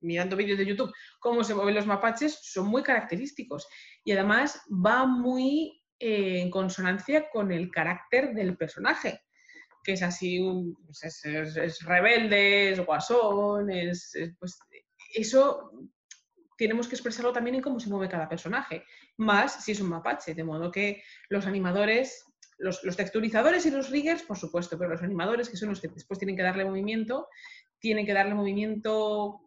mirando 0.00 0.36
vídeos 0.36 0.58
de 0.58 0.66
YouTube, 0.66 0.92
cómo 1.20 1.44
se 1.44 1.54
mueven 1.54 1.74
los 1.76 1.86
mapaches, 1.86 2.38
son 2.42 2.66
muy 2.66 2.82
característicos. 2.82 3.68
Y 4.04 4.12
además 4.12 4.60
va 4.68 5.06
muy 5.06 5.78
eh, 5.98 6.40
en 6.40 6.50
consonancia 6.50 7.30
con 7.30 7.52
el 7.52 7.70
carácter 7.70 8.34
del 8.34 8.56
personaje 8.56 9.20
que 9.84 9.92
es 9.94 10.02
así, 10.02 10.40
pues 10.86 11.02
es, 11.04 11.24
es- 11.56 11.84
rebelde, 11.84 12.70
es 12.72 12.84
guasón, 12.86 13.68
es, 13.70 14.12
pues 14.38 14.56
eso 15.14 15.72
tenemos 16.58 16.88
que 16.88 16.94
expresarlo 16.94 17.32
también 17.32 17.56
en 17.56 17.62
cómo 17.62 17.80
se 17.80 17.88
mueve 17.88 18.08
cada 18.08 18.28
personaje, 18.28 18.84
más 19.16 19.64
si 19.64 19.72
es 19.72 19.80
un 19.80 19.88
mapache, 19.88 20.34
de 20.34 20.44
modo 20.44 20.70
que 20.70 21.02
los 21.28 21.46
animadores, 21.46 22.24
los, 22.58 22.80
texturizadores 22.96 23.66
y 23.66 23.70
los 23.70 23.90
riggers, 23.90 24.22
por 24.22 24.36
supuesto, 24.38 24.78
pero 24.78 24.90
los 24.90 25.02
animadores, 25.02 25.48
que 25.48 25.56
son 25.56 25.70
los 25.70 25.80
que 25.80 25.88
después 25.88 26.18
tienen 26.18 26.36
que 26.36 26.42
darle 26.42 26.64
movimiento, 26.64 27.28
tienen 27.78 28.06
que 28.06 28.12
darle 28.14 28.34
movimiento 28.34 29.40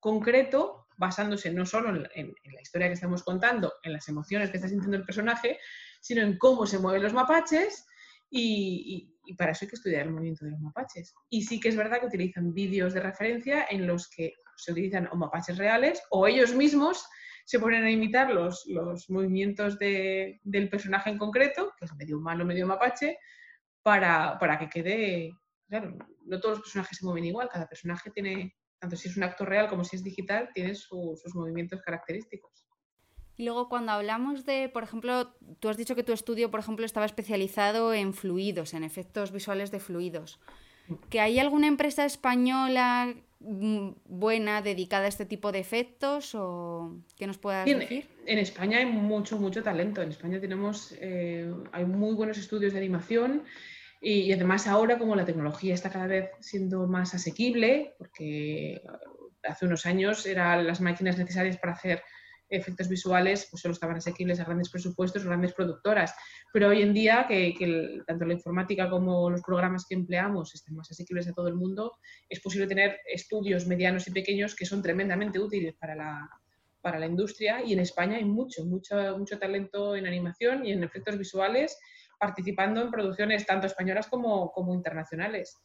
concreto 0.00 0.86
basándose 0.96 1.50
no 1.52 1.64
solo 1.66 1.90
en, 1.90 2.08
en- 2.14 2.34
en 2.44 2.54
la 2.54 2.60
historia 2.60 2.86
que 2.88 2.94
estamos 2.94 3.22
contando, 3.22 3.72
en 3.82 3.92
las 3.92 4.08
emociones 4.08 4.50
que 4.50 4.56
está 4.58 4.68
sintiendo 4.68 4.96
el 4.96 5.04
personaje, 5.04 5.58
sino 6.00 6.22
en 6.22 6.38
cómo 6.38 6.66
se 6.66 6.78
mueven 6.78 7.02
los 7.02 7.12
mapaches 7.14 7.86
y, 8.30 9.08
y- 9.24 9.30
y 9.32 9.34
para 9.34 9.52
eso 9.52 9.64
hay 9.64 9.68
que 9.68 9.76
estudiar 9.76 10.02
el 10.06 10.10
movimiento 10.12 10.44
de 10.44 10.50
los 10.52 10.60
mapaches. 10.60 11.14
Y 11.30 11.42
sí 11.42 11.60
que 11.60 11.68
es 11.68 11.76
verdad 11.76 12.00
que 12.00 12.06
utilizan 12.06 12.52
vídeos 12.52 12.92
de 12.94 13.00
referencia 13.00 13.66
en 13.70 13.86
los 13.86 14.08
que 14.08 14.34
se 14.56 14.72
utilizan 14.72 15.08
o 15.12 15.16
mapaches 15.16 15.58
reales 15.58 16.02
o 16.10 16.26
ellos 16.26 16.54
mismos 16.54 17.06
se 17.44 17.58
ponen 17.58 17.84
a 17.84 17.90
imitar 17.90 18.30
los, 18.30 18.64
los 18.66 19.10
movimientos 19.10 19.78
de- 19.78 20.40
del 20.44 20.68
personaje 20.68 21.10
en 21.10 21.18
concreto, 21.18 21.72
que 21.78 21.84
es 21.86 21.94
medio 21.94 22.18
humano, 22.18 22.44
medio 22.44 22.66
mapache, 22.66 23.18
para, 23.82 24.38
para 24.38 24.58
que 24.58 24.68
quede... 24.68 25.32
Claro, 25.68 25.96
no 26.26 26.38
todos 26.38 26.56
los 26.58 26.62
personajes 26.62 26.98
se 26.98 27.04
mueven 27.04 27.24
igual, 27.24 27.48
cada 27.50 27.66
personaje 27.66 28.10
tiene, 28.10 28.54
tanto 28.78 28.94
si 28.94 29.08
es 29.08 29.16
un 29.16 29.22
acto 29.24 29.44
real 29.44 29.68
como 29.68 29.84
si 29.84 29.96
es 29.96 30.04
digital, 30.04 30.50
tiene 30.54 30.74
su- 30.74 31.18
sus 31.20 31.34
movimientos 31.34 31.80
característicos. 31.82 32.66
Y 33.36 33.44
luego 33.44 33.68
cuando 33.70 33.92
hablamos 33.92 34.44
de, 34.44 34.68
por 34.68 34.82
ejemplo, 34.84 35.34
tú 35.58 35.68
has 35.70 35.78
dicho 35.78 35.94
que 35.96 36.04
tu 36.04 36.12
estudio, 36.12 36.50
por 36.50 36.60
ejemplo, 36.60 36.84
estaba 36.84 37.06
especializado 37.06 37.94
en 37.94 38.12
fluidos, 38.12 38.74
en 38.74 38.84
efectos 38.84 39.32
visuales 39.32 39.70
de 39.70 39.80
fluidos. 39.80 40.38
¿Que 41.08 41.20
hay 41.20 41.38
alguna 41.38 41.66
empresa 41.66 42.04
española 42.04 43.06
mm, 43.06 43.22
buena 43.44 44.62
dedicada 44.62 45.06
a 45.06 45.08
este 45.08 45.26
tipo 45.26 45.52
de 45.52 45.58
efectos 45.58 46.34
o 46.34 46.96
que 47.16 47.26
nos 47.26 47.38
puedas 47.38 47.66
En, 47.66 47.80
decir? 47.80 48.06
en 48.26 48.38
España 48.38 48.78
hay 48.78 48.86
mucho, 48.86 49.38
mucho 49.38 49.62
talento. 49.62 50.02
En 50.02 50.10
España 50.10 50.40
tenemos, 50.40 50.94
eh, 51.00 51.52
hay 51.72 51.84
muy 51.84 52.14
buenos 52.14 52.38
estudios 52.38 52.72
de 52.72 52.78
animación 52.78 53.44
y, 54.00 54.20
y 54.22 54.32
además 54.32 54.66
ahora 54.66 54.98
como 54.98 55.16
la 55.16 55.24
tecnología 55.24 55.74
está 55.74 55.90
cada 55.90 56.06
vez 56.06 56.30
siendo 56.40 56.86
más 56.86 57.14
asequible, 57.14 57.94
porque 57.98 58.82
hace 59.42 59.66
unos 59.66 59.86
años 59.86 60.24
eran 60.26 60.66
las 60.66 60.80
máquinas 60.80 61.18
necesarias 61.18 61.56
para 61.58 61.72
hacer 61.72 62.02
efectos 62.56 62.88
visuales, 62.88 63.48
pues 63.50 63.60
solo 63.62 63.72
estaban 63.72 63.96
asequibles 63.96 64.40
a 64.40 64.44
grandes 64.44 64.70
presupuestos, 64.70 65.24
grandes 65.24 65.52
productoras. 65.52 66.14
Pero 66.52 66.68
hoy 66.68 66.82
en 66.82 66.92
día, 66.94 67.24
que, 67.28 67.54
que 67.54 67.64
el- 67.64 68.04
tanto 68.06 68.24
la 68.24 68.34
informática 68.34 68.88
como 68.90 69.30
los 69.30 69.42
programas 69.42 69.84
que 69.88 69.94
empleamos 69.94 70.54
están 70.54 70.76
más 70.76 70.90
asequibles 70.90 71.28
a 71.28 71.32
todo 71.32 71.48
el 71.48 71.54
mundo, 71.54 71.92
es 72.28 72.40
posible 72.40 72.66
tener 72.66 72.98
estudios 73.12 73.66
medianos 73.66 74.06
y 74.08 74.12
pequeños 74.12 74.54
que 74.54 74.66
son 74.66 74.82
tremendamente 74.82 75.38
útiles 75.38 75.74
para 75.78 75.94
la, 75.94 76.28
para 76.80 76.98
la 76.98 77.06
industria 77.06 77.62
y 77.64 77.72
en 77.72 77.80
España 77.80 78.16
hay 78.16 78.24
mucho, 78.24 78.64
mucho, 78.64 78.96
mucho 79.18 79.38
talento 79.38 79.94
en 79.96 80.06
animación 80.06 80.66
y 80.66 80.72
en 80.72 80.82
efectos 80.84 81.16
visuales 81.16 81.78
participando 82.18 82.80
en 82.82 82.90
producciones 82.90 83.46
tanto 83.46 83.66
españolas 83.66 84.06
como, 84.08 84.52
como 84.52 84.74
internacionales. 84.74 85.56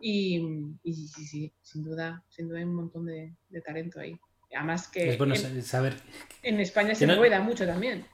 Y, 0.00 0.40
y 0.82 0.94
sí, 0.94 1.52
sin 1.62 1.84
duda, 1.84 2.24
sin 2.28 2.48
duda 2.48 2.58
hay 2.58 2.64
un 2.64 2.74
montón 2.74 3.06
de, 3.06 3.36
de 3.48 3.60
talento 3.60 4.00
ahí. 4.00 4.18
Además 4.54 4.88
que 4.88 5.10
Es 5.10 5.18
bueno 5.18 5.34
en, 5.34 5.62
saber. 5.62 5.94
en 6.42 6.60
España 6.60 6.94
se 6.94 7.06
no- 7.06 7.16
rueda 7.16 7.40
mucho 7.40 7.66
también. 7.66 8.04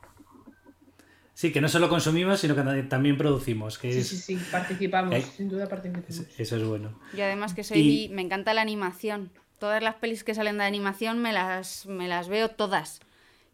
Sí, 1.34 1.52
que 1.52 1.60
no 1.60 1.68
solo 1.68 1.88
consumimos, 1.88 2.40
sino 2.40 2.56
que 2.56 2.62
también 2.84 3.16
producimos. 3.16 3.78
Que 3.78 3.92
Sí, 3.92 3.98
es, 4.00 4.08
sí, 4.08 4.16
sí, 4.16 4.38
participamos, 4.50 5.14
Hay- 5.14 5.22
sin 5.22 5.48
duda 5.48 5.68
participamos. 5.68 6.10
es- 6.10 6.40
eso 6.40 6.56
es 6.56 6.64
bueno. 6.64 6.98
Y 7.16 7.20
además 7.20 7.54
que 7.54 7.62
soy, 7.62 7.78
Y- 7.78 8.08
me 8.08 8.22
encanta 8.22 8.54
la 8.54 8.62
animación. 8.62 9.30
Todas 9.60 9.82
las 9.82 9.94
pelis 9.96 10.24
que 10.24 10.34
salen 10.34 10.58
de 10.58 10.64
animación 10.64 11.18
me 11.20 11.32
las, 11.32 11.86
me 11.86 12.08
las 12.08 12.28
veo 12.28 12.48
todas. 12.48 13.00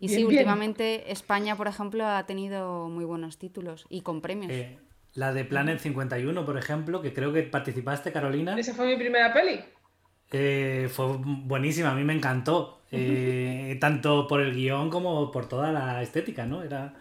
Y 0.01 0.09
sí, 0.09 0.17
bien. 0.17 0.27
últimamente 0.29 1.13
España, 1.13 1.57
por 1.57 1.69
ejemplo, 1.69 2.07
ha 2.07 2.25
tenido 2.27 2.89
muy 2.89 3.05
buenos 3.05 3.39
títulos 3.39 3.87
y 3.91 4.01
con 4.01 4.21
premios. 4.23 4.51
Eh, 4.53 4.79
la 5.15 5.33
de 5.33 5.45
Planet 5.45 5.79
51, 5.79 6.45
por 6.45 6.59
ejemplo, 6.59 7.01
que 7.03 7.13
creo 7.13 7.33
que 7.33 7.43
participaste, 7.43 8.13
Carolina, 8.13 8.59
Esa 8.59 8.75
fue 8.75 8.87
mi 8.87 8.97
primera 8.97 9.33
peli. 9.33 9.61
Eh, 10.37 10.89
fue 10.93 11.17
buenísima, 11.19 11.91
a 11.93 11.95
mí 11.95 12.03
me 12.05 12.13
encantó. 12.15 12.81
eh, 12.91 13.77
tanto 13.81 14.27
por 14.29 14.41
el 14.41 14.53
guion 14.55 14.89
como 14.91 15.31
por 15.33 15.49
toda 15.49 15.71
la 15.73 16.03
estética, 16.03 16.45
¿no? 16.47 16.63
Era, 16.63 16.95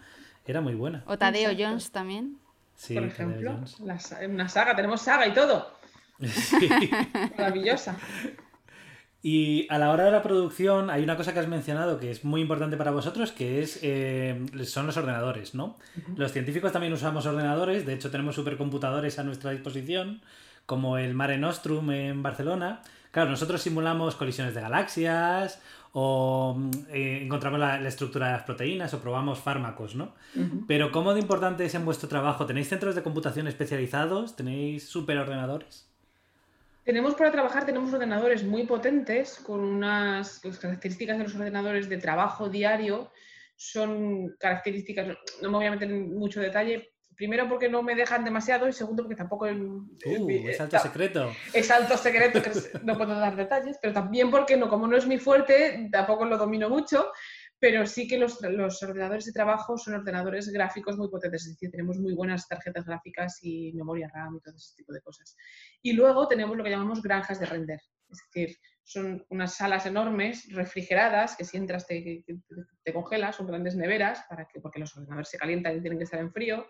era 0.46 0.60
muy 0.60 0.74
buena. 0.74 1.02
o 1.06 1.16
Tadeo 1.18 1.50
exacto. 1.50 1.64
Jones 1.64 1.90
también. 1.90 2.36
Sí, 2.76 2.94
por 2.94 3.02
Tadeo 3.04 3.12
ejemplo, 3.14 3.52
Jones. 3.54 3.80
la 3.80 3.98
sa- 4.00 4.18
una 4.28 4.48
saga, 4.48 4.74
tenemos 4.74 5.00
saga 5.02 5.26
y 5.26 5.32
todo. 5.34 5.72
Sí. 6.20 6.68
Maravillosa. 7.38 7.96
Y 9.22 9.66
a 9.70 9.78
la 9.78 9.90
hora 9.90 10.04
de 10.04 10.10
la 10.10 10.22
producción 10.22 10.90
hay 10.90 11.02
una 11.02 11.16
cosa 11.16 11.32
que 11.32 11.38
has 11.40 11.48
mencionado 11.48 11.98
que 11.98 12.10
es 12.10 12.24
muy 12.24 12.42
importante 12.42 12.76
para 12.76 12.90
vosotros, 12.90 13.32
que 13.32 13.62
es 13.62 13.78
eh, 13.82 14.44
son 14.64 14.86
los 14.86 14.96
ordenadores, 14.98 15.54
¿no? 15.54 15.78
Los 16.16 16.32
científicos 16.32 16.72
también 16.72 16.92
usamos 16.92 17.24
ordenadores, 17.24 17.86
de 17.86 17.94
hecho 17.94 18.10
tenemos 18.10 18.34
supercomputadores 18.34 19.18
a 19.18 19.22
nuestra 19.24 19.52
disposición, 19.52 20.20
como 20.66 20.98
el 20.98 21.14
Mare 21.14 21.38
Nostrum 21.38 21.90
en 21.92 22.22
Barcelona. 22.22 22.82
Claro, 23.14 23.30
nosotros 23.30 23.62
simulamos 23.62 24.16
colisiones 24.16 24.56
de 24.56 24.60
galaxias 24.60 25.62
o 25.92 26.56
mm, 26.58 26.70
eh, 26.90 27.20
encontramos 27.22 27.60
la, 27.60 27.78
la 27.80 27.88
estructura 27.88 28.26
de 28.26 28.32
las 28.32 28.42
proteínas 28.42 28.92
o 28.92 29.00
probamos 29.00 29.38
fármacos, 29.38 29.94
¿no? 29.94 30.16
Pero 30.66 30.90
¿cómo 30.90 31.14
de 31.14 31.20
importante 31.20 31.64
es 31.64 31.76
en 31.76 31.84
vuestro 31.84 32.08
trabajo? 32.08 32.44
¿Tenéis 32.44 32.68
centros 32.68 32.96
de 32.96 33.04
computación 33.04 33.46
especializados? 33.46 34.34
¿Tenéis 34.34 34.88
superordenadores? 34.88 35.88
Tenemos 36.82 37.14
para 37.14 37.30
trabajar, 37.30 37.64
tenemos 37.64 37.94
ordenadores 37.94 38.42
muy 38.42 38.66
potentes 38.66 39.38
con 39.38 39.60
unas 39.60 40.44
las 40.44 40.58
características 40.58 41.16
de 41.16 41.22
los 41.22 41.36
ordenadores 41.36 41.88
de 41.88 41.98
trabajo 41.98 42.48
diario 42.48 43.12
son 43.54 44.34
características, 44.40 45.16
no 45.40 45.52
me 45.52 45.58
voy 45.58 45.66
a 45.66 45.70
meter 45.70 45.88
en 45.88 46.18
mucho 46.18 46.40
detalle, 46.40 46.93
primero 47.24 47.48
porque 47.48 47.70
no 47.70 47.82
me 47.82 47.94
dejan 47.94 48.22
demasiado 48.24 48.68
y 48.68 48.72
segundo 48.72 49.02
porque 49.02 49.16
tampoco 49.16 49.46
Uh, 49.46 50.28
eh, 50.30 50.50
es 50.50 50.60
alto 50.60 50.76
ta- 50.76 50.82
secreto. 50.82 51.32
es 51.54 51.70
alto 51.70 51.96
secreto 51.96 52.42
que 52.42 52.50
es- 52.50 52.70
no 52.82 52.96
puedo 52.98 53.14
dar 53.18 53.34
detalles, 53.34 53.78
pero 53.80 53.94
también 53.94 54.30
porque 54.30 54.56
no, 54.58 54.68
como 54.68 54.86
no 54.86 54.96
es 54.96 55.06
mi 55.06 55.18
fuerte, 55.18 55.88
tampoco 55.90 56.26
lo 56.26 56.36
domino 56.36 56.68
mucho, 56.68 57.10
pero 57.58 57.86
sí 57.86 58.06
que 58.06 58.18
los, 58.18 58.42
los 58.42 58.82
ordenadores 58.82 59.24
de 59.24 59.32
trabajo 59.32 59.78
son 59.78 59.94
ordenadores 59.94 60.48
gráficos 60.50 60.98
muy 60.98 61.08
potentes, 61.08 61.46
es 61.46 61.52
decir, 61.54 61.70
tenemos 61.70 61.98
muy 61.98 62.14
buenas 62.14 62.46
tarjetas 62.46 62.84
gráficas 62.84 63.38
y 63.42 63.72
memoria 63.72 64.10
RAM 64.12 64.36
y 64.36 64.40
todo 64.40 64.54
ese 64.56 64.74
tipo 64.76 64.92
de 64.92 65.00
cosas. 65.00 65.34
Y 65.82 65.94
luego 65.94 66.28
tenemos 66.28 66.56
lo 66.58 66.62
que 66.64 66.70
llamamos 66.70 67.00
granjas 67.02 67.40
de 67.40 67.46
render, 67.46 67.80
es 68.10 68.18
decir, 68.32 68.56
son 68.86 69.24
unas 69.30 69.54
salas 69.56 69.86
enormes, 69.86 70.46
refrigeradas, 70.52 71.36
que 71.36 71.44
si 71.46 71.56
entras 71.56 71.86
te, 71.86 72.22
te- 72.26 72.36
te 72.84 72.92
congelas, 72.92 73.36
son 73.36 73.46
grandes 73.46 73.76
neveras, 73.76 74.22
para 74.28 74.46
que, 74.46 74.60
porque 74.60 74.78
los 74.78 74.94
ordenadores 74.94 75.30
se 75.30 75.38
calientan 75.38 75.74
y 75.74 75.80
tienen 75.80 75.98
que 75.98 76.04
estar 76.04 76.20
en 76.20 76.30
frío, 76.30 76.66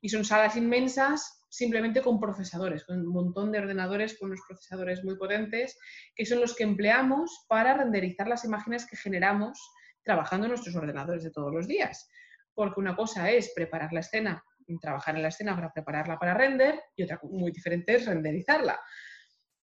y 0.00 0.08
son 0.08 0.24
salas 0.24 0.56
inmensas 0.56 1.42
simplemente 1.48 2.02
con 2.02 2.20
procesadores, 2.20 2.84
con 2.84 3.00
un 3.00 3.12
montón 3.12 3.52
de 3.52 3.58
ordenadores 3.58 4.18
con 4.18 4.28
unos 4.30 4.40
procesadores 4.46 5.02
muy 5.04 5.16
potentes, 5.16 5.78
que 6.14 6.26
son 6.26 6.40
los 6.40 6.54
que 6.54 6.64
empleamos 6.64 7.46
para 7.48 7.74
renderizar 7.74 8.28
las 8.28 8.44
imágenes 8.44 8.86
que 8.86 8.96
generamos 8.96 9.58
trabajando 10.02 10.46
en 10.46 10.50
nuestros 10.50 10.76
ordenadores 10.76 11.24
de 11.24 11.30
todos 11.30 11.52
los 11.52 11.66
días. 11.66 12.08
porque 12.54 12.80
una 12.80 12.96
cosa 12.96 13.30
es 13.30 13.52
preparar 13.54 13.92
la 13.92 14.00
escena, 14.00 14.42
trabajar 14.80 15.14
en 15.14 15.22
la 15.22 15.28
escena 15.28 15.54
para 15.54 15.72
prepararla 15.72 16.18
para 16.18 16.32
render, 16.34 16.80
y 16.96 17.02
otra 17.02 17.20
muy 17.22 17.52
diferente 17.52 17.94
es 17.94 18.06
renderizarla. 18.06 18.80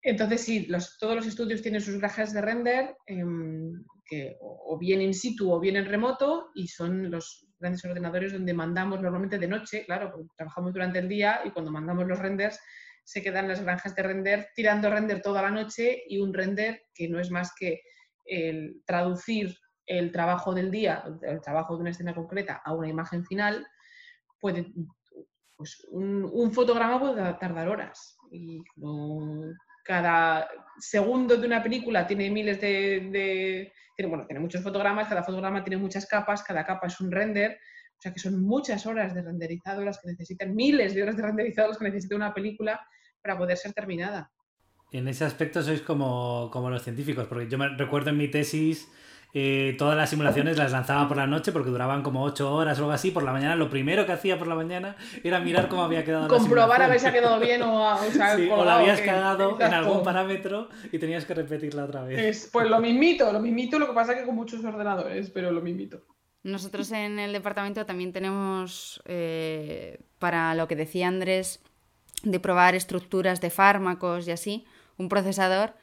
Entonces, 0.01 0.41
sí, 0.41 0.67
todos 0.99 1.15
los 1.15 1.27
estudios 1.27 1.61
tienen 1.61 1.81
sus 1.81 1.97
granjas 1.97 2.33
de 2.33 2.41
render, 2.41 2.95
em, 3.05 3.83
que 4.05 4.37
o, 4.39 4.77
bien 4.77 5.01
in 5.01 5.13
situ 5.13 5.51
o 5.51 5.59
bien 5.59 5.75
en 5.75 5.85
remoto, 5.85 6.51
y 6.55 6.67
son 6.67 7.11
los 7.11 7.45
grandes 7.59 7.83
ordenadores 7.83 8.31
donde 8.31 8.53
mandamos 8.53 9.01
normalmente 9.01 9.37
de 9.37 9.47
noche, 9.47 9.85
claro, 9.85 10.11
porque 10.11 10.27
trabajamos 10.37 10.73
durante 10.73 10.99
el 10.99 11.09
día 11.09 11.41
y 11.43 11.51
cuando 11.51 11.71
mandamos 11.71 12.07
los 12.07 12.19
renders 12.19 12.59
se 13.03 13.21
quedan 13.21 13.47
las 13.47 13.61
granjas 13.61 13.95
de 13.95 14.03
render 14.03 14.47
tirando 14.55 14.89
render 14.89 15.21
toda 15.21 15.41
la 15.41 15.51
noche 15.51 16.03
y 16.07 16.19
un 16.19 16.33
render 16.33 16.83
que 16.93 17.09
no 17.09 17.19
es 17.19 17.31
más 17.31 17.51
que 17.57 17.81
el 18.25 18.81
traducir 18.85 19.57
el 19.85 20.11
trabajo 20.11 20.53
del 20.53 20.69
día, 20.69 21.03
el 21.23 21.41
trabajo 21.41 21.75
de 21.75 21.81
una 21.81 21.89
escena 21.89 22.13
concreta 22.13 22.61
a 22.63 22.73
una 22.73 22.87
imagen 22.87 23.25
final, 23.25 23.65
puede, 24.39 24.71
pues 25.57 25.83
un, 25.89 26.51
fotograma 26.53 26.99
puede 26.99 27.33
tardar 27.33 27.67
horas. 27.67 28.17
Y 28.31 28.63
cada 29.89 30.47
segundo 30.77 31.35
de 31.35 31.47
una 31.47 31.63
película 31.63 32.05
tiene 32.05 32.29
miles 32.29 32.61
de, 32.61 33.73
bueno, 34.07 34.27
tiene 34.27 34.39
muchos 34.39 34.61
fotogramas, 34.61 35.07
cada 35.07 35.23
fotograma 35.23 35.63
tiene 35.63 35.77
muchas 35.81 36.05
capas, 36.05 36.43
cada 36.43 36.63
capa 36.63 36.85
es 36.85 37.01
un 37.01 37.11
render, 37.11 37.57
o 37.97 37.99
sea 37.99 38.13
que 38.13 38.19
son 38.19 38.39
muchas 38.39 38.85
horas 38.85 39.15
de 39.15 39.23
renderizado 39.23 39.83
las 39.83 39.99
que 39.99 40.09
necesitan, 40.09 40.55
miles 40.55 40.93
de 40.93 41.01
horas 41.01 41.17
de 41.17 41.23
renderizado 41.23 41.69
las 41.69 41.79
que 41.79 41.85
necesita 41.85 42.15
una 42.15 42.35
película 42.35 42.79
para 43.19 43.35
poder 43.35 43.57
ser 43.57 43.73
terminada. 43.73 44.29
En 44.91 45.07
ese 45.07 45.25
aspecto 45.25 45.63
sois 45.63 45.81
como, 45.81 46.51
como 46.53 46.69
los 46.69 46.83
científicos, 46.83 47.25
porque 47.25 47.47
yo 47.47 47.57
me 47.57 47.69
recuerdo 47.69 48.11
en 48.11 48.17
mi 48.17 48.27
tesis 48.27 48.91
eh, 49.33 49.75
todas 49.77 49.95
las 49.95 50.09
simulaciones 50.09 50.57
las 50.57 50.71
lanzaba 50.71 51.07
por 51.07 51.17
la 51.17 51.27
noche 51.27 51.51
porque 51.51 51.69
duraban 51.69 52.01
como 52.01 52.23
8 52.23 52.51
horas 52.53 52.79
o 52.79 52.81
algo 52.81 52.93
así. 52.93 53.11
Por 53.11 53.23
la 53.23 53.31
mañana, 53.31 53.55
lo 53.55 53.69
primero 53.69 54.05
que 54.05 54.11
hacía 54.11 54.39
por 54.39 54.47
la 54.47 54.55
mañana 54.55 54.95
era 55.23 55.39
mirar 55.39 55.67
cómo 55.67 55.83
había 55.83 56.03
quedado 56.03 56.27
Comprobar 56.27 56.81
a 56.81 56.87
ver 56.87 56.99
si 56.99 57.05
ha 57.05 57.13
quedado 57.13 57.39
bien 57.39 57.61
o, 57.61 57.95
o, 57.95 58.11
sea, 58.11 58.35
o 58.35 58.65
la 58.65 58.79
habías 58.79 59.01
cagado 59.01 59.57
en 59.59 59.73
algún 59.73 60.03
parámetro 60.03 60.69
y 60.91 60.97
tenías 60.97 61.25
que 61.25 61.35
repetirla 61.35 61.85
otra 61.85 62.03
vez. 62.03 62.49
pues 62.51 62.69
lo 62.69 62.79
mismito, 62.79 63.31
lo 63.31 63.39
mismito, 63.39 63.77
lo 63.77 63.87
que 63.87 63.93
pasa 63.93 64.15
que 64.15 64.25
con 64.25 64.35
muchos 64.35 64.63
ordenadores, 64.63 65.29
pero 65.29 65.51
lo 65.51 65.61
mismito. 65.61 66.01
Nosotros 66.41 66.91
en 66.91 67.19
el 67.19 67.33
departamento 67.33 67.85
también 67.85 68.13
tenemos, 68.13 69.01
eh, 69.05 69.99
para 70.19 70.55
lo 70.55 70.67
que 70.67 70.75
decía 70.75 71.07
Andrés, 71.07 71.61
de 72.23 72.39
probar 72.39 72.75
estructuras 72.75 73.41
de 73.41 73.49
fármacos 73.49 74.27
y 74.27 74.31
así, 74.31 74.65
un 74.97 75.09
procesador 75.09 75.73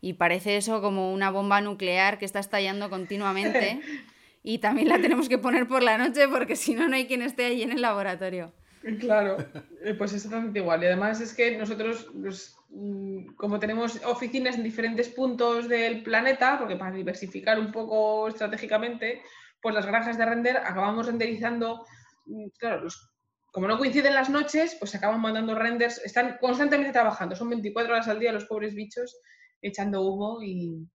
y 0.00 0.14
parece 0.14 0.56
eso 0.56 0.80
como 0.80 1.12
una 1.12 1.30
bomba 1.30 1.60
nuclear 1.60 2.18
que 2.18 2.24
está 2.24 2.38
estallando 2.38 2.90
continuamente 2.90 3.80
y 4.42 4.58
también 4.58 4.88
la 4.88 5.00
tenemos 5.00 5.28
que 5.28 5.38
poner 5.38 5.66
por 5.66 5.82
la 5.82 5.98
noche 5.98 6.28
porque 6.28 6.56
si 6.56 6.74
no, 6.74 6.88
no 6.88 6.96
hay 6.96 7.06
quien 7.06 7.22
esté 7.22 7.46
ahí 7.46 7.62
en 7.62 7.72
el 7.72 7.82
laboratorio. 7.82 8.52
Claro, 9.00 9.36
eh, 9.84 9.94
pues 9.94 10.12
es 10.12 10.24
exactamente 10.24 10.60
igual. 10.60 10.82
Y 10.82 10.86
además 10.86 11.20
es 11.20 11.34
que 11.34 11.58
nosotros, 11.58 12.08
pues, 12.20 12.56
mm, 12.70 13.34
como 13.34 13.58
tenemos 13.58 14.00
oficinas 14.04 14.56
en 14.56 14.62
diferentes 14.62 15.08
puntos 15.08 15.68
del 15.68 16.02
planeta, 16.02 16.58
porque 16.58 16.76
para 16.76 16.94
diversificar 16.94 17.58
un 17.58 17.72
poco 17.72 18.28
estratégicamente, 18.28 19.20
pues 19.60 19.74
las 19.74 19.84
granjas 19.84 20.16
de 20.16 20.24
render 20.24 20.56
acabamos 20.58 21.06
renderizando, 21.06 21.84
mm, 22.26 22.46
claro, 22.58 22.84
los 22.84 23.10
como 23.50 23.66
no 23.66 23.78
coinciden 23.78 24.14
las 24.14 24.28
noches, 24.28 24.76
pues 24.78 24.94
acaban 24.94 25.20
mandando 25.20 25.54
renders, 25.54 25.98
están 26.04 26.36
constantemente 26.38 26.92
trabajando, 26.92 27.34
son 27.34 27.48
24 27.48 27.94
horas 27.94 28.06
al 28.06 28.20
día 28.20 28.30
los 28.30 28.44
pobres 28.44 28.74
bichos 28.74 29.16
echando 29.62 30.02
humo 30.02 30.42
y, 30.42 30.86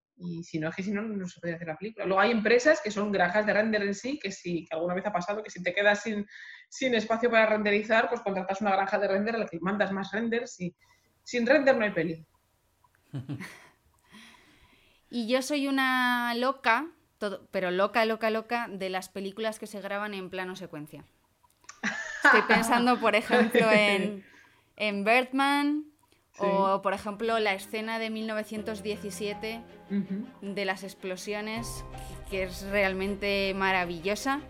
si 0.42 0.58
no 0.58 0.68
es 0.68 0.76
que 0.76 0.82
si 0.82 0.92
no, 0.92 1.02
no 1.02 1.26
se 1.26 1.40
puede 1.40 1.54
hacer 1.54 1.66
la 1.66 1.76
película. 1.76 2.06
Luego 2.06 2.20
hay 2.20 2.30
empresas 2.30 2.80
que 2.80 2.90
son 2.90 3.12
granjas 3.12 3.44
de 3.44 3.52
render 3.52 3.82
en 3.82 3.94
sí, 3.94 4.18
que 4.18 4.30
si 4.30 4.64
que 4.64 4.74
alguna 4.74 4.94
vez 4.94 5.04
ha 5.06 5.12
pasado 5.12 5.42
que 5.42 5.50
si 5.50 5.62
te 5.62 5.74
quedas 5.74 6.02
sin, 6.02 6.26
sin 6.68 6.94
espacio 6.94 7.30
para 7.30 7.46
renderizar, 7.46 8.08
pues 8.08 8.20
contratas 8.20 8.60
una 8.60 8.72
granja 8.72 8.98
de 8.98 9.08
render 9.08 9.34
a 9.34 9.38
la 9.38 9.46
que 9.46 9.58
mandas 9.60 9.92
más 9.92 10.12
renders 10.12 10.60
y 10.60 10.74
sin 11.24 11.46
render 11.46 11.76
no 11.76 11.84
hay 11.84 11.90
peli. 11.90 12.26
y 15.10 15.28
yo 15.28 15.42
soy 15.42 15.66
una 15.66 16.34
loca, 16.34 16.86
todo, 17.18 17.48
pero 17.50 17.70
loca, 17.70 18.04
loca, 18.04 18.30
loca, 18.30 18.68
de 18.68 18.90
las 18.90 19.08
películas 19.08 19.58
que 19.58 19.66
se 19.66 19.80
graban 19.80 20.14
en 20.14 20.30
plano 20.30 20.56
secuencia. 20.56 21.04
Estoy 22.24 22.42
pensando, 22.42 23.00
por 23.00 23.14
ejemplo, 23.14 23.68
en, 23.72 24.24
en 24.76 25.04
Birdman, 25.04 25.93
o, 26.38 26.82
por 26.82 26.94
ejemplo, 26.94 27.38
la 27.38 27.54
escena 27.54 27.98
de 27.98 28.10
1917 28.10 29.60
de 30.42 30.64
las 30.64 30.82
explosiones, 30.82 31.84
que 32.30 32.44
es 32.44 32.62
realmente 32.70 33.52
maravillosa. 33.54 34.40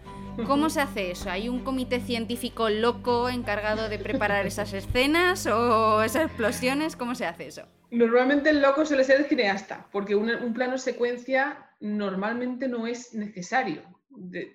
¿Cómo 0.47 0.71
se 0.71 0.81
hace 0.81 1.11
eso? 1.11 1.31
¿Hay 1.31 1.49
un 1.49 1.63
comité 1.63 2.01
científico 2.01 2.69
loco 2.71 3.29
encargado 3.29 3.89
de 3.89 3.99
preparar 3.99 4.47
esas 4.47 4.73
escenas 4.73 5.47
o 5.47 6.03
esas 6.03 6.27
explosiones? 6.27 6.97
¿Cómo 6.97 7.15
se 7.15 7.27
hace 7.27 7.47
eso? 7.49 7.67
Normalmente 7.91 8.51
el 8.51 8.61
loco 8.61 8.85
suele 8.85 9.05
ser 9.05 9.21
el 9.21 9.27
cineasta, 9.27 9.87
porque 9.93 10.17
un, 10.17 10.53
plano 10.55 10.79
secuencia 10.79 11.71
normalmente 11.81 12.67
no 12.67 12.87
es 12.87 13.15
necesario. 13.15 13.83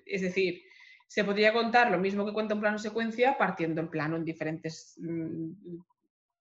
es 0.04 0.22
decir, 0.22 0.62
se 1.06 1.24
podría 1.24 1.52
contar 1.52 1.90
lo 1.90 1.98
mismo 1.98 2.26
que 2.26 2.32
cuenta 2.32 2.54
un 2.54 2.60
plano 2.60 2.78
secuencia 2.78 3.38
partiendo 3.38 3.80
el 3.80 3.88
plano 3.88 4.16
en 4.16 4.24
diferentes 4.24 4.96
mm, 5.00 5.78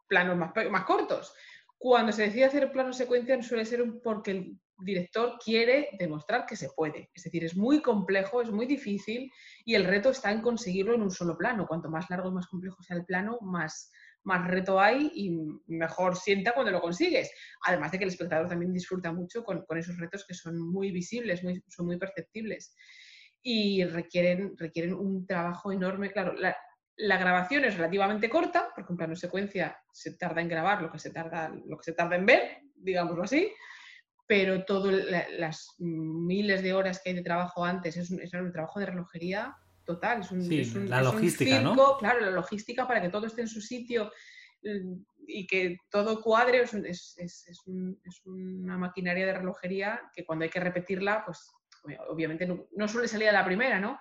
planos 0.10 0.36
más, 0.38 0.51
más 0.70 0.84
cortos. 0.84 1.34
Cuando 1.78 2.12
se 2.12 2.24
decide 2.24 2.43
hacer 2.43 2.72
plano 2.74 2.91
secuencia 2.91 3.41
suele 3.41 3.64
ser 3.64 3.86
porque 4.03 4.32
el 4.32 4.60
director 4.80 5.38
quiere 5.43 5.89
demostrar 5.97 6.45
que 6.45 6.55
se 6.55 6.70
puede. 6.76 7.10
Es 7.14 7.24
decir, 7.24 7.43
es 7.43 7.55
muy 7.55 7.82
complejo, 7.82 8.41
es 8.41 8.51
muy 8.51 8.66
difícil 8.66 9.32
y 9.66 9.76
el 9.76 9.86
reto 9.86 10.10
está 10.10 10.32
en 10.32 10.41
conseguirlo 10.41 10.93
en 10.95 11.01
un 11.01 11.12
solo 11.12 11.38
plano. 11.38 11.68
Cuanto 11.68 11.89
más 11.89 12.10
largo 12.10 12.30
y 12.30 12.34
más 12.34 12.47
complejo 12.47 12.82
sea 12.84 12.97
el 12.97 13.05
plano, 13.05 13.38
más, 13.41 13.91
más 14.24 14.47
reto 14.47 14.80
hay 14.80 15.12
y 15.14 15.38
mejor 15.68 16.16
sienta 16.16 16.53
cuando 16.53 16.72
lo 16.72 16.82
consigues. 16.82 17.32
Además 17.66 17.91
de 17.91 17.99
que 17.99 18.03
el 18.05 18.10
espectador 18.10 18.49
también 18.49 18.74
disfruta 18.74 19.12
mucho 19.12 19.43
con, 19.43 19.66
esos 19.78 19.97
retos 19.97 20.26
que 20.26 20.34
son 20.34 20.60
muy 20.60 20.91
visibles, 20.91 21.43
muy, 21.43 21.64
son 21.68 21.86
muy 21.86 21.97
perceptibles 21.97 22.76
y 23.41 23.86
requieren, 23.86 24.57
requieren 24.57 24.93
un 24.93 25.26
trabajo 25.26 25.72
enorme. 25.72 26.12
Claro, 26.12 26.34
la, 26.34 26.55
la 27.00 27.18
grabación 27.18 27.64
es 27.64 27.76
relativamente 27.76 28.30
corta, 28.30 28.70
porque 28.76 28.91
un 28.91 28.97
plano 28.97 29.16
secuencia 29.16 29.78
se 29.91 30.16
tarda 30.18 30.41
en 30.41 30.50
grabar 30.50 30.82
lo 30.82 30.91
que 30.91 31.00
se 31.00 31.12
tarda, 31.12 31.50
lo 31.50 31.78
que 31.78 31.84
se 31.84 31.93
tarda 31.93 32.18
en 32.18 32.26
ver, 32.26 32.58
digámoslo 32.76 33.24
así, 33.24 33.52
pero 34.28 34.66
todas 34.66 35.06
las 35.38 35.76
miles 35.80 36.62
de 36.62 36.74
horas 36.74 37.02
que 37.02 37.10
hay 37.10 37.16
de 37.16 37.24
trabajo 37.24 37.64
antes 37.64 37.95
es 37.95 38.12
un, 38.12 38.52
trabajo 38.52 38.80
de 38.80 38.88
relojería 38.88 39.56
total. 39.86 40.22
Es 40.22 40.32
un, 40.32 40.89
la 40.89 41.02
logística, 41.02 41.62
¿no? 41.62 41.97
Claro, 41.97 42.20
la 42.20 42.32
logística 42.32 42.86
para 42.86 43.02
que 43.02 43.10
todo 43.10 43.28
esté 43.28 43.41
en 43.41 43.47
su 43.47 43.62
sitio 43.62 44.12
mm, 44.62 45.02
y 45.26 45.47
que 45.47 45.78
todo 45.89 46.22
cuadre 46.22 46.64
es, 46.64 47.64
una 48.26 48.78
maquinaria 48.78 49.26
de 49.26 49.34
relojería 49.34 50.02
que 50.14 50.26
cuando 50.26 50.43
hay 50.43 50.52
que 50.52 50.60
repetirla, 50.60 51.24
pues 51.26 51.50
obviamente 52.10 52.45
no, 52.45 52.68
no 52.76 52.88
suele 52.89 53.08
salir 53.08 53.30
a 53.30 53.34
la 53.34 53.45
primera, 53.45 53.80
¿no? 53.80 54.00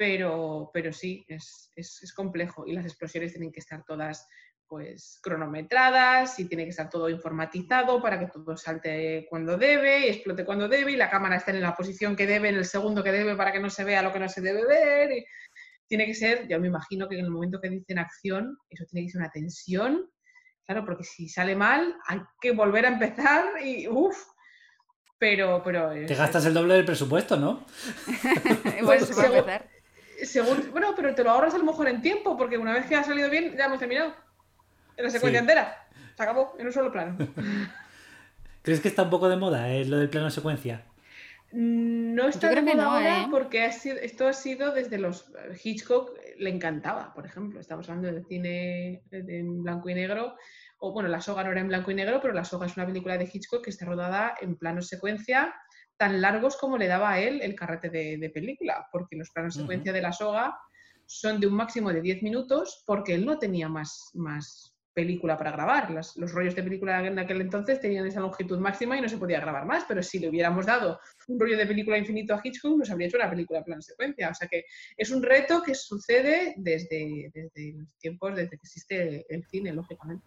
Pero, 0.00 0.70
pero 0.72 0.94
sí, 0.94 1.26
es, 1.28 1.70
es, 1.76 2.14
complejo 2.14 2.66
y 2.66 2.72
las 2.72 2.86
explosiones 2.86 3.32
tienen 3.32 3.52
que 3.52 3.60
estar 3.60 3.84
todas 3.84 4.26
pues 4.66 5.20
cronometradas 5.22 6.38
y 6.38 6.46
tiene 6.46 6.64
que 6.64 6.70
estar 6.70 6.88
todo 6.88 7.10
informatizado 7.10 8.00
para 8.00 8.18
que 8.18 8.28
todo 8.28 8.56
salte 8.56 9.26
cuando 9.28 9.58
debe 9.58 10.06
y 10.06 10.08
explote 10.08 10.46
cuando 10.46 10.68
debe 10.68 10.92
y 10.92 10.96
la 10.96 11.10
cámara 11.10 11.36
esté 11.36 11.50
en 11.50 11.60
la 11.60 11.76
posición 11.76 12.16
que 12.16 12.26
debe, 12.26 12.48
en 12.48 12.54
el 12.54 12.64
segundo 12.64 13.04
que 13.04 13.12
debe 13.12 13.36
para 13.36 13.52
que 13.52 13.60
no 13.60 13.68
se 13.68 13.84
vea 13.84 14.00
lo 14.00 14.10
que 14.10 14.20
no 14.20 14.28
se 14.30 14.40
debe 14.40 14.64
ver. 14.64 15.12
Y 15.12 15.26
tiene 15.86 16.06
que 16.06 16.14
ser, 16.14 16.48
yo 16.48 16.58
me 16.58 16.68
imagino 16.68 17.06
que 17.06 17.18
en 17.18 17.26
el 17.26 17.30
momento 17.30 17.60
que 17.60 17.68
dicen 17.68 17.98
acción, 17.98 18.56
eso 18.70 18.86
tiene 18.86 19.06
que 19.06 19.12
ser 19.12 19.20
una 19.20 19.30
tensión, 19.30 20.10
claro, 20.64 20.82
porque 20.86 21.04
si 21.04 21.28
sale 21.28 21.54
mal 21.54 21.94
hay 22.06 22.22
que 22.40 22.52
volver 22.52 22.86
a 22.86 22.92
empezar 22.94 23.62
y 23.62 23.86
uff. 23.86 24.16
Pero, 25.18 25.60
pero... 25.62 25.90
Te 25.90 26.14
gastas 26.14 26.46
el 26.46 26.54
doble 26.54 26.72
del 26.72 26.86
presupuesto, 26.86 27.36
¿no? 27.36 27.66
pues, 28.82 29.10
empezar 29.10 29.69
bueno, 30.72 30.94
pero 30.96 31.14
te 31.14 31.24
lo 31.24 31.30
ahorras 31.30 31.54
a 31.54 31.58
lo 31.58 31.64
mejor 31.64 31.88
en 31.88 32.02
tiempo, 32.02 32.36
porque 32.36 32.58
una 32.58 32.72
vez 32.72 32.86
que 32.86 32.96
ha 32.96 33.04
salido 33.04 33.30
bien, 33.30 33.56
ya 33.56 33.66
hemos 33.66 33.78
terminado. 33.78 34.14
En 34.96 35.04
la 35.04 35.10
secuencia 35.10 35.40
entera. 35.40 35.86
Se 36.16 36.22
acabó, 36.22 36.54
en 36.58 36.66
un 36.66 36.72
solo 36.72 36.92
plano. 36.92 37.16
¿Crees 38.62 38.80
que 38.80 38.88
está 38.88 39.04
un 39.04 39.10
poco 39.10 39.28
de 39.28 39.36
moda 39.36 39.72
eh, 39.72 39.84
lo 39.86 39.98
del 39.98 40.10
plano 40.10 40.30
secuencia? 40.30 40.84
Mm, 41.52 42.14
no 42.14 42.28
está 42.28 42.50
de 42.50 42.62
moda 42.62 42.84
ahora 42.84 43.22
¿eh? 43.22 43.26
porque 43.30 43.64
esto 43.66 44.28
ha 44.28 44.32
sido 44.32 44.72
desde 44.72 44.98
los 44.98 45.32
Hitchcock 45.64 46.12
le 46.38 46.50
encantaba, 46.50 47.12
por 47.14 47.26
ejemplo. 47.26 47.60
Estamos 47.60 47.88
hablando 47.88 48.12
de 48.12 48.24
cine 48.24 49.02
en 49.10 49.62
blanco 49.62 49.88
y 49.88 49.94
negro. 49.94 50.36
O 50.78 50.92
bueno, 50.92 51.08
La 51.08 51.20
soga 51.20 51.44
no 51.44 51.52
era 51.52 51.60
en 51.60 51.68
blanco 51.68 51.90
y 51.90 51.94
negro, 51.94 52.20
pero 52.20 52.34
La 52.34 52.44
soga 52.44 52.66
es 52.66 52.76
una 52.76 52.86
película 52.86 53.16
de 53.16 53.28
Hitchcock 53.30 53.64
que 53.64 53.70
está 53.70 53.86
rodada 53.86 54.34
en 54.40 54.56
plano 54.56 54.82
secuencia 54.82 55.54
tan 56.00 56.22
largos 56.22 56.56
como 56.56 56.78
le 56.78 56.86
daba 56.86 57.10
a 57.10 57.20
él 57.20 57.42
el 57.42 57.54
carrete 57.54 57.90
de, 57.90 58.30
película, 58.30 58.88
porque 58.90 59.16
los 59.16 59.28
planos 59.32 59.56
secuencia 59.56 59.92
de 59.92 60.00
la 60.00 60.14
soga 60.14 60.58
son 61.04 61.38
de 61.38 61.46
un 61.46 61.52
máximo 61.52 61.92
de 61.92 62.00
10 62.00 62.22
minutos 62.22 62.82
porque 62.86 63.14
él 63.14 63.26
no 63.26 63.38
tenía 63.38 63.68
más, 63.68 64.10
más 64.14 64.74
película 64.94 65.36
para 65.36 65.50
grabar. 65.50 65.90
Los, 65.90 66.16
los, 66.16 66.32
rollos 66.32 66.54
de 66.54 66.62
película 66.62 67.06
en 67.06 67.18
aquel 67.18 67.42
entonces 67.42 67.82
tenían 67.82 68.06
esa 68.06 68.20
longitud 68.20 68.58
máxima 68.58 68.96
y 68.96 69.02
no 69.02 69.10
se 69.10 69.18
podía 69.18 69.40
grabar 69.40 69.66
más, 69.66 69.84
pero 69.86 70.02
si 70.02 70.18
le 70.18 70.30
hubiéramos 70.30 70.64
dado 70.64 70.98
un 71.28 71.38
rollo 71.38 71.58
de 71.58 71.66
película 71.66 71.98
infinito 71.98 72.32
a 72.32 72.40
Hitchcock, 72.42 72.78
nos 72.78 72.90
habría 72.90 73.08
hecho 73.08 73.18
una 73.18 73.28
película 73.28 73.62
plano 73.62 73.82
secuencia. 73.82 74.30
O 74.30 74.34
sea 74.34 74.48
que 74.48 74.64
es 74.96 75.10
un 75.10 75.22
reto 75.22 75.62
que 75.62 75.74
sucede 75.74 76.54
desde, 76.56 77.30
desde 77.34 77.74
los 77.74 77.94
tiempos, 77.98 78.34
desde 78.34 78.52
que 78.52 78.56
existe 78.56 79.26
el 79.28 79.44
cine, 79.44 79.74
lógicamente. 79.74 80.26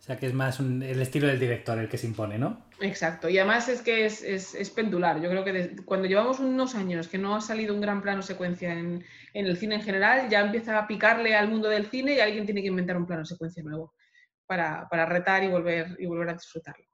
O 0.00 0.02
sea 0.02 0.16
que 0.16 0.26
es 0.26 0.32
más 0.32 0.58
un, 0.60 0.82
el 0.82 1.02
estilo 1.02 1.26
del 1.26 1.38
director 1.38 1.78
el 1.78 1.86
que 1.86 1.98
se 1.98 2.06
impone, 2.06 2.38
¿no? 2.38 2.64
Exacto. 2.80 3.28
Y 3.28 3.36
además 3.36 3.68
es 3.68 3.82
que 3.82 4.06
es, 4.06 4.22
es, 4.22 4.54
es 4.54 4.70
pendular. 4.70 5.20
Yo 5.20 5.28
creo 5.28 5.44
que 5.44 5.76
cuando 5.84 6.08
llevamos 6.08 6.40
unos 6.40 6.74
años 6.74 7.06
que 7.06 7.18
no 7.18 7.36
ha 7.36 7.42
salido 7.42 7.74
un 7.74 7.82
gran 7.82 8.00
plano 8.00 8.22
secuencia 8.22 8.72
en, 8.72 9.04
en, 9.34 9.46
el 9.46 9.58
cine 9.58 9.74
en 9.74 9.82
general, 9.82 10.30
ya 10.30 10.40
empieza 10.40 10.78
a 10.78 10.86
picarle 10.86 11.36
al 11.36 11.48
mundo 11.48 11.68
del 11.68 11.84
cine 11.90 12.14
y 12.14 12.20
alguien 12.20 12.46
tiene 12.46 12.62
que 12.62 12.68
inventar 12.68 12.96
un 12.96 13.06
plano 13.06 13.26
secuencia 13.26 13.62
nuevo 13.62 13.92
para, 14.46 14.88
para 14.88 15.04
retar 15.04 15.44
y 15.44 15.48
volver, 15.48 15.94
y 15.98 16.06
volver 16.06 16.30
a 16.30 16.32
disfrutarlo. 16.32 16.86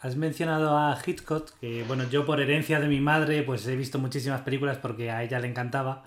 Has 0.00 0.16
mencionado 0.16 0.76
a 0.76 0.98
Hitchcock, 1.04 1.58
que 1.58 1.82
bueno, 1.84 2.04
yo 2.10 2.26
por 2.26 2.42
herencia 2.42 2.78
de 2.78 2.88
mi 2.88 3.00
madre, 3.00 3.42
pues 3.42 3.66
he 3.66 3.74
visto 3.74 3.98
muchísimas 3.98 4.42
películas 4.42 4.76
porque 4.76 5.10
a 5.10 5.22
ella 5.22 5.40
le 5.40 5.48
encantaba. 5.48 6.04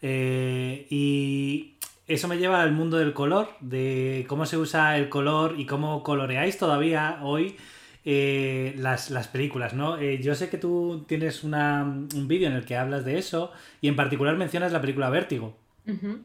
Eh, 0.00 0.88
y 0.90 1.78
eso 2.12 2.28
me 2.28 2.38
lleva 2.38 2.62
al 2.62 2.72
mundo 2.72 2.98
del 2.98 3.12
color, 3.12 3.48
de 3.60 4.24
cómo 4.28 4.46
se 4.46 4.56
usa 4.56 4.96
el 4.98 5.08
color 5.08 5.54
y 5.58 5.66
cómo 5.66 6.02
coloreáis 6.02 6.58
todavía 6.58 7.20
hoy 7.22 7.56
eh, 8.04 8.74
las, 8.78 9.10
las, 9.10 9.28
películas, 9.28 9.74
¿no? 9.74 9.96
Eh, 9.98 10.20
yo 10.20 10.34
sé 10.34 10.50
que 10.50 10.58
tú 10.58 11.04
tienes 11.06 11.44
una, 11.44 11.82
un 11.84 12.28
vídeo 12.28 12.48
en 12.48 12.54
el 12.54 12.64
que 12.64 12.76
hablas 12.76 13.04
de 13.04 13.18
eso 13.18 13.52
y 13.80 13.88
en 13.88 13.96
particular 13.96 14.36
mencionas 14.36 14.72
la 14.72 14.80
película 14.80 15.08
Vértigo. 15.10 15.56
Uh 15.86 15.92
-huh. 15.92 16.22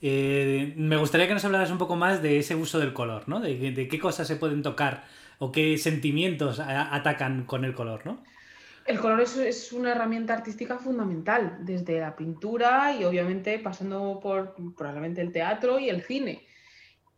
eh, 0.00 0.74
me 0.76 0.96
gustaría 0.96 1.26
que 1.26 1.34
nos 1.34 1.44
hablaras 1.44 1.70
un 1.70 1.78
poco 1.78 1.96
más 1.96 2.22
de 2.22 2.38
ese 2.38 2.54
uso 2.54 2.78
del 2.78 2.92
color, 2.92 3.28
¿no? 3.28 3.40
De, 3.40 3.72
de 3.72 3.88
qué 3.88 3.98
cosas 3.98 4.28
se 4.28 4.36
pueden 4.36 4.62
tocar 4.62 5.04
o 5.38 5.52
qué 5.52 5.76
sentimientos 5.78 6.60
a, 6.60 6.94
atacan 6.94 7.44
con 7.44 7.64
el 7.64 7.74
color, 7.74 8.06
¿no? 8.06 8.22
El 8.88 9.00
color 9.00 9.20
es, 9.20 9.70
una 9.74 9.90
herramienta 9.92 10.32
artística 10.32 10.78
fundamental, 10.78 11.58
desde 11.60 12.00
la 12.00 12.16
pintura 12.16 12.96
y 12.98 13.04
obviamente 13.04 13.58
pasando 13.58 14.18
por 14.18 14.54
probablemente 14.74 15.20
el 15.20 15.30
teatro 15.30 15.78
y 15.78 15.90
el 15.90 16.00
cine. 16.02 16.46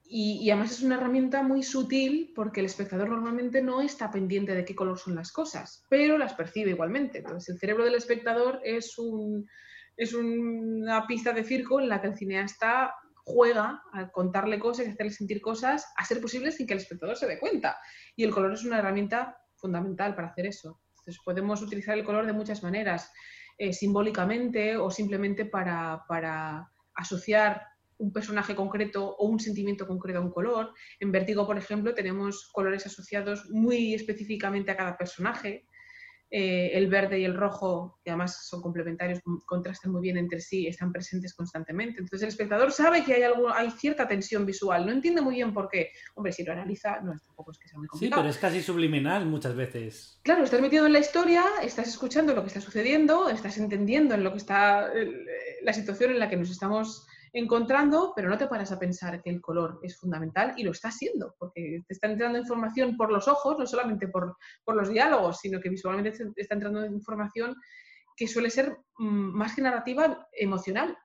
Y, 0.03 0.51
además 0.51 0.73
es 0.73 0.83
una 0.83 0.97
herramienta 0.97 1.45
muy 1.45 1.63
sutil 1.63 2.33
porque 2.35 2.59
el 2.59 2.67
espectador 2.67 3.09
normalmente 3.09 3.63
no 3.63 3.81
está 3.83 4.11
pendiente 4.11 4.53
de 4.53 4.65
qué 4.65 4.75
color 4.75 4.99
son 4.99 5.15
las 5.15 5.31
cosas, 5.31 5.87
pero 5.89 6.19
las 6.19 6.35
percibe 6.35 6.71
igualmente. 6.71 7.19
Entonces 7.19 7.51
el 7.51 7.61
cerebro 7.61 7.85
del 7.85 7.95
espectador 7.95 8.61
es, 8.65 8.97
es 9.97 10.13
una 10.13 11.07
pista 11.07 11.33
de 11.33 11.45
circo 11.45 11.81
en 11.81 11.89
la 11.89 12.01
que 12.01 12.09
el 12.09 12.17
cineasta 12.17 12.93
juega 13.23 13.81
a 13.93 14.11
contarle 14.11 14.59
cosas 14.59 14.89
y 14.89 14.91
hacerle 14.91 15.13
sentir 15.13 15.41
cosas 15.41 15.87
a 15.97 16.05
ser 16.05 16.21
posible 16.21 16.51
sin 16.51 16.67
que 16.67 16.75
el 16.75 16.81
espectador 16.81 17.15
se 17.15 17.29
dé 17.29 17.39
cuenta. 17.39 17.79
Y 18.17 18.25
el 18.25 18.33
color 18.33 18.55
es 18.55 18.65
una 18.65 18.81
herramienta 18.81 19.39
fundamental 19.55 20.17
para 20.17 20.31
hacer 20.31 20.47
eso. 20.47 20.81
Podemos 21.19 21.63
utilizar 21.63 21.99
el 21.99 22.05
color 22.05 22.27
de 22.27 22.33
muchas 22.33 22.63
maneras, 22.63 23.11
eh, 23.59 23.73
simbólicamente 23.73 24.77
o 24.77 24.91
simplemente 24.91 25.45
para, 25.45 26.05
para, 26.09 26.71
asociar 26.95 27.67
un 27.99 28.13
personaje 28.13 28.55
concreto 28.55 29.17
o 29.17 29.27
un 29.27 29.39
sentimiento 29.39 29.87
concreto 29.87 30.19
a 30.19 30.23
un 30.23 30.31
color. 30.31 30.73
En 30.99 31.13
Vértigo, 31.13 31.47
por 31.47 31.59
ejemplo, 31.59 31.95
tenemos 31.95 32.51
colores 32.53 32.87
asociados 32.87 33.49
muy 33.51 33.95
específicamente 33.95 34.71
a 34.71 34.77
cada 34.77 34.97
personaje. 34.97 35.67
Eh, 36.33 36.71
el 36.75 36.87
verde 36.87 37.19
y 37.19 37.25
el 37.25 37.35
rojo, 37.35 37.99
que 38.05 38.11
además 38.11 38.47
son 38.47 38.63
complementarios, 38.63 39.19
contrastan 39.47 39.91
muy 39.91 40.01
bien 40.01 40.17
entre 40.17 40.39
sí, 40.41 40.69
están 40.69 40.93
presentes 40.93 41.35
constantemente. 41.35 41.99
Entonces 41.99 42.23
el 42.23 42.29
espectador 42.29 42.71
sabe 42.71 43.05
que 43.05 43.15
hay, 43.15 43.25
algo, 43.25 43.53
hay 43.53 43.73
cierta 43.73 44.07
tensión 44.07 44.47
visual, 44.47 44.87
no 44.87 44.93
entiende 44.93 45.23
muy 45.23 45.35
bien 45.35 45.53
por 45.53 45.69
qué. 45.69 45.91
Hombre, 46.15 46.31
si 46.31 46.45
lo 46.45 46.53
analiza, 46.53 47.01
no, 47.01 47.19
tampoco 47.19 47.51
es 47.51 47.59
que 47.59 47.69
sea 47.69 47.79
muy 47.81 47.89
complicado. 47.89 48.23
Sí, 48.23 48.23
pero 48.23 48.31
es 48.31 48.39
casi 48.39 48.63
subliminal 48.63 49.27
muchas 49.27 49.57
veces. 49.57 50.21
Claro, 50.23 50.45
estás 50.45 50.61
metido 50.61 50.87
en 50.87 50.93
la 50.93 51.01
historia, 51.01 51.45
estás 51.65 51.89
escuchando 51.89 52.33
lo 52.33 52.43
que 52.43 52.49
está 52.49 52.61
sucediendo, 52.61 53.29
estás 53.29 53.59
entendiendo 53.59 54.15
en 54.15 54.23
lo 54.23 54.31
que 54.31 54.39
está 54.39 54.89
la 55.63 55.73
situación 55.73 56.13
en 56.13 56.21
la 56.21 56.29
que 56.29 56.37
nos 56.37 56.51
estamos 56.51 57.09
encontrando, 57.33 58.13
pero 58.15 58.29
no 58.29 58.39
te 58.39 58.47
paras 58.47 58.73
a 58.73 58.79
pensar 58.79 59.23
que 59.23 59.31
el 59.31 59.41
color 59.41 59.81
es 59.83 59.97
fundamental 59.97 60.55
y 60.57 60.65
lo 60.65 60.73
está 60.73 60.91
siendo, 60.91 61.35
porque 61.39 61.83
te 61.87 61.95
está 61.95 62.09
entrando 62.09 62.39
información 62.39 62.97
por 62.97 63.13
los 63.13 63.29
ojos, 63.29 63.59
no 63.59 63.67
solamente 63.67 64.09
por, 64.09 64.37
por 64.65 64.77
los 64.77 64.89
diálogos, 64.89 65.39
sino 65.39 65.61
que 65.61 65.69
visualmente 65.69 66.13
te 66.13 66.43
está 66.43 66.55
entrando 66.55 66.85
información 66.87 67.57
que 68.17 68.27
suele 68.27 68.51
ser 68.51 68.77
más 68.99 69.55
que 69.55 69.63
narrativa 69.63 70.29
emocional, 70.33 70.97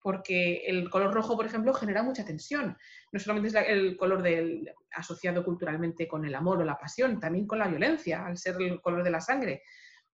porque 0.00 0.62
el 0.66 0.88
color 0.88 1.12
rojo, 1.12 1.36
por 1.36 1.46
ejemplo, 1.46 1.74
genera 1.74 2.02
mucha 2.02 2.24
tensión. 2.24 2.76
No 3.10 3.18
solamente 3.18 3.48
es 3.48 3.68
el 3.68 3.96
color 3.96 4.22
del, 4.22 4.72
asociado 4.92 5.44
culturalmente 5.44 6.06
con 6.06 6.24
el 6.24 6.34
amor 6.34 6.60
o 6.60 6.64
la 6.64 6.78
pasión, 6.78 7.18
también 7.18 7.46
con 7.46 7.58
la 7.58 7.68
violencia, 7.68 8.24
al 8.24 8.36
ser 8.36 8.56
el 8.60 8.80
color 8.80 9.02
de 9.02 9.10
la 9.10 9.20
sangre, 9.20 9.62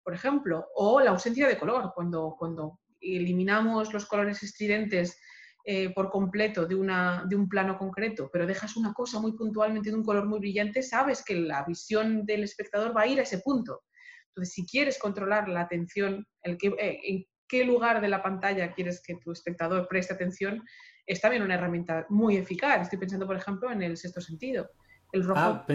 por 0.04 0.14
ejemplo, 0.14 0.68
o 0.76 1.00
la 1.00 1.12
ausencia 1.12 1.48
de 1.48 1.58
color, 1.58 1.92
cuando, 1.94 2.36
cuando 2.38 2.80
eliminamos 3.02 3.94
los 3.94 4.06
colores 4.06 4.44
estridentes 4.44 5.20
eh, 5.64 5.94
por 5.94 6.10
completo 6.10 6.66
de, 6.66 6.76
una, 6.76 7.24
de 7.28 7.36
un 7.36 7.48
plano 7.48 7.78
concreto, 7.78 8.30
pero 8.32 8.48
dejas 8.48 8.76
una 8.78 8.94
cosa 8.94 9.20
muy 9.20 9.34
puntualmente 9.34 9.90
de 9.90 9.96
un 9.96 10.04
color 10.04 10.26
muy 10.26 10.40
brillante, 10.40 10.82
sabes 10.82 11.24
que 11.24 11.36
la 11.36 11.64
visión 11.66 12.26
del 12.26 12.44
espectador 12.44 12.96
va 12.96 13.02
a 13.02 13.08
ir 13.08 13.20
a 13.20 13.24
ese 13.24 13.40
punto. 13.40 13.84
Entonces, 14.30 14.54
si 14.54 14.66
quieres 14.66 14.98
controlar 14.98 15.48
la 15.50 15.62
atención, 15.62 16.26
el 16.42 16.58
que, 16.58 16.70
eh, 16.80 17.00
en 17.04 17.26
qué 17.48 17.64
lugar 17.64 18.02
de 18.02 18.08
la 18.08 18.24
pantalla 18.24 18.72
quieres 18.72 19.04
que 19.06 19.18
tu 19.18 19.32
espectador 19.32 19.88
preste 19.88 20.14
atención, 20.14 20.64
es 21.06 21.22
también 21.22 21.44
una 21.44 21.56
herramienta 21.56 22.06
muy 22.10 22.38
eficaz. 22.38 22.82
Estoy 22.82 23.00
pensando, 23.00 23.28
por 23.28 23.36
ejemplo, 23.36 23.72
en 23.72 23.82
el 23.84 23.98
sexto 23.98 24.22
sentido. 24.22 24.70
El 25.12 25.26
rojo. 25.26 25.40
Ah, 25.40 25.66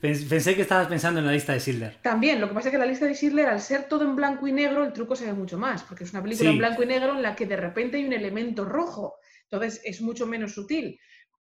pensé, 0.00 0.54
que 0.54 0.62
estabas 0.62 0.88
pensando 0.88 1.20
en 1.20 1.26
la 1.26 1.32
lista 1.32 1.52
de 1.52 1.60
Schindler. 1.60 1.96
También, 2.02 2.40
lo 2.40 2.48
que 2.48 2.54
pasa 2.54 2.68
es 2.68 2.72
que 2.72 2.78
la 2.78 2.86
lista 2.86 3.06
de 3.06 3.14
Schindler, 3.14 3.48
al 3.48 3.60
ser 3.60 3.84
todo 3.84 4.04
en 4.04 4.16
blanco 4.16 4.46
y 4.46 4.52
negro, 4.52 4.84
el 4.84 4.92
truco 4.92 5.16
se 5.16 5.26
ve 5.26 5.32
mucho 5.32 5.58
más, 5.58 5.82
porque 5.82 6.04
es 6.04 6.12
una 6.12 6.22
película 6.22 6.50
sí. 6.50 6.54
en 6.54 6.58
blanco 6.58 6.82
y 6.82 6.86
negro 6.86 7.14
en 7.16 7.22
la 7.22 7.34
que 7.34 7.46
de 7.46 7.56
repente 7.56 7.96
hay 7.96 8.04
un 8.04 8.12
elemento 8.12 8.64
rojo. 8.64 9.16
Entonces 9.50 9.80
es 9.84 10.00
mucho 10.00 10.26
menos 10.26 10.54
sutil. 10.54 10.98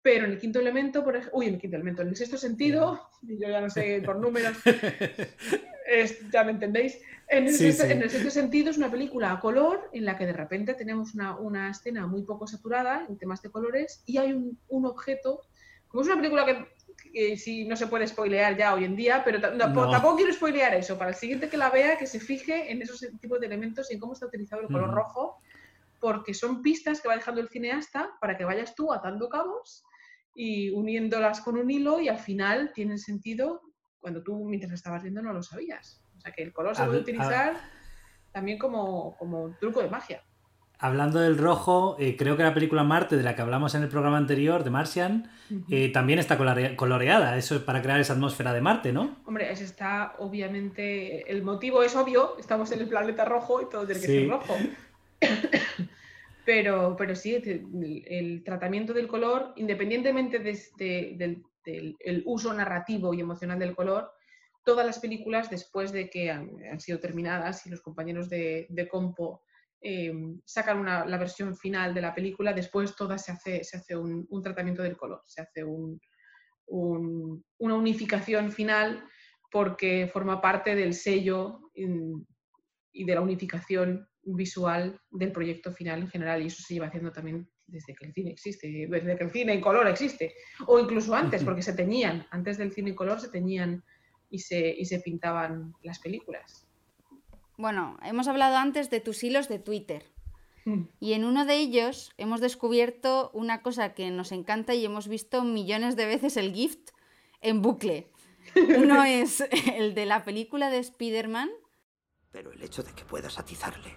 Pero 0.02 0.24
en 0.24 0.32
el 0.32 0.38
quinto 0.38 0.60
elemento, 0.60 1.02
por 1.02 1.16
ejemplo, 1.16 1.38
uy, 1.38 1.46
en 1.46 1.54
el 1.54 1.60
quinto 1.60 1.76
elemento, 1.76 2.02
en 2.02 2.08
el 2.08 2.16
sexto 2.16 2.38
sentido, 2.38 3.08
y 3.22 3.40
yo 3.40 3.48
ya 3.48 3.60
no 3.60 3.68
sé 3.68 4.02
por 4.04 4.20
números, 4.20 4.56
es, 5.88 6.30
ya 6.30 6.44
me 6.44 6.52
entendéis, 6.52 7.00
en 7.28 7.46
el, 7.46 7.52
sí, 7.52 7.64
sexto, 7.64 7.84
sí. 7.86 7.92
en 7.92 8.02
el, 8.02 8.10
sexto, 8.10 8.30
sentido 8.30 8.70
es 8.70 8.76
una 8.76 8.90
película 8.90 9.32
a 9.32 9.40
color 9.40 9.90
en 9.92 10.04
la 10.04 10.16
que 10.16 10.26
de 10.26 10.32
repente 10.32 10.74
tenemos 10.74 11.14
una, 11.14 11.36
una 11.36 11.70
escena 11.70 12.06
muy 12.06 12.22
poco 12.22 12.46
saturada 12.46 13.04
en 13.08 13.18
temas 13.18 13.42
de 13.42 13.50
colores 13.50 14.04
y 14.06 14.18
hay 14.18 14.32
un, 14.32 14.56
un 14.68 14.86
objeto, 14.86 15.42
como 15.88 16.02
es 16.02 16.08
una 16.08 16.16
película 16.16 16.44
que 16.44 16.76
que 17.12 17.36
si 17.36 17.64
no 17.64 17.76
se 17.76 17.86
puede 17.86 18.06
spoilear 18.06 18.56
ya 18.56 18.74
hoy 18.74 18.84
en 18.84 18.96
día, 18.96 19.22
pero 19.24 19.38
no, 19.38 19.68
no. 19.68 19.90
tampoco 19.90 20.16
quiero 20.16 20.32
spoilear 20.32 20.74
eso. 20.74 20.98
Para 20.98 21.10
el 21.10 21.16
siguiente 21.16 21.48
que 21.48 21.56
la 21.56 21.70
vea, 21.70 21.96
que 21.96 22.06
se 22.06 22.20
fije 22.20 22.70
en 22.70 22.82
esos 22.82 23.00
tipos 23.20 23.40
de 23.40 23.46
elementos 23.46 23.90
y 23.90 23.94
en 23.94 24.00
cómo 24.00 24.12
está 24.12 24.26
utilizado 24.26 24.62
el 24.62 24.68
color 24.68 24.90
mm. 24.90 24.94
rojo, 24.94 25.40
porque 26.00 26.34
son 26.34 26.62
pistas 26.62 27.00
que 27.00 27.08
va 27.08 27.16
dejando 27.16 27.40
el 27.40 27.48
cineasta 27.48 28.10
para 28.20 28.36
que 28.36 28.44
vayas 28.44 28.74
tú 28.74 28.92
atando 28.92 29.28
cabos 29.28 29.84
y 30.34 30.70
uniéndolas 30.70 31.40
con 31.40 31.56
un 31.56 31.70
hilo 31.70 32.00
y 32.00 32.08
al 32.08 32.18
final 32.18 32.72
tienen 32.74 32.98
sentido 32.98 33.62
cuando 33.98 34.22
tú 34.22 34.44
mientras 34.44 34.72
estabas 34.72 35.02
viendo 35.02 35.22
no 35.22 35.32
lo 35.32 35.42
sabías. 35.42 36.02
O 36.18 36.20
sea 36.20 36.32
que 36.32 36.42
el 36.42 36.52
color 36.52 36.76
se 36.76 36.84
puede 36.84 37.00
utilizar 37.00 37.58
también 38.32 38.58
como, 38.58 39.16
como 39.16 39.56
truco 39.58 39.80
de 39.80 39.88
magia. 39.88 40.22
Hablando 40.78 41.20
del 41.20 41.38
rojo, 41.38 41.96
eh, 41.98 42.16
creo 42.18 42.36
que 42.36 42.42
la 42.42 42.52
película 42.52 42.84
Marte, 42.84 43.16
de 43.16 43.22
la 43.22 43.34
que 43.34 43.40
hablamos 43.40 43.74
en 43.74 43.82
el 43.82 43.88
programa 43.88 44.18
anterior, 44.18 44.62
de 44.62 44.68
Martian, 44.68 45.30
uh 45.50 45.54
-huh. 45.54 45.64
eh, 45.70 45.88
también 45.90 46.18
está 46.18 46.36
coloreada. 46.76 47.38
Eso 47.38 47.56
es 47.56 47.62
para 47.62 47.80
crear 47.80 47.98
esa 47.98 48.12
atmósfera 48.12 48.52
de 48.52 48.60
Marte, 48.60 48.92
¿no? 48.92 49.16
Hombre, 49.24 49.50
eso 49.50 49.64
está 49.64 50.16
obviamente. 50.18 51.30
El 51.30 51.42
motivo 51.42 51.82
es 51.82 51.96
obvio, 51.96 52.36
estamos 52.38 52.72
en 52.72 52.80
el 52.80 52.88
planeta 52.88 53.24
rojo 53.24 53.62
y 53.62 53.70
todo 53.70 53.86
tiene 53.86 54.00
que 54.02 54.06
sí. 54.06 54.18
ser 54.20 54.28
rojo. 54.28 54.54
pero, 56.44 56.94
pero 56.98 57.14
sí, 57.16 57.34
el, 57.36 58.04
el, 58.06 58.44
tratamiento 58.44 58.92
del 58.92 59.08
color, 59.08 59.54
independientemente 59.56 60.40
de, 60.40 60.58
de, 60.76 61.14
del, 61.16 61.42
del 61.64 61.96
el 62.00 62.22
uso 62.26 62.52
narrativo 62.52 63.14
y 63.14 63.20
emocional 63.20 63.58
del 63.58 63.74
color, 63.74 64.12
todas 64.62 64.84
las 64.84 64.98
películas, 64.98 65.48
después 65.48 65.90
de 65.90 66.10
que 66.10 66.30
han, 66.30 66.50
han 66.70 66.80
sido 66.80 66.98
terminadas 66.98 67.66
y 67.66 67.70
los 67.70 67.80
compañeros 67.80 68.28
de, 68.28 68.66
de 68.68 68.88
Compo 68.88 69.40
eh, 69.88 70.12
sacan 70.44 70.80
una, 70.80 71.06
la 71.06 71.16
versión 71.16 71.56
final 71.56 71.94
de 71.94 72.00
la 72.00 72.12
película, 72.12 72.52
después 72.52 72.96
toda 72.96 73.16
se 73.18 73.30
hace, 73.30 73.62
se 73.62 73.76
hace 73.76 73.96
un, 73.96 74.26
un 74.28 74.42
tratamiento 74.42 74.82
del 74.82 74.96
color, 74.96 75.22
se 75.24 75.42
hace 75.42 75.62
un, 75.62 76.00
un, 76.66 77.44
una 77.58 77.74
unificación 77.76 78.50
final 78.50 79.04
porque 79.48 80.10
forma 80.12 80.40
parte 80.40 80.74
del 80.74 80.92
sello 80.92 81.70
in, 81.74 82.26
y 82.92 83.04
de 83.04 83.14
la 83.14 83.20
unificación 83.20 84.08
visual 84.24 85.00
del 85.08 85.30
proyecto 85.30 85.70
final 85.70 86.00
en 86.00 86.08
general 86.08 86.42
y 86.42 86.46
eso 86.46 86.64
se 86.64 86.74
lleva 86.74 86.88
haciendo 86.88 87.12
también 87.12 87.48
desde 87.64 87.94
que 87.94 88.06
el 88.06 88.12
cine 88.12 88.32
existe, 88.32 88.88
desde 88.90 89.16
que 89.16 89.22
el 89.22 89.30
cine 89.30 89.52
en 89.52 89.60
color 89.60 89.86
existe, 89.86 90.34
o 90.66 90.80
incluso 90.80 91.14
antes, 91.14 91.44
porque 91.44 91.62
se 91.62 91.74
teñían, 91.74 92.26
antes 92.32 92.58
del 92.58 92.72
cine 92.72 92.90
en 92.90 92.96
color 92.96 93.20
se 93.20 93.28
teñían 93.28 93.84
y 94.30 94.40
se, 94.40 94.68
y 94.76 94.84
se 94.84 94.98
pintaban 94.98 95.74
las 95.82 96.00
películas. 96.00 96.65
Bueno, 97.56 97.96
hemos 98.02 98.28
hablado 98.28 98.56
antes 98.56 98.90
de 98.90 99.00
tus 99.00 99.22
hilos 99.24 99.48
de 99.48 99.58
Twitter. 99.58 100.04
Y 100.98 101.12
en 101.12 101.24
uno 101.24 101.46
de 101.46 101.54
ellos 101.54 102.12
hemos 102.18 102.40
descubierto 102.40 103.30
una 103.32 103.62
cosa 103.62 103.94
que 103.94 104.10
nos 104.10 104.32
encanta 104.32 104.74
y 104.74 104.84
hemos 104.84 105.06
visto 105.06 105.44
millones 105.44 105.94
de 105.94 106.06
veces 106.06 106.36
el 106.36 106.52
gift 106.52 106.90
en 107.40 107.62
bucle. 107.62 108.10
Uno 108.76 109.04
es 109.04 109.44
el 109.74 109.94
de 109.94 110.06
la 110.06 110.24
película 110.24 110.68
de 110.68 110.78
Spider-Man. 110.78 111.50
Pero 112.32 112.50
el 112.50 112.60
hecho 112.64 112.82
de 112.82 112.92
que 112.94 113.04
puedas 113.04 113.38
atizarle 113.38 113.96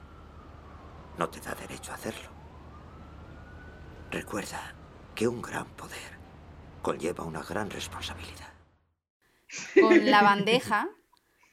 no 1.17 1.27
te 1.29 1.39
da 1.39 1.55
derecho 1.55 1.91
a 1.91 1.95
hacerlo. 1.95 2.29
Recuerda 4.11 4.75
que 5.15 5.27
un 5.27 5.41
gran 5.41 5.67
poder 5.75 6.19
conlleva 6.83 7.23
una 7.23 7.41
gran 7.41 7.69
responsabilidad. 7.71 8.53
Con 9.79 10.09
la 10.09 10.21
bandeja, 10.21 10.89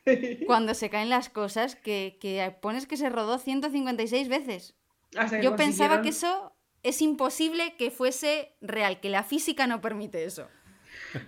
cuando 0.46 0.74
se 0.74 0.90
caen 0.90 1.11
las 1.11 1.28
cosas, 1.28 1.76
que, 1.76 2.18
que 2.20 2.54
pones 2.61 2.86
que 2.86 2.96
se 2.96 3.09
rodó 3.11 3.38
156 3.38 4.28
veces. 4.28 4.74
Hasta 5.16 5.40
Yo 5.40 5.57
pensaba 5.57 6.02
que 6.02 6.11
eso 6.11 6.52
es 6.82 7.02
imposible 7.02 7.74
que 7.76 7.90
fuese 7.90 8.54
real, 8.61 9.00
que 9.00 9.11
la 9.11 9.22
física 9.24 9.66
no 9.66 9.80
permite 9.80 10.24
eso. 10.24 10.48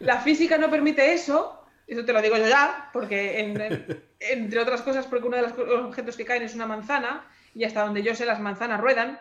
La 0.01 0.21
física 0.21 0.59
no 0.59 0.71
permite 0.71 1.13
eso, 1.13 1.61
eso 1.87 2.05
te 2.05 2.13
lo 2.13 2.21
digo 2.23 2.37
yo 2.37 2.49
ya, 2.49 2.91
porque 2.93 3.41
en- 3.41 3.61
en- 3.61 4.05
entre 4.21 4.61
otras 4.61 4.83
cosas, 4.83 5.07
porque 5.07 5.27
uno 5.27 5.37
de 5.37 5.43
los 5.43 5.53
objetos 5.59 6.17
que 6.17 6.25
caen 6.25 6.43
es 6.43 6.55
una 6.55 6.67
manzana, 6.67 7.27
y 7.55 7.65
hasta 7.65 7.83
donde 7.83 8.03
yo 8.03 8.15
sé 8.15 8.25
las 8.27 8.41
manzanas 8.41 8.81
ruedan, 8.81 9.19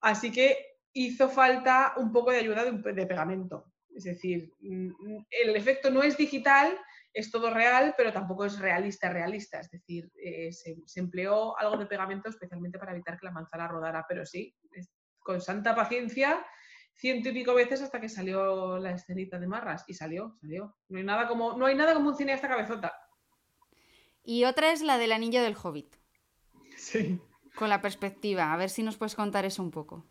así 0.00 0.30
que 0.30 0.76
hizo 0.92 1.28
falta 1.28 1.94
un 1.96 2.12
poco 2.12 2.30
de 2.30 2.38
ayuda 2.38 2.64
de, 2.64 3.06
pegamento. 3.06 3.64
Es 3.94 4.04
decir, 4.04 4.52
mm, 4.60 4.90
el 5.30 5.56
efecto 5.56 5.90
no 5.90 6.02
es 6.02 6.16
digital, 6.16 6.78
es 7.18 7.30
todo 7.30 7.50
real, 7.50 7.94
pero 7.96 8.12
tampoco 8.12 8.44
es 8.44 8.58
realista, 8.58 9.08
realista. 9.10 9.60
Es 9.60 9.70
decir, 9.70 10.10
eh, 10.14 10.52
se, 10.52 10.76
se 10.86 11.00
empleó 11.00 11.58
algo 11.58 11.76
de 11.76 11.86
pegamento 11.86 12.28
especialmente 12.28 12.78
para 12.78 12.92
evitar 12.92 13.18
que 13.18 13.26
la 13.26 13.32
manzana 13.32 13.66
rodara, 13.68 14.04
pero 14.08 14.24
sí, 14.24 14.54
es- 14.72 14.90
con 15.18 15.40
santa 15.40 15.74
paciencia, 15.74 16.44
ciento 16.94 17.28
y 17.28 17.32
pico 17.32 17.54
veces 17.54 17.82
hasta 17.82 18.00
que 18.00 18.08
salió 18.08 18.78
la 18.78 18.92
escenita 18.92 19.38
de 19.38 19.46
Marras. 19.46 19.84
Y 19.88 19.94
salió, 19.94 20.36
salió. 20.40 20.76
No 20.88 20.98
hay 20.98 21.04
nada 21.04 21.28
como, 21.28 21.56
no 21.56 21.66
hay 21.66 21.74
nada 21.74 21.94
como 21.94 22.08
un 22.10 22.16
cineasta 22.16 22.48
cabezota. 22.48 22.92
Y 24.22 24.44
otra 24.44 24.72
es 24.72 24.82
la 24.82 24.98
del 24.98 25.12
anillo 25.12 25.42
del 25.42 25.56
hobbit, 25.62 25.94
Sí. 26.76 27.20
con 27.56 27.68
la 27.68 27.80
perspectiva. 27.80 28.52
A 28.52 28.56
ver 28.56 28.70
si 28.70 28.82
nos 28.82 28.96
puedes 28.96 29.14
contar 29.14 29.44
eso 29.44 29.62
un 29.62 29.70
poco. 29.70 30.06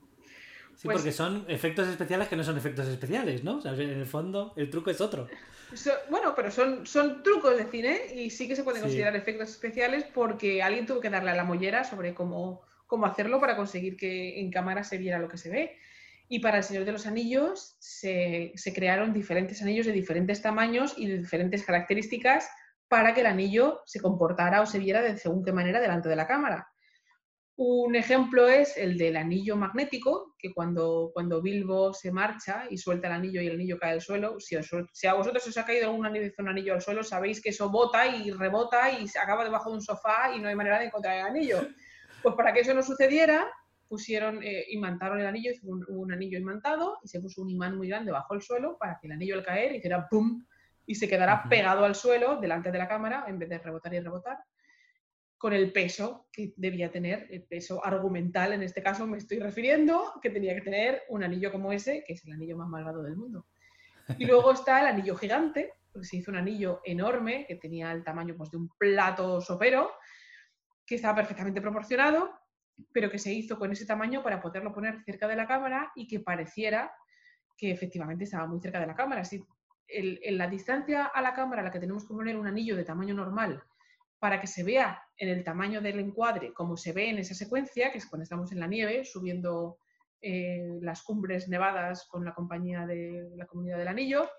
Sí, 0.77 0.87
Pues- 0.87 0.97
porque 0.97 1.11
son 1.11 1.43
efectos 1.47 1.87
especiales 1.87 2.27
que 2.27 2.35
no 2.35 2.43
son 2.43 2.55
efectos 2.55 2.87
especiales, 2.87 3.43
¿no? 3.43 3.57
O 3.57 3.61
sea, 3.61 3.73
en 3.73 3.81
el 3.89 4.05
fondo, 4.05 4.53
el 4.55 4.69
truco 4.69 4.91
es 4.91 5.01
otro. 5.01 5.27
So- 5.73 5.91
bueno, 6.11 6.33
pero 6.35 6.51
son, 6.51 6.85
son 6.85 7.23
trucos 7.23 7.57
de 7.57 7.65
cine 7.65 7.99
y 8.15 8.29
sí 8.29 8.47
que 8.47 8.55
se 8.55 8.63
pueden 8.63 8.81
Sí. 8.81 8.83
considerar 8.83 9.15
efectos 9.15 9.49
especiales 9.49 10.05
porque 10.13 10.61
alguien 10.61 10.85
tuvo 10.85 10.99
que 11.01 11.09
darle 11.09 11.31
a 11.31 11.35
la 11.35 11.43
mollera 11.43 11.83
sobre 11.83 12.13
cómo, 12.13 12.61
cómo 12.85 13.07
hacerlo 13.07 13.39
para 13.39 13.55
conseguir 13.55 13.97
que 13.97 14.39
en 14.39 14.51
cámara 14.51 14.83
se 14.83 14.99
viera 14.99 15.17
lo 15.17 15.27
que 15.27 15.37
se 15.37 15.49
ve. 15.49 15.77
Y 16.29 16.39
para 16.39 16.57
El 16.57 16.63
Señor 16.63 16.85
de 16.85 16.91
los 16.91 17.07
Anillos 17.07 17.75
se, 17.79 18.51
se 18.55 18.71
crearon 18.73 19.13
diferentes 19.13 19.61
anillos 19.63 19.87
de 19.87 19.93
diferentes 19.93 20.41
tamaños 20.43 20.93
y 20.95 21.07
de 21.07 21.17
diferentes 21.17 21.63
características 21.65 22.47
para 22.87 23.15
que 23.15 23.21
el 23.21 23.27
anillo 23.27 23.81
se 23.87 23.99
comportara 23.99 24.61
o 24.61 24.65
se 24.67 24.77
viera 24.77 25.01
de 25.01 25.17
según 25.17 25.43
qué 25.43 25.51
manera 25.53 25.79
delante 25.81 26.07
de 26.07 26.15
la 26.15 26.27
cámara. 26.27 26.67
Un 27.59 27.95
ejemplo 27.95 28.47
es 28.47 28.77
el 28.77 28.99
del 28.99 29.17
anillo 29.17 29.55
magnético, 29.55 30.35
que 30.37 30.53
cuando, 30.53 31.09
cuando 31.11 31.41
Bilbo 31.41 31.91
se 31.91 32.11
marcha 32.11 32.65
y 32.69 32.77
suelta 32.77 33.07
el 33.07 33.13
anillo 33.13 33.41
y 33.41 33.47
el 33.47 33.55
anillo 33.55 33.79
cae 33.79 33.93
al 33.93 34.01
suelo, 34.01 34.39
si, 34.39 34.55
os- 34.55 34.69
si 34.93 35.07
a 35.07 35.15
vosotros 35.15 35.47
os 35.47 35.57
ha 35.57 35.65
caído 35.65 35.89
algún 35.89 36.05
anillo, 36.05 36.31
un 36.37 36.49
anillo 36.49 36.75
al 36.75 36.81
suelo, 36.83 37.03
sabéis 37.03 37.41
que 37.41 37.49
eso 37.49 37.71
bota 37.71 38.05
y 38.15 38.29
rebota 38.31 38.91
y 38.91 39.07
se 39.07 39.17
acaba 39.17 39.43
debajo 39.43 39.71
de 39.71 39.77
un 39.77 39.81
sofá 39.81 40.35
y 40.35 40.39
no 40.39 40.49
hay 40.49 40.55
manera 40.55 40.77
de 40.77 40.85
encontrar 40.85 41.17
el 41.17 41.25
anillo. 41.25 41.67
Pues 42.21 42.35
para 42.35 42.53
que 42.53 42.59
eso 42.59 42.75
no 42.75 42.83
sucediera, 42.83 43.47
pusieron, 43.87 44.43
eh, 44.43 44.65
imantaron 44.69 45.19
el 45.19 45.25
anillo, 45.25 45.51
hizo 45.51 45.65
un, 45.67 45.83
un 45.87 46.11
anillo 46.13 46.37
imantado 46.37 46.99
y 47.03 47.07
se 47.07 47.19
puso 47.21 47.41
un 47.41 47.49
imán 47.49 47.75
muy 47.75 47.87
grande 47.87 48.11
bajo 48.11 48.35
el 48.35 48.41
suelo 48.43 48.77
para 48.77 48.99
que 49.01 49.07
el 49.07 49.13
anillo 49.13 49.33
al 49.33 49.43
caer 49.43 49.73
hiciera 49.73 50.07
¡pum! 50.07 50.45
y 50.85 50.93
se 50.93 51.07
quedara 51.07 51.43
pegado 51.49 51.85
al 51.85 51.95
suelo 51.95 52.35
delante 52.39 52.71
de 52.71 52.77
la 52.77 52.87
cámara 52.87 53.25
en 53.27 53.39
vez 53.39 53.49
de 53.49 53.57
rebotar 53.57 53.93
y 53.95 53.99
rebotar 53.99 54.37
con 55.37 55.53
el 55.53 55.71
peso 55.71 56.27
que 56.31 56.53
debía 56.57 56.91
tener, 56.91 57.27
el 57.29 57.43
peso 57.43 57.85
argumental 57.85 58.53
en 58.53 58.63
este 58.63 58.81
caso 58.81 59.05
me 59.05 59.17
estoy 59.17 59.39
refiriendo, 59.39 60.19
que 60.21 60.31
tenía 60.31 60.55
que 60.55 60.61
tener 60.61 61.03
un 61.09 61.23
anillo 61.23 61.51
como 61.51 61.71
ese, 61.71 62.03
que 62.05 62.13
es 62.13 62.25
el 62.25 62.33
anillo 62.33 62.57
más 62.57 62.67
malvado 62.67 63.03
del 63.03 63.15
mundo. 63.15 63.45
Y 64.17 64.25
luego 64.25 64.51
está 64.51 64.81
el 64.81 64.87
anillo 64.87 65.15
gigante, 65.15 65.73
porque 65.91 66.07
se 66.07 66.17
hizo 66.17 66.31
un 66.31 66.37
anillo 66.37 66.81
enorme 66.83 67.45
que 67.47 67.55
tenía 67.55 67.91
el 67.91 68.03
tamaño 68.03 68.35
pues, 68.35 68.49
de 68.49 68.57
un 68.57 68.69
plato 68.77 69.39
sopero, 69.41 69.91
que 70.85 70.95
estaba 70.95 71.15
perfectamente 71.15 71.61
proporcionado, 71.61 72.31
pero 72.91 73.11
que 73.11 73.19
se 73.19 73.33
hizo 73.33 73.59
con 73.59 73.71
ese 73.71 73.85
tamaño 73.85 74.23
para 74.23 74.41
poderlo 74.41 74.73
poner 74.73 75.03
cerca 75.03 75.27
de 75.27 75.35
la 75.35 75.47
cámara 75.47 75.91
y 75.95 76.07
que 76.07 76.19
pareciera 76.19 76.91
que 77.57 77.71
efectivamente 77.71 78.23
estaba 78.23 78.47
muy 78.47 78.59
cerca 78.59 78.79
de 78.79 78.87
la 78.87 78.95
cámara. 78.95 79.21
El- 79.87 80.19
en 80.23 80.37
la 80.37 80.47
distancia 80.47 81.05
a 81.05 81.21
la 81.21 81.33
cámara 81.33 81.61
a 81.61 81.65
la 81.65 81.71
que 81.71 81.79
tenemos 81.79 82.07
que 82.07 82.13
poner 82.13 82.37
un 82.37 82.47
anillo 82.47 82.75
de 82.75 82.83
tamaño 82.83 83.13
normal 83.13 83.61
para 84.19 84.41
que 84.41 84.47
se 84.47 84.63
vea 84.63 85.03
en 85.17 85.29
el 85.29 85.43
tamaño 85.43 85.81
del 85.81 85.99
encuadre 85.99 86.53
como 86.53 86.77
se 86.77 86.93
ve 86.93 87.09
en 87.09 87.19
esa 87.19 87.35
secuencia, 87.35 87.91
que 87.91 87.99
es 87.99 88.07
cuando 88.07 88.23
estamos 88.23 88.51
en 88.51 88.59
la 88.59 88.67
nieve 88.67 89.05
subiendo 89.05 89.79
eh, 90.21 90.79
las 90.81 91.03
cumbres 91.03 91.47
nevadas 91.47 92.07
con 92.07 92.25
la 92.25 92.33
compañía 92.33 92.85
de 92.87 93.29
la 93.35 93.45
comunidad 93.45 93.77
del 93.77 93.87
anillo, 93.87 94.29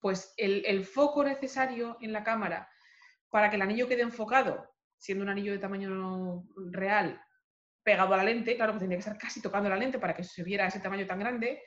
pues 0.00 0.32
el, 0.36 0.84
foco 0.84 1.24
necesario 1.24 1.96
en 2.00 2.12
la 2.12 2.22
cámara 2.22 2.68
para 3.30 3.50
que 3.50 3.56
el 3.56 3.62
anillo 3.62 3.88
quede 3.88 4.02
enfocado, 4.02 4.70
siendo 4.96 5.24
un 5.24 5.30
anillo 5.30 5.52
de 5.52 5.58
tamaño 5.58 6.44
real, 6.70 7.20
pegado 7.82 8.14
a 8.14 8.18
la 8.18 8.24
lente, 8.24 8.54
claro 8.54 8.74
que 8.74 8.78
tendría 8.78 8.98
que 8.98 9.08
estar 9.08 9.18
casi 9.18 9.42
tocando 9.42 9.68
la 9.68 9.76
lente 9.76 9.98
para 9.98 10.14
que 10.14 10.22
se 10.22 10.44
viera 10.44 10.68
ese 10.68 10.80
tamaño 10.80 11.06
tan 11.06 11.18
grande, 11.18 11.62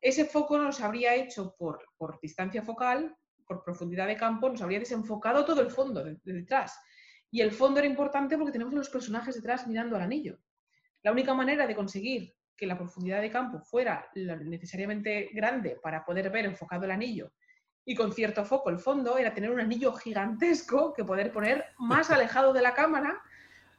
ese 0.00 0.24
foco 0.24 0.56
nos 0.56 0.80
habría 0.80 1.14
hecho 1.14 1.56
por 1.58 2.20
distancia 2.20 2.62
focal, 2.62 3.16
por 3.46 3.62
profundidad 3.62 4.06
de 4.06 4.16
campo, 4.16 4.48
nos 4.48 4.62
habría 4.62 4.78
desenfocado 4.78 5.44
todo 5.44 5.60
el 5.60 5.70
fondo 5.70 6.02
de, 6.02 6.18
de 6.22 6.32
detrás. 6.32 6.78
Y 7.30 7.40
el 7.40 7.50
fondo 7.50 7.80
era 7.80 7.88
importante 7.88 8.36
porque 8.36 8.52
tenemos 8.52 8.74
a 8.74 8.78
los 8.78 8.90
personajes 8.90 9.34
detrás 9.34 9.66
mirando 9.66 9.96
al 9.96 10.02
anillo. 10.02 10.38
La 11.02 11.12
única 11.12 11.34
manera 11.34 11.66
de 11.66 11.74
conseguir 11.74 12.34
que 12.56 12.66
la 12.66 12.78
profundidad 12.78 13.20
de 13.20 13.30
campo 13.30 13.60
fuera 13.60 14.08
necesariamente 14.14 15.30
grande 15.32 15.78
para 15.82 16.04
poder 16.04 16.30
ver 16.30 16.46
enfocado 16.46 16.84
el 16.84 16.92
anillo 16.92 17.32
y 17.84 17.94
con 17.94 18.12
cierto 18.12 18.44
foco 18.44 18.70
el 18.70 18.78
fondo 18.78 19.18
era 19.18 19.34
tener 19.34 19.50
un 19.50 19.60
anillo 19.60 19.92
gigantesco 19.92 20.92
que 20.92 21.04
poder 21.04 21.32
poner 21.32 21.64
más 21.78 22.10
alejado 22.10 22.52
de 22.52 22.62
la 22.62 22.74
cámara 22.74 23.20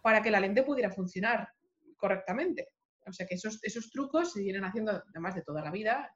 para 0.01 0.21
que 0.21 0.31
la 0.31 0.39
lente 0.39 0.63
pudiera 0.63 0.91
funcionar 0.91 1.49
correctamente. 1.97 2.69
O 3.07 3.13
sea 3.13 3.25
que 3.25 3.35
esos, 3.35 3.59
esos 3.63 3.89
trucos 3.91 4.33
se 4.33 4.41
vienen 4.41 4.63
haciendo 4.63 5.03
además 5.09 5.35
de 5.35 5.43
toda 5.43 5.63
la 5.63 5.71
vida. 5.71 6.11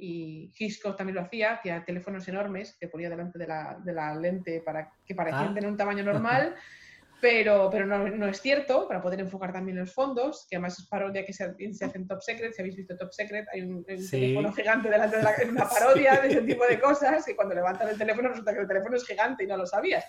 Y 0.00 0.52
Hitchcock 0.56 0.96
también 0.96 1.16
lo 1.16 1.22
hacía, 1.22 1.54
hacía 1.54 1.84
teléfonos 1.84 2.26
enormes 2.28 2.76
que 2.78 2.86
ponía 2.86 3.10
delante 3.10 3.36
de 3.36 3.48
la, 3.48 3.76
de 3.84 3.92
la 3.92 4.14
lente 4.14 4.62
para 4.64 4.92
que 5.04 5.14
parecieran 5.14 5.50
Ah. 5.50 5.54
tener 5.54 5.68
un 5.68 5.76
tamaño 5.76 6.04
normal, 6.04 6.54
pero, 7.20 7.68
pero 7.68 7.84
no, 7.84 8.08
no 8.08 8.28
es 8.28 8.40
cierto, 8.40 8.86
para 8.86 9.02
poder 9.02 9.18
enfocar 9.18 9.52
también 9.52 9.76
los 9.78 9.92
fondos, 9.92 10.46
que 10.48 10.54
además 10.54 10.78
es 10.78 10.86
parodia 10.86 11.26
que 11.26 11.32
se, 11.32 11.52
se 11.74 11.84
hace 11.84 11.98
en 11.98 12.06
Top 12.06 12.20
Secret, 12.22 12.52
si 12.52 12.62
habéis 12.62 12.76
visto 12.76 12.96
Top 12.96 13.10
Secret, 13.12 13.44
hay 13.52 13.62
un, 13.62 13.84
un 13.88 13.98
Sí. 13.98 14.10
teléfono 14.20 14.52
gigante 14.52 14.88
delante 14.88 15.16
de 15.16 15.22
la 15.24 15.32
es 15.32 15.48
una 15.48 15.68
parodia 15.68 16.20
de 16.20 16.28
ese 16.28 16.42
tipo 16.42 16.64
de 16.64 16.78
cosas, 16.78 17.24
que 17.26 17.34
cuando 17.34 17.56
levantan 17.56 17.88
el 17.88 17.98
teléfono 17.98 18.28
resulta 18.28 18.54
que 18.54 18.60
el 18.60 18.68
teléfono 18.68 18.94
es 18.96 19.04
gigante 19.04 19.42
y 19.42 19.46
no 19.48 19.56
lo 19.56 19.66
sabías. 19.66 20.04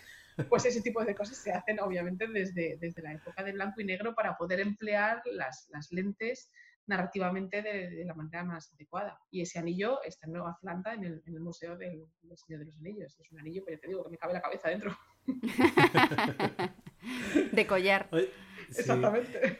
Pues 0.47 0.65
ese 0.65 0.81
tipo 0.81 1.03
de 1.03 1.15
cosas 1.15 1.35
se 1.37 1.51
hacen 1.51 1.79
obviamente 1.81 2.27
desde, 2.27 2.77
desde 2.79 3.01
la 3.01 3.13
época 3.13 3.43
del 3.43 3.55
blanco 3.55 3.81
y 3.81 3.85
negro 3.85 4.13
para 4.13 4.37
poder 4.37 4.59
emplear 4.59 5.21
las, 5.33 5.67
las 5.71 5.91
lentes 5.91 6.51
narrativamente 6.89 7.61
de, 7.61 7.89
de 7.89 8.05
la 8.05 8.13
manera 8.13 8.43
más 8.43 8.73
adecuada. 8.73 9.17
Y 9.31 9.41
ese 9.41 9.59
anillo 9.59 10.01
está 10.03 10.27
en 10.27 10.33
Nueva 10.33 10.57
Zelanda, 10.59 10.93
en 10.93 11.05
el, 11.05 11.21
en 11.25 11.33
el 11.35 11.39
Museo 11.39 11.77
del, 11.77 12.05
del 12.21 12.37
Señor 12.37 12.59
de 12.59 12.65
los 12.65 12.77
Anillos. 12.79 13.17
Es 13.19 13.31
un 13.31 13.39
anillo, 13.39 13.63
pero 13.65 13.77
ya 13.77 13.81
te 13.81 13.87
digo 13.87 14.03
que 14.03 14.09
me 14.09 14.17
cabe 14.17 14.33
la 14.33 14.41
cabeza 14.41 14.69
dentro. 14.69 14.95
De 17.53 17.67
collar. 17.67 18.07
Oye, 18.11 18.29
sí. 18.69 18.81
Exactamente. 18.81 19.59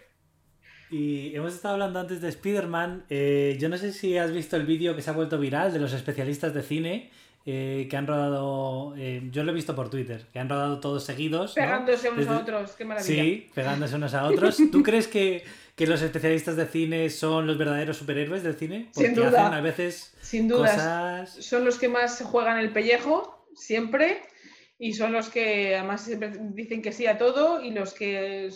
Y 0.92 1.36
hemos 1.36 1.54
estado 1.54 1.76
hablando 1.76 2.00
antes 2.00 2.20
de 2.20 2.30
Spider-Man. 2.30 3.06
eh, 3.10 3.58
yo 3.60 3.70
no 3.70 3.78
sé 3.78 3.94
si 3.94 4.18
has 4.18 4.34
visto 4.34 4.58
el 4.58 4.66
vídeo 4.66 4.96
que 4.96 5.04
se 5.04 5.12
ha 5.12 5.14
vuelto 5.14 5.38
viral 5.40 5.72
de 5.72 5.80
los 5.80 5.94
especialistas 5.94 6.54
de 6.54 6.64
cine 6.64 7.12
eh, 7.52 7.88
que 7.90 7.98
han 7.98 8.06
rodado. 8.08 8.94
eh, 8.98 9.28
yo 9.32 9.44
lo 9.44 9.52
he 9.52 9.56
visto 9.56 9.76
por 9.76 9.90
Twitter, 9.90 10.28
que 10.32 10.40
han 10.40 10.50
rodado 10.50 10.80
todos 10.80 11.04
seguidos. 11.04 11.52
¿no? 11.58 11.64
Pegándose 11.64 12.10
unos 12.10 12.28
a 12.28 12.40
otros, 12.40 12.72
qué 12.74 12.86
maravilla. 12.86 13.24
Sí, 13.24 13.50
pegándose 13.54 13.96
unos 13.96 14.14
a 14.14 14.26
otros. 14.26 14.58
¿Tú 14.72 14.84
crees 14.84 15.08
que, 15.08 15.44
que 15.76 15.88
los 15.88 16.02
especialistas 16.02 16.56
de 16.56 16.66
cine 16.68 17.10
son 17.10 17.48
los 17.48 17.58
verdaderos 17.58 17.98
superhéroes 17.98 18.44
del 18.44 18.56
cine? 18.56 18.90
Porque 18.94 19.08
Sin 19.08 19.16
duda. 19.16 19.28
hacen 19.46 19.54
a 19.54 19.62
veces 19.62 20.14
Sin 20.22 20.48
dudas. 20.48 20.74
cosas. 20.76 21.46
Son 21.46 21.66
los 21.66 21.78
que 21.80 21.90
más 21.90 22.22
juegan 22.22 22.58
el 22.60 22.72
pellejo, 22.72 23.48
siempre, 23.56 24.22
y 24.78 24.94
son 24.94 25.12
los 25.14 25.30
que 25.30 25.76
además 25.76 26.02
siempre 26.06 26.32
dicen 26.54 26.82
que 26.82 26.92
sí 26.92 27.06
a 27.08 27.18
todo 27.18 27.62
y 27.64 27.72
los 27.72 27.94
que, 27.94 28.50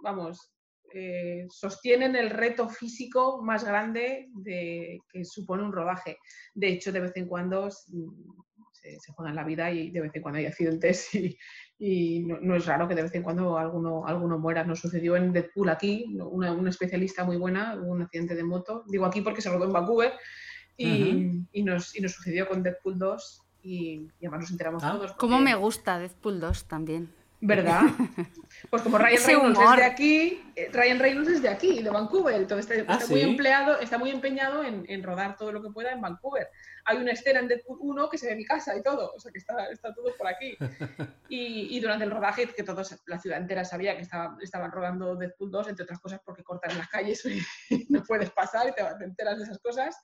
vamos, 0.00 0.50
eh, 0.92 1.46
sostienen 1.48 2.16
el 2.16 2.30
reto 2.30 2.68
físico 2.68 3.42
más 3.42 3.64
grande 3.64 4.28
de, 4.32 5.00
que 5.10 5.24
supone 5.24 5.62
un 5.62 5.72
rodaje. 5.72 6.18
De 6.54 6.68
hecho, 6.68 6.92
de 6.92 7.00
vez 7.00 7.12
en 7.16 7.26
cuando 7.26 7.70
se, 7.70 9.00
se 9.00 9.12
juegan 9.12 9.34
la 9.34 9.44
vida 9.44 9.70
y 9.70 9.90
de 9.90 10.00
vez 10.00 10.12
en 10.14 10.22
cuando 10.22 10.38
hay 10.38 10.46
accidentes 10.46 11.14
y, 11.14 11.36
y 11.78 12.20
no, 12.20 12.38
no, 12.40 12.56
es 12.56 12.66
raro 12.66 12.88
que 12.88 12.94
de 12.94 13.02
vez 13.02 13.14
en 13.14 13.22
cuando 13.22 13.58
alguno, 13.58 14.06
alguno 14.06 14.38
muera. 14.38 14.64
Nos 14.64 14.80
sucedió 14.80 15.16
en 15.16 15.32
Deadpool 15.32 15.68
aquí, 15.68 16.16
una, 16.18 16.52
una 16.52 16.70
especialista 16.70 17.24
muy 17.24 17.36
buena, 17.36 17.76
hubo 17.76 17.92
un 17.92 18.02
accidente 18.02 18.34
de 18.34 18.44
moto, 18.44 18.84
digo 18.88 19.04
aquí 19.04 19.20
porque 19.20 19.42
se 19.42 19.50
rodó 19.50 19.64
en 19.64 19.72
Vancouver, 19.72 20.12
y, 20.76 21.46
y, 21.52 21.62
nos, 21.62 21.96
y 21.96 22.02
nos 22.02 22.12
sucedió 22.12 22.48
con 22.48 22.62
Deadpool 22.62 22.98
2 22.98 23.42
y, 23.62 24.08
y 24.20 24.26
además 24.26 24.42
nos 24.42 24.50
enteramos 24.50 24.84
ah, 24.84 24.92
todos. 24.92 25.12
Como 25.12 25.38
me 25.40 25.54
gusta 25.54 25.98
Deadpool 25.98 26.40
2 26.40 26.68
también. 26.68 27.15
¿Verdad? 27.40 27.82
Pues 28.70 28.82
como 28.82 28.98
Ryan 28.98 29.22
Reynolds 29.26 29.60
es 29.60 29.76
de 29.76 29.84
aquí, 29.84 30.52
eh, 30.56 30.70
Ryan 30.72 30.98
Reynolds 30.98 31.28
es 31.28 31.42
de 31.42 31.48
aquí, 31.48 31.82
de 31.82 31.90
Vancouver, 31.90 32.34
entonces 32.34 32.78
está, 32.78 32.92
¿Ah, 32.92 32.96
está 32.96 33.10
muy 33.10 33.20
sí? 33.20 33.28
empleado, 33.28 33.78
está 33.78 33.98
muy 33.98 34.10
empeñado 34.10 34.64
en, 34.64 34.84
en, 34.88 35.02
rodar 35.02 35.36
todo 35.36 35.52
lo 35.52 35.62
que 35.62 35.70
pueda 35.70 35.92
en 35.92 36.00
Vancouver. 36.00 36.48
Hay 36.86 36.96
una 36.96 37.12
escena 37.12 37.40
en 37.40 37.48
Deadpool 37.48 37.78
1 37.80 38.08
que 38.08 38.18
se 38.18 38.28
ve 38.28 38.34
mi 38.34 38.44
casa 38.44 38.74
y 38.76 38.82
todo, 38.82 39.12
o 39.14 39.20
sea 39.20 39.30
que 39.30 39.38
está, 39.38 39.68
está 39.70 39.94
todo 39.94 40.14
por 40.16 40.26
aquí. 40.26 40.56
Y, 41.28 41.76
y, 41.76 41.80
durante 41.80 42.04
el 42.04 42.12
rodaje, 42.12 42.46
que 42.54 42.62
todos, 42.62 42.96
la 43.06 43.18
ciudad 43.18 43.40
entera 43.40 43.64
sabía 43.64 43.96
que 43.96 44.02
estaba, 44.02 44.36
estaban 44.40 44.70
rodando 44.70 45.16
Deadpool 45.16 45.50
2, 45.50 45.68
entre 45.68 45.82
otras 45.82 45.98
cosas 45.98 46.20
porque 46.24 46.44
cortan 46.44 46.78
las 46.78 46.88
calles 46.88 47.24
y 47.70 47.86
no 47.88 48.02
puedes 48.04 48.30
pasar 48.30 48.68
y 48.68 48.72
te, 48.72 48.82
te 48.96 49.04
enteras 49.04 49.38
de 49.38 49.44
esas 49.44 49.58
cosas. 49.58 49.96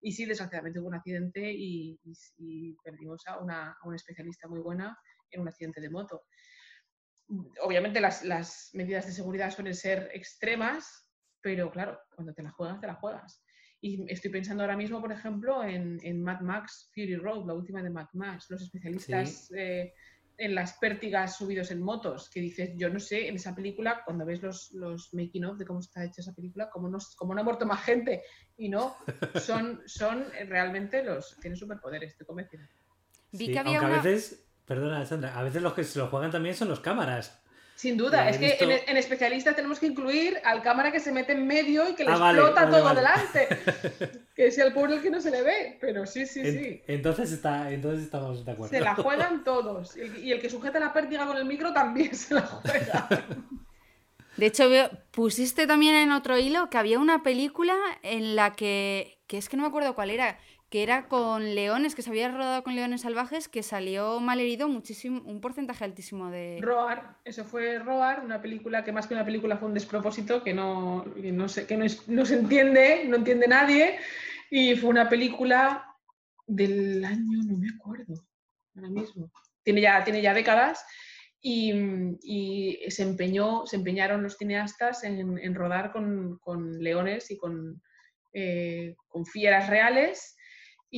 Y 0.00 0.12
sí, 0.12 0.26
desgraciadamente 0.26 0.80
hubo 0.80 0.88
un 0.88 0.96
accidente 0.96 1.40
y, 1.40 1.98
y, 2.04 2.12
y 2.38 2.76
perdimos 2.84 3.26
a 3.28 3.38
una, 3.38 3.72
a 3.80 3.86
una 3.86 3.96
especialista 3.96 4.48
muy 4.48 4.60
buena 4.60 4.98
en 5.30 5.40
un 5.40 5.48
accidente 5.48 5.80
de 5.80 5.88
moto 5.88 6.24
obviamente 7.62 8.00
las, 8.00 8.24
las, 8.24 8.70
medidas 8.72 9.06
de 9.06 9.12
seguridad 9.12 9.50
suelen 9.50 9.74
ser 9.74 10.10
extremas, 10.14 11.08
pero 11.40 11.70
claro, 11.70 11.98
cuando 12.14 12.32
te 12.32 12.42
la 12.42 12.50
juegas, 12.50 12.80
te 12.80 12.86
la 12.86 12.94
juegas. 12.94 13.42
Y 13.80 14.10
estoy 14.10 14.30
pensando 14.30 14.62
ahora 14.62 14.76
mismo, 14.76 15.00
por 15.00 15.12
ejemplo, 15.12 15.62
en, 15.62 15.98
en 16.02 16.22
Mad 16.22 16.40
Max 16.40 16.90
Fury 16.94 17.16
Road, 17.16 17.46
la 17.46 17.54
última 17.54 17.82
de 17.82 17.90
Mad 17.90 18.08
Max, 18.14 18.46
los 18.48 18.62
especialistas 18.62 19.48
sí. 19.48 19.54
eh, 19.56 19.92
en 20.38 20.54
las 20.54 20.74
pértigas 20.78 21.36
subidos 21.36 21.70
en 21.70 21.82
motos, 21.82 22.30
que 22.30 22.40
dices, 22.40 22.70
yo 22.76 22.88
no 22.88 23.00
sé, 23.00 23.28
en 23.28 23.36
esa 23.36 23.54
película, 23.54 24.02
cuando 24.04 24.24
ves 24.24 24.42
los, 24.42 24.72
los 24.72 25.12
making 25.14 25.44
of 25.44 25.58
de 25.58 25.64
cómo 25.64 25.80
está 25.80 26.04
hecha 26.04 26.20
esa 26.20 26.34
película, 26.34 26.68
cómo 26.70 26.88
no, 26.88 26.98
cómo 27.16 27.34
no 27.34 27.40
ha 27.40 27.44
muerto 27.44 27.66
más 27.66 27.84
gente. 27.84 28.22
Y 28.56 28.68
no, 28.68 28.96
son, 29.40 29.82
son 29.86 30.26
realmente 30.48 31.02
los, 31.02 31.36
tienen 31.40 31.56
superpoderes, 31.56 32.12
estoy 32.12 32.26
convencida. 32.26 32.68
Vi 33.32 33.52
que 33.52 33.58
había 33.58 33.80
una... 33.80 33.98
a 33.98 34.02
veces 34.02 34.45
Perdona, 34.66 35.06
Sandra, 35.06 35.38
a 35.38 35.42
veces 35.42 35.62
los 35.62 35.74
que 35.74 35.84
se 35.84 35.98
lo 35.98 36.08
juegan 36.08 36.30
también 36.30 36.54
son 36.54 36.68
los 36.68 36.80
cámaras. 36.80 37.40
Sin 37.76 37.98
duda, 37.98 38.28
es 38.30 38.40
visto... 38.40 38.66
que 38.66 38.74
en, 38.74 38.80
en, 38.88 38.96
especialistas 38.96 39.54
tenemos 39.54 39.78
que 39.78 39.86
incluir 39.86 40.40
al 40.44 40.62
cámara 40.62 40.90
que 40.90 40.98
se 40.98 41.12
mete 41.12 41.32
en 41.32 41.46
medio 41.46 41.86
y 41.88 41.94
que 41.94 42.04
le 42.04 42.10
ah, 42.10 42.14
explota 42.14 42.64
vale, 42.64 42.70
vale, 42.70 42.70
todo 42.70 42.84
vale. 42.84 43.00
delante. 43.00 44.22
que 44.34 44.50
sea 44.50 44.64
el 44.64 44.72
pobre 44.72 44.94
el 44.94 45.02
que 45.02 45.10
no 45.10 45.20
se 45.20 45.30
le 45.30 45.42
ve, 45.42 45.78
pero 45.78 46.06
sí, 46.06 46.26
sí, 46.26 46.40
en, 46.40 46.58
sí. 46.58 46.82
Entonces, 46.86 47.30
está, 47.32 47.70
entonces 47.70 48.04
estamos 48.04 48.46
de 48.46 48.52
acuerdo. 48.52 48.74
Se 48.74 48.80
la 48.80 48.94
juegan 48.96 49.44
todos. 49.44 49.94
Y 49.96 50.32
el 50.32 50.40
que 50.40 50.48
sujeta 50.48 50.80
la 50.80 50.94
pértiga 50.94 51.26
con 51.26 51.36
el 51.36 51.44
micro 51.44 51.74
también 51.74 52.14
se 52.14 52.34
la 52.34 52.42
juega. 52.42 53.08
De 54.38 54.46
hecho, 54.46 54.68
pusiste 55.12 55.66
también 55.66 55.94
en 55.94 56.12
otro 56.12 56.38
hilo 56.38 56.68
que 56.68 56.76
había 56.76 56.98
una 56.98 57.22
película 57.22 57.74
en 58.02 58.36
la 58.36 58.52
que, 58.52 59.18
que 59.26 59.38
es 59.38 59.48
que 59.48 59.56
no 59.56 59.62
me 59.62 59.68
acuerdo 59.68 59.94
cuál 59.94 60.10
era, 60.10 60.38
que 60.68 60.82
era 60.82 61.08
con 61.08 61.54
leones, 61.54 61.94
que 61.94 62.02
se 62.02 62.10
había 62.10 62.30
rodado 62.30 62.64
con 62.64 62.74
leones 62.74 63.02
salvajes, 63.02 63.48
que 63.48 63.62
salió 63.62 64.18
mal 64.18 64.40
herido 64.40 64.68
muchísimo, 64.68 65.22
un 65.24 65.40
porcentaje 65.40 65.84
altísimo 65.84 66.30
de... 66.30 66.58
Roar, 66.60 67.18
eso 67.24 67.44
fue 67.44 67.78
Roar, 67.78 68.24
una 68.24 68.42
película 68.42 68.82
que 68.82 68.92
más 68.92 69.06
que 69.06 69.14
una 69.14 69.24
película 69.24 69.56
fue 69.56 69.68
un 69.68 69.74
despropósito, 69.74 70.42
que 70.42 70.52
no, 70.52 71.04
no, 71.04 71.48
se, 71.48 71.66
que 71.66 71.76
no, 71.76 71.84
es, 71.84 72.08
no 72.08 72.26
se 72.26 72.34
entiende, 72.34 73.04
no 73.06 73.16
entiende 73.16 73.46
nadie, 73.46 73.98
y 74.50 74.74
fue 74.74 74.90
una 74.90 75.08
película 75.08 75.86
del 76.46 77.04
año, 77.04 77.42
no 77.44 77.58
me 77.58 77.68
acuerdo, 77.68 78.26
ahora 78.74 78.88
mismo, 78.88 79.30
tiene 79.62 79.80
ya, 79.80 80.02
tiene 80.02 80.20
ya 80.20 80.34
décadas, 80.34 80.84
y, 81.40 81.72
y 82.22 82.90
se, 82.90 83.04
empeñó, 83.04 83.66
se 83.66 83.76
empeñaron 83.76 84.24
los 84.24 84.36
cineastas 84.36 85.04
en, 85.04 85.38
en 85.38 85.54
rodar 85.54 85.92
con, 85.92 86.38
con, 86.38 86.82
leones 86.82 87.30
y 87.30 87.36
con, 87.36 87.80
eh, 88.32 88.96
con 89.06 89.24
fieras 89.26 89.70
reales, 89.70 90.35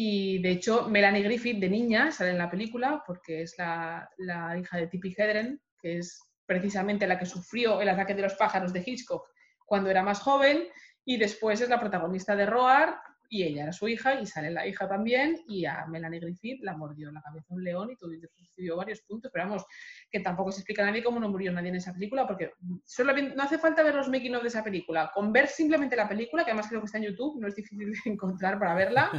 y 0.01 0.39
de 0.39 0.53
hecho, 0.53 0.89
Melanie 0.89 1.25
Griffith 1.25 1.59
de 1.59 1.69
niña 1.69 2.13
sale 2.13 2.31
en 2.31 2.39
la 2.39 2.49
película 2.49 3.03
porque 3.05 3.43
es 3.43 3.59
la, 3.59 4.09
la, 4.19 4.57
hija 4.57 4.77
de 4.77 4.87
Tippi 4.87 5.13
Hedren, 5.13 5.61
que 5.77 5.99
es 5.99 6.23
precisamente 6.47 7.05
la 7.09 7.19
que 7.19 7.27
sufrió 7.27 7.81
el 7.81 7.89
ataque 7.89 8.15
de 8.15 8.23
los 8.23 8.35
pájaros 8.35 8.73
de 8.73 8.85
Hitchcock 8.87 9.27
cuando 9.67 9.91
era 9.91 10.05
más 10.05 10.21
joven, 10.21 10.69
y 11.05 11.17
después 11.17 11.61
es 11.63 11.69
la 11.69 11.81
protagonista 11.81 12.37
de 12.37 12.47
Roar, 12.47 12.97
y 13.29 13.43
ella 13.43 13.65
era 13.65 13.73
su 13.73 13.89
hija, 13.89 14.21
y 14.21 14.25
sale 14.25 14.53
la 14.53 14.69
hija 14.69 14.89
también, 14.89 15.43
y 15.49 15.65
a 15.65 15.85
Melanie 15.87 16.21
Griffith 16.21 16.63
la 16.63 16.77
mordió 16.77 17.09
en 17.09 17.15
la 17.15 17.21
cabeza 17.21 17.53
un 17.53 17.65
león 17.65 17.91
y 17.91 17.97
todo, 17.97 18.13
recibió 18.39 18.77
varios 18.77 19.01
puntos, 19.01 19.33
pero 19.35 19.47
vamos, 19.47 19.67
que 20.13 20.21
tampoco 20.21 20.53
se 20.53 20.61
explica 20.61 20.85
a 20.85 20.87
nadie 20.87 21.03
cómo 21.03 21.19
no 21.19 21.29
murió 21.29 21.51
nadie 21.51 21.71
en 21.71 21.75
esa 21.75 21.93
película, 21.93 22.25
porque 22.25 22.53
solo, 22.85 23.13
no 23.17 23.43
hace 23.43 23.59
falta 23.59 23.83
ver 23.83 23.97
los 23.97 24.09
making 24.09 24.37
of 24.37 24.43
de 24.43 24.49
esa 24.49 24.63
película, 24.63 25.11
con 25.13 25.33
ver 25.33 25.49
simplemente 25.49 25.97
la 25.97 26.09
película, 26.09 26.45
que 26.45 26.53
además 26.53 26.69
creo 26.69 26.81
que 26.83 26.87
está 26.87 26.99
en 26.99 27.05
YouTube, 27.05 27.41
no 27.41 27.49
es 27.49 27.57
difícil 27.57 27.91
de 27.91 27.99
encontrar 28.13 28.61
para 28.61 28.75
verla, 28.75 29.11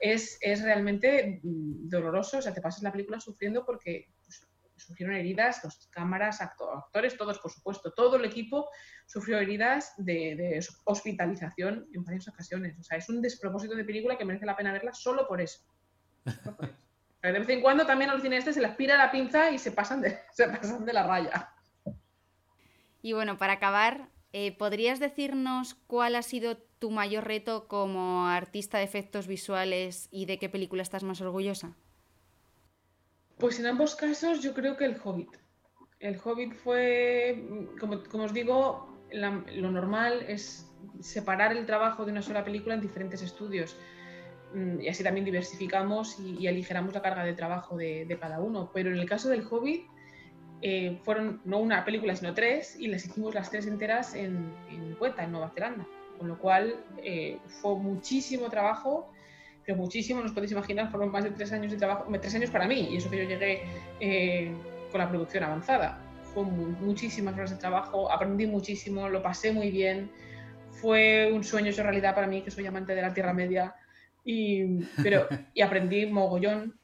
es, 0.00 0.38
es, 0.40 0.62
realmente 0.62 1.40
mm, 1.42 1.88
doloroso, 1.88 2.38
o 2.38 2.42
sea, 2.42 2.52
te 2.52 2.60
pasas 2.60 2.82
la 2.82 2.92
película 2.92 3.20
sufriendo 3.20 3.64
porque 3.64 4.12
pues, 4.24 4.46
sufrieron 4.76 5.16
heridas, 5.16 5.62
los 5.64 5.88
cámaras, 5.88 6.40
actor, 6.40 6.76
actores, 6.76 7.16
todos, 7.16 7.38
por 7.38 7.50
supuesto, 7.50 7.92
todo 7.92 8.16
el 8.16 8.24
equipo 8.24 8.68
sufrió 9.06 9.38
heridas 9.38 9.94
de, 9.96 10.64
hospitalización 10.84 11.88
en 11.92 12.04
varias 12.04 12.28
ocasiones. 12.28 12.78
O 12.78 12.82
sea, 12.82 12.98
es 12.98 13.08
un 13.08 13.22
despropósito 13.22 13.74
de 13.74 13.84
película 13.84 14.18
que 14.18 14.24
merece 14.24 14.46
la 14.46 14.56
pena 14.56 14.72
verla 14.72 14.92
solo 14.92 15.26
por 15.26 15.40
eso. 15.40 15.60
De 17.22 17.32
vez 17.32 17.48
en 17.48 17.60
cuando 17.60 17.86
también 17.86 18.10
a 18.10 18.14
los 18.14 18.22
cineastas 18.22 18.54
se 18.54 18.60
les 18.60 18.74
pira 18.76 18.96
la 18.96 19.10
pinza 19.10 19.50
y 19.50 19.58
se 19.58 19.72
pasan 19.72 20.00
de, 20.00 20.20
se 20.32 20.48
pasan 20.48 20.84
de 20.84 20.92
la 20.92 21.06
raya. 21.06 21.52
Y 23.02 23.12
bueno, 23.12 23.38
para 23.38 23.54
acabar, 23.54 24.08
eh, 24.32 24.56
¿podrías 24.56 25.00
decirnos 25.00 25.74
cuál 25.86 26.14
ha 26.14 26.22
sido 26.22 26.58
tu 26.78 26.90
mayor 26.90 27.24
reto 27.24 27.68
como 27.68 28.26
artista 28.28 28.78
de 28.78 28.84
efectos 28.84 29.26
visuales 29.26 30.08
y 30.10 30.26
de 30.26 30.38
qué 30.38 30.48
película 30.48 30.82
estás 30.82 31.02
más 31.02 31.20
orgullosa? 31.20 31.74
Pues 33.38 33.58
en 33.60 33.66
ambos 33.66 33.94
casos 33.94 34.42
yo 34.42 34.54
creo 34.54 34.76
que 34.76 34.84
El 34.84 34.96
Hobbit. 35.02 35.30
El 36.00 36.18
Hobbit 36.22 36.54
fue, 36.54 37.44
como, 37.80 38.02
como 38.04 38.24
os 38.24 38.32
digo, 38.32 38.88
lo 39.12 39.70
normal 39.70 40.24
es 40.28 40.70
separar 41.00 41.52
el 41.52 41.66
trabajo 41.66 42.04
de 42.04 42.12
una 42.12 42.22
sola 42.22 42.44
película 42.44 42.74
en 42.74 42.80
diferentes 42.80 43.22
estudios 43.22 43.76
mm, 44.54 44.80
y 44.80 44.88
así 44.88 45.02
también 45.02 45.24
diversificamos 45.24 46.18
y, 46.20 46.46
aligeramos 46.46 46.94
la 46.94 47.02
carga 47.02 47.24
de 47.24 47.34
trabajo 47.34 47.76
de, 47.76 48.04
de, 48.04 48.18
cada 48.18 48.40
uno. 48.40 48.70
Pero 48.72 48.90
en 48.90 48.98
el 48.98 49.08
caso 49.08 49.28
del 49.28 49.46
Hobbit 49.46 49.86
eh, 50.62 50.98
fueron 51.02 51.40
no 51.44 51.58
una 51.58 51.84
película 51.84 52.16
sino 52.16 52.34
tres 52.34 52.76
y 52.78 52.88
las 52.88 53.04
hicimos 53.04 53.34
las 53.34 53.50
tres 53.50 53.66
enteras 53.66 54.14
en, 54.14 54.54
en 54.70 54.94
Cueta, 54.94 55.24
en 55.24 55.32
Nueva 55.32 55.50
Zelanda 55.50 55.86
con 56.16 56.28
lo 56.28 56.38
cual 56.38 56.84
eh, 57.02 57.38
fue 57.60 57.76
muchísimo 57.78 58.48
trabajo, 58.48 59.12
pero 59.64 59.78
muchísimo, 59.78 60.20
no 60.20 60.26
os 60.26 60.32
podéis 60.32 60.52
imaginar, 60.52 60.90
fueron 60.90 61.10
más 61.10 61.24
de 61.24 61.30
tres 61.30 61.52
años 61.52 61.72
de 61.72 61.78
trabajo, 61.78 62.06
tres 62.20 62.34
años 62.34 62.50
para 62.50 62.66
mí, 62.66 62.88
y 62.90 62.96
eso 62.96 63.10
que 63.10 63.18
yo 63.18 63.24
llegué 63.24 63.62
eh, 64.00 64.54
con 64.90 65.00
la 65.00 65.08
producción 65.08 65.44
avanzada. 65.44 66.00
Fue 66.34 66.44
muchísimas 66.44 67.34
horas 67.34 67.50
de 67.50 67.56
trabajo, 67.56 68.10
aprendí 68.10 68.46
muchísimo, 68.46 69.08
lo 69.08 69.22
pasé 69.22 69.52
muy 69.52 69.70
bien, 69.70 70.10
fue 70.70 71.30
un 71.32 71.42
sueño 71.42 71.70
hecho 71.70 71.82
realidad 71.82 72.14
para 72.14 72.26
mí, 72.26 72.42
que 72.42 72.50
soy 72.50 72.66
amante 72.66 72.94
de 72.94 73.02
la 73.02 73.12
Tierra 73.12 73.32
Media, 73.32 73.74
y, 74.24 74.84
pero, 75.02 75.26
y 75.54 75.62
aprendí 75.62 76.06
mogollón, 76.06 76.78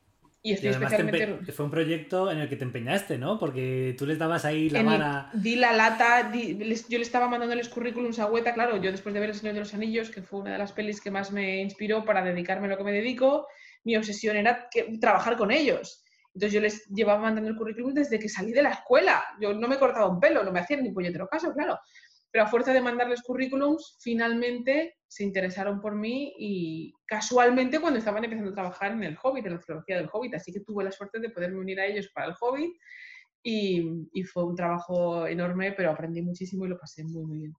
y 0.44 0.54
estoy 0.54 0.70
y 0.70 0.72
especialmente... 0.72 1.52
Fue 1.52 1.64
un 1.64 1.70
proyecto 1.70 2.30
en 2.30 2.38
el 2.38 2.48
que 2.48 2.56
te 2.56 2.64
empeñaste, 2.64 3.16
¿no? 3.16 3.38
Porque 3.38 3.94
tú 3.96 4.06
les 4.06 4.18
dabas 4.18 4.44
ahí 4.44 4.68
la 4.70 4.82
vara. 4.82 5.30
Di 5.34 5.54
la 5.54 5.72
lata, 5.72 6.30
di, 6.32 6.54
les, 6.54 6.88
yo 6.88 6.98
le 6.98 7.04
estaba 7.04 7.28
mandándoles 7.28 7.68
currículums 7.68 8.18
a 8.18 8.26
Hueta, 8.26 8.52
claro, 8.52 8.76
yo 8.76 8.90
después 8.90 9.14
de 9.14 9.20
ver 9.20 9.30
El 9.30 9.36
Señor 9.36 9.54
de 9.54 9.60
los 9.60 9.74
Anillos, 9.74 10.10
que 10.10 10.22
fue 10.22 10.40
una 10.40 10.52
de 10.52 10.58
las 10.58 10.72
pelis 10.72 11.00
que 11.00 11.12
más 11.12 11.30
me 11.30 11.60
inspiró 11.60 12.04
para 12.04 12.24
dedicarme 12.24 12.66
a 12.66 12.70
lo 12.70 12.76
que 12.76 12.84
me 12.84 12.92
dedico, 12.92 13.46
mi 13.84 13.96
obsesión 13.96 14.36
era 14.36 14.68
que, 14.68 14.98
trabajar 15.00 15.36
con 15.36 15.52
ellos. 15.52 16.04
Entonces 16.34 16.52
yo 16.52 16.60
les 16.60 16.86
llevaba 16.88 17.20
mandando 17.20 17.50
el 17.50 17.56
currículum 17.56 17.94
desde 17.94 18.18
que 18.18 18.28
salí 18.28 18.52
de 18.52 18.62
la 18.62 18.70
escuela. 18.70 19.22
Yo 19.40 19.52
no 19.52 19.68
me 19.68 19.78
cortaba 19.78 20.08
un 20.08 20.18
pelo, 20.18 20.42
no 20.42 20.50
me 20.50 20.60
hacían 20.60 20.82
ni 20.82 20.90
puñetero 20.90 21.28
caso, 21.28 21.52
claro. 21.52 21.78
Pero 22.32 22.44
a 22.44 22.48
fuerza 22.48 22.72
de 22.72 22.80
mandarles 22.80 23.22
currículums, 23.22 23.98
finalmente 24.00 24.96
se 25.06 25.22
interesaron 25.22 25.80
por 25.80 25.94
mí 25.94 26.34
y 26.38 26.94
casualmente 27.06 27.78
cuando 27.78 27.98
estaban 27.98 28.24
empezando 28.24 28.50
a 28.50 28.54
trabajar 28.54 28.92
en 28.92 29.04
el 29.04 29.18
Hobbit, 29.22 29.46
en 29.46 29.52
la 29.52 29.60
filología 29.60 29.96
del 29.98 30.08
Hobbit, 30.10 30.34
así 30.34 30.52
que 30.52 30.60
tuve 30.60 30.82
la 30.82 30.90
suerte 30.90 31.20
de 31.20 31.28
poderme 31.28 31.60
unir 31.60 31.78
a 31.78 31.86
ellos 31.86 32.08
para 32.14 32.28
el 32.28 32.34
Hobbit 32.40 32.72
y, 33.42 34.08
y 34.12 34.22
fue 34.24 34.44
un 34.44 34.56
trabajo 34.56 35.26
enorme, 35.26 35.72
pero 35.72 35.90
aprendí 35.90 36.22
muchísimo 36.22 36.64
y 36.64 36.70
lo 36.70 36.78
pasé 36.78 37.04
muy, 37.04 37.24
muy 37.24 37.38
bien. 37.38 37.54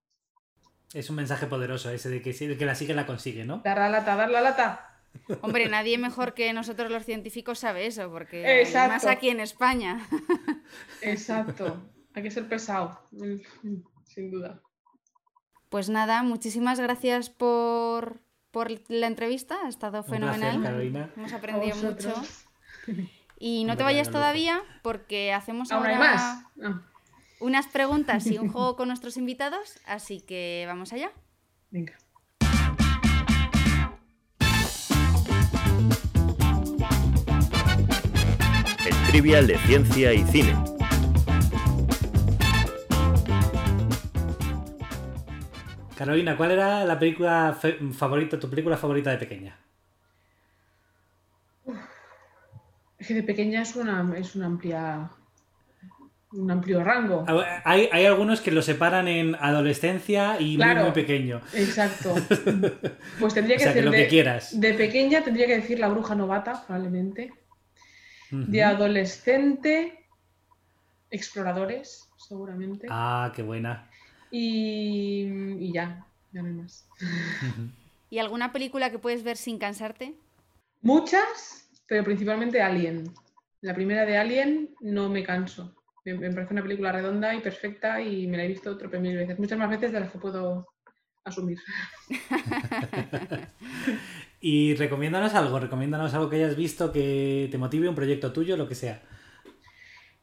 Es 0.92 1.10
un 1.10 1.16
mensaje 1.16 1.46
poderoso 1.46 1.90
ese 1.90 2.08
de 2.08 2.22
que, 2.22 2.32
de 2.32 2.56
que 2.56 2.66
la 2.66 2.74
sigue 2.74 2.94
la 2.94 3.06
consigue, 3.06 3.44
¿no? 3.44 3.62
Dar 3.64 3.78
la 3.78 3.88
lata, 3.88 4.16
dar 4.16 4.30
la 4.30 4.40
lata. 4.40 5.02
Hombre, 5.42 5.68
nadie 5.68 5.98
mejor 5.98 6.34
que 6.34 6.52
nosotros 6.52 6.90
los 6.90 7.04
científicos 7.04 7.58
sabe 7.60 7.86
eso, 7.86 8.10
porque 8.10 8.60
Exacto. 8.60 8.92
más 8.92 9.06
aquí 9.06 9.28
en 9.28 9.40
España. 9.40 10.06
Exacto, 11.02 11.90
hay 12.14 12.22
que 12.22 12.30
ser 12.30 12.48
pesado, 12.48 13.00
sin 14.14 14.30
duda. 14.30 14.62
Pues 15.68 15.88
nada, 15.88 16.22
muchísimas 16.22 16.78
gracias 16.78 17.30
por, 17.30 18.20
por 18.50 18.70
la 18.88 19.06
entrevista, 19.06 19.56
ha 19.64 19.68
estado 19.68 20.02
fenomenal. 20.04 20.58
Placer, 20.58 20.62
Carolina. 20.62 21.10
Hemos 21.16 21.32
aprendido 21.32 21.76
mucho. 21.76 22.14
Y 23.36 23.64
no 23.64 23.76
te 23.76 23.82
vayas 23.82 24.10
todavía 24.10 24.62
porque 24.82 25.32
hacemos 25.32 25.70
¿Aún 25.72 25.84
ahora 25.84 25.98
más? 25.98 26.44
Ah, 26.62 26.82
unas 27.40 27.66
preguntas 27.66 28.26
y 28.26 28.38
un 28.38 28.48
juego 28.48 28.76
con 28.76 28.88
nuestros 28.88 29.16
invitados, 29.16 29.80
así 29.86 30.20
que 30.20 30.64
vamos 30.66 30.92
allá. 30.92 31.10
venga. 31.70 31.98
El 38.86 39.10
trivial 39.10 39.46
de 39.46 39.58
ciencia 39.58 40.12
y 40.12 40.24
cine. 40.24 40.73
Carolina, 46.04 46.36
¿cuál 46.36 46.50
era 46.50 46.84
la 46.84 46.98
película 46.98 47.56
favorita, 47.92 48.38
tu 48.38 48.50
película 48.50 48.76
favorita 48.76 49.10
de 49.10 49.18
pequeña? 49.18 49.58
Es 52.98 53.08
que 53.08 53.14
de 53.14 53.22
pequeña 53.22 53.62
es 53.62 53.74
una, 53.76 54.12
es 54.16 54.34
una 54.36 54.46
amplia. 54.46 55.10
Un 56.32 56.50
amplio 56.50 56.82
rango. 56.82 57.24
Ah, 57.28 57.62
Hay, 57.64 57.88
hay 57.92 58.06
algunos 58.06 58.40
que 58.40 58.50
lo 58.50 58.60
separan 58.60 59.06
en 59.06 59.36
adolescencia 59.36 60.40
y 60.40 60.56
muy, 60.56 60.56
Claro. 60.56 60.82
muy 60.82 60.90
pequeño. 60.92 61.40
Exacto. 61.52 62.14
Pues 63.20 63.34
tendría 63.34 63.56
O 63.56 63.58
que 63.60 63.66
decir 63.66 63.84
lo 63.84 63.90
de, 63.92 63.96
que 63.98 64.08
quieras. 64.08 64.60
de 64.60 64.74
pequeña 64.74 65.22
tendría 65.22 65.46
que 65.46 65.56
decir 65.56 65.78
la 65.78 65.88
bruja 65.88 66.14
novata, 66.16 66.64
probablemente. 66.66 67.32
De 68.30 68.64
adolescente, 68.64 70.06
exploradores, 71.10 72.08
seguramente. 72.16 72.88
Ah, 72.90 73.32
qué 73.36 73.42
buena. 73.42 73.88
Y, 74.36 75.28
y 75.60 75.72
ya, 75.72 76.04
ya 76.32 76.42
no 76.42 76.48
hay 76.48 76.54
más. 76.54 76.88
¿Y 78.10 78.18
alguna 78.18 78.50
película 78.52 78.90
que 78.90 78.98
puedes 78.98 79.22
ver 79.22 79.36
sin 79.36 79.58
cansarte? 79.58 80.14
Muchas, 80.82 81.68
pero 81.86 82.02
principalmente 82.02 82.60
Alien. 82.60 83.14
La 83.60 83.76
primera 83.76 84.04
de 84.04 84.18
Alien 84.18 84.74
no 84.80 85.08
me 85.08 85.22
canso. 85.22 85.76
Me, 86.04 86.14
me 86.14 86.32
parece 86.32 86.52
una 86.52 86.62
película 86.62 86.90
redonda 86.90 87.32
y 87.32 87.42
perfecta 87.42 88.00
y 88.00 88.26
me 88.26 88.36
la 88.36 88.42
he 88.42 88.48
visto 88.48 88.72
otro 88.72 88.88
mil 89.00 89.16
veces. 89.16 89.38
Muchas 89.38 89.56
más 89.56 89.70
veces 89.70 89.92
de 89.92 90.00
las 90.00 90.10
que 90.10 90.18
puedo 90.18 90.66
asumir. 91.22 91.60
Y 94.46 94.74
recomiéndanos 94.74 95.32
algo, 95.32 95.58
recomiéndanos 95.58 96.12
algo 96.12 96.28
que 96.28 96.36
hayas 96.36 96.54
visto 96.54 96.92
que 96.92 97.48
te 97.50 97.56
motive, 97.56 97.88
un 97.88 97.94
proyecto 97.94 98.30
tuyo, 98.30 98.58
lo 98.58 98.68
que 98.68 98.74
sea. 98.74 99.00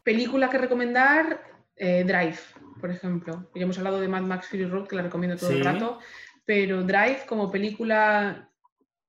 Película 0.04 0.48
que 0.48 0.60
recomendar, 0.60 1.42
eh, 1.82 2.04
Drive, 2.04 2.38
por 2.80 2.92
ejemplo. 2.92 3.50
Ya 3.56 3.64
hemos 3.64 3.78
hablado 3.80 4.00
de 4.00 4.08
Mad 4.08 4.22
Max 4.22 4.48
Fury 4.48 4.66
Road, 4.66 4.88
que 4.88 4.96
la 4.96 5.02
recomiendo 5.02 5.36
todo 5.36 5.50
el 5.50 5.66
rato, 5.66 5.98
pero 6.46 6.84
Drive 6.84 7.26
como 7.28 7.50
película 7.50 8.48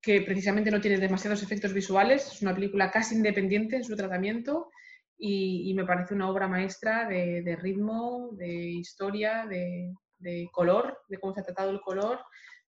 que 0.00 0.22
precisamente 0.22 0.70
no 0.70 0.80
tiene 0.80 0.96
demasiados 0.96 1.42
efectos 1.42 1.74
visuales, 1.74 2.26
es 2.26 2.40
una 2.40 2.54
película 2.54 2.90
casi 2.90 3.14
independiente 3.14 3.76
en 3.76 3.84
su 3.84 3.94
tratamiento 3.94 4.70
y, 5.18 5.70
y 5.70 5.74
me 5.74 5.84
parece 5.84 6.14
una 6.14 6.30
obra 6.30 6.48
maestra 6.48 7.06
de, 7.06 7.42
de 7.42 7.56
ritmo, 7.56 8.30
de 8.32 8.48
historia, 8.48 9.44
de, 9.46 9.92
de 10.18 10.48
color, 10.50 11.02
de 11.08 11.18
cómo 11.18 11.34
se 11.34 11.40
ha 11.40 11.44
tratado 11.44 11.70
el 11.70 11.80
color, 11.82 12.20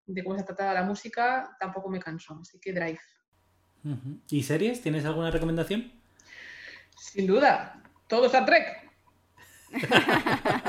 de 0.05 0.23
cómo 0.23 0.37
se 0.37 0.43
ha 0.43 0.47
tratado 0.47 0.75
la 0.75 0.83
música, 0.83 1.57
tampoco 1.59 1.89
me 1.89 1.99
canso, 1.99 2.39
así 2.43 2.61
que 2.61 2.75
Drive. 2.75 3.01
¿Y 4.29 4.43
series? 4.43 4.83
¿Tienes 4.83 5.07
alguna 5.07 5.31
recomendación? 5.31 5.93
Sin 6.95 7.27
duda, 7.27 7.83
todo 8.07 8.27
Star 8.27 8.45
Trek. 8.45 8.84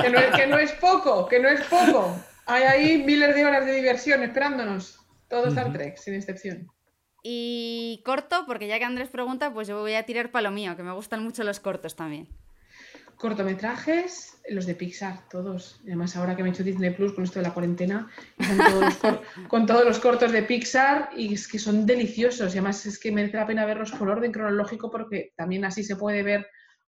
Que, 0.01 0.09
no 0.09 0.19
es, 0.19 0.35
que 0.35 0.47
no 0.47 0.57
es 0.57 0.71
poco, 0.73 1.27
que 1.27 1.39
no 1.39 1.49
es 1.49 1.61
poco. 1.61 2.15
Hay 2.47 2.63
ahí 2.63 2.97
miles 3.03 3.33
de 3.35 3.45
horas 3.45 3.65
de 3.65 3.73
diversión 3.73 4.23
esperándonos. 4.23 4.99
Todo 5.29 5.47
Star. 5.47 5.71
Trek, 5.73 5.97
sin 5.97 6.13
excepción. 6.13 6.67
Y 7.23 8.03
corto, 8.05 8.43
porque 8.45 8.67
ya 8.67 8.77
que 8.77 8.85
Andrés 8.85 9.09
pregunta, 9.09 9.51
pues 9.51 9.67
yo 9.67 9.79
voy 9.79 9.95
a 9.95 10.03
tirar 10.03 10.29
para 10.31 10.43
lo 10.43 10.51
mío, 10.51 10.75
que 10.77 10.83
me 10.83 10.91
gustan 10.93 11.23
mucho 11.23 11.43
los 11.43 11.59
cortos 11.59 11.95
también. 11.95 12.27
Cortometrajes, 13.17 14.37
los 14.49 14.65
de 14.65 14.75
Pixar, 14.75 15.27
todos. 15.29 15.79
Además, 15.83 16.15
ahora 16.15 16.35
que 16.35 16.43
me 16.43 16.49
he 16.49 16.51
hecho 16.51 16.63
Disney 16.63 16.91
Plus 16.91 17.13
con 17.13 17.23
esto 17.23 17.39
de 17.39 17.47
la 17.47 17.53
cuarentena, 17.53 18.09
están 18.37 18.57
todos 18.57 18.83
los 18.83 18.95
cor- 18.97 19.21
con 19.47 19.65
todos 19.65 19.85
los 19.85 19.99
cortos 19.99 20.31
de 20.31 20.43
Pixar 20.43 21.09
y 21.15 21.33
es 21.33 21.47
que 21.47 21.57
son 21.57 21.85
deliciosos. 21.85 22.53
Y 22.53 22.57
además 22.59 22.85
es 22.85 22.99
que 22.99 23.11
merece 23.11 23.37
la 23.37 23.47
pena 23.47 23.65
verlos 23.65 23.91
por 23.93 24.09
orden 24.09 24.31
cronológico 24.31 24.91
porque 24.91 25.33
también 25.35 25.65
así 25.65 25.83
se 25.83 25.95
puede 25.95 26.21
ver 26.23 26.45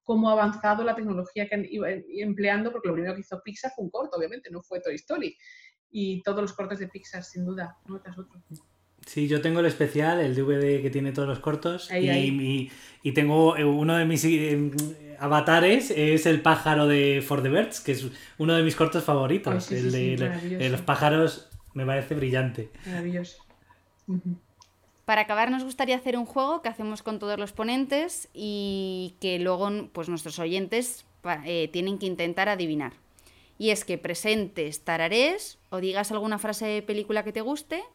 cómo 0.08 0.30
ha 0.30 0.34
avanzado 0.34 0.86
la 0.86 0.96
tecnología 0.96 1.50
que 1.50 1.56
han 1.56 1.66
ido 1.66 1.86
empleando, 1.86 2.72
porque 2.72 2.88
lo 2.88 2.94
primero 2.94 3.14
que 3.14 3.20
hizo 3.20 3.42
Pixar 3.44 3.72
fue 3.76 3.84
un 3.84 3.92
corto, 3.92 4.16
obviamente, 4.18 4.50
no 4.50 4.62
fue 4.64 4.80
Toy 4.80 4.96
Story. 4.96 5.36
Y 5.92 6.24
todos 6.24 6.42
los 6.42 6.54
cortos 6.54 6.80
de 6.80 6.88
Pixar, 6.88 7.24
sin 7.26 7.44
duda, 7.46 7.76
uno 7.90 8.00
tras 8.02 8.18
otro. 8.18 8.42
Sí, 9.06 9.28
yo 9.28 9.42
tengo 9.42 9.60
el 9.60 9.66
especial, 9.66 10.22
el 10.22 10.34
DVD 10.34 10.82
que 10.82 10.90
tiene 10.90 11.12
todos 11.12 11.28
los 11.28 11.40
cortos. 11.40 11.92
Ahí, 11.92 12.06
y, 12.06 12.10
ahí. 12.10 12.32
mi- 12.32 12.72
y 13.04 13.12
tengo 13.12 13.58
eh, 13.58 13.66
uno 13.66 13.98
de 13.98 14.06
mis 14.06 14.24
eh, 14.26 15.18
avatares, 15.20 15.92
es 15.92 16.26
el 16.26 16.42
pájaro 16.42 16.88
de 16.88 17.22
For 17.26 17.44
the 17.44 17.50
Birds, 17.50 17.82
que 17.82 17.92
es 17.92 18.08
uno 18.38 18.54
de 18.56 18.64
mis 18.64 18.76
cortos 18.78 19.04
favoritos. 19.04 19.54
Ay, 19.72 19.78
sí, 19.80 19.86
el 19.88 19.92
sí, 19.92 19.98
de 20.12 20.18
sí, 20.18 20.24
maravilloso. 20.24 20.70
los 20.70 20.82
pájaros 20.82 21.50
me 21.74 21.86
parece 21.86 22.16
brillante. 22.16 22.70
Maravilloso. 22.86 23.44
Ujú. 24.08 24.40
Para 25.08 25.22
acabar, 25.22 25.50
nos 25.50 25.64
gustaría 25.64 25.96
hacer 25.96 26.18
un 26.18 26.26
juego 26.26 26.62
que 26.62 26.68
hacemos 26.68 27.02
con 27.02 27.18
todos 27.18 27.40
los 27.40 27.54
ponentes 27.54 28.28
y 28.34 29.16
que 29.22 29.40
luego 29.40 29.70
pues, 29.94 30.10
nuestros 30.10 30.38
oyentes 30.38 31.06
eh, 31.46 31.70
tienen 31.72 31.98
que 31.98 32.08
intentar 32.08 32.50
adivinar. 32.50 32.92
Y 33.58 33.70
es 33.70 33.86
que 33.86 33.98
presentes, 33.98 34.82
tararees 34.82 35.60
o 35.70 35.78
digas 35.78 36.12
alguna 36.12 36.40
frase 36.40 36.66
de 36.66 36.82
película 36.82 37.24
que 37.24 37.32
te 37.32 37.40
guste 37.40 37.86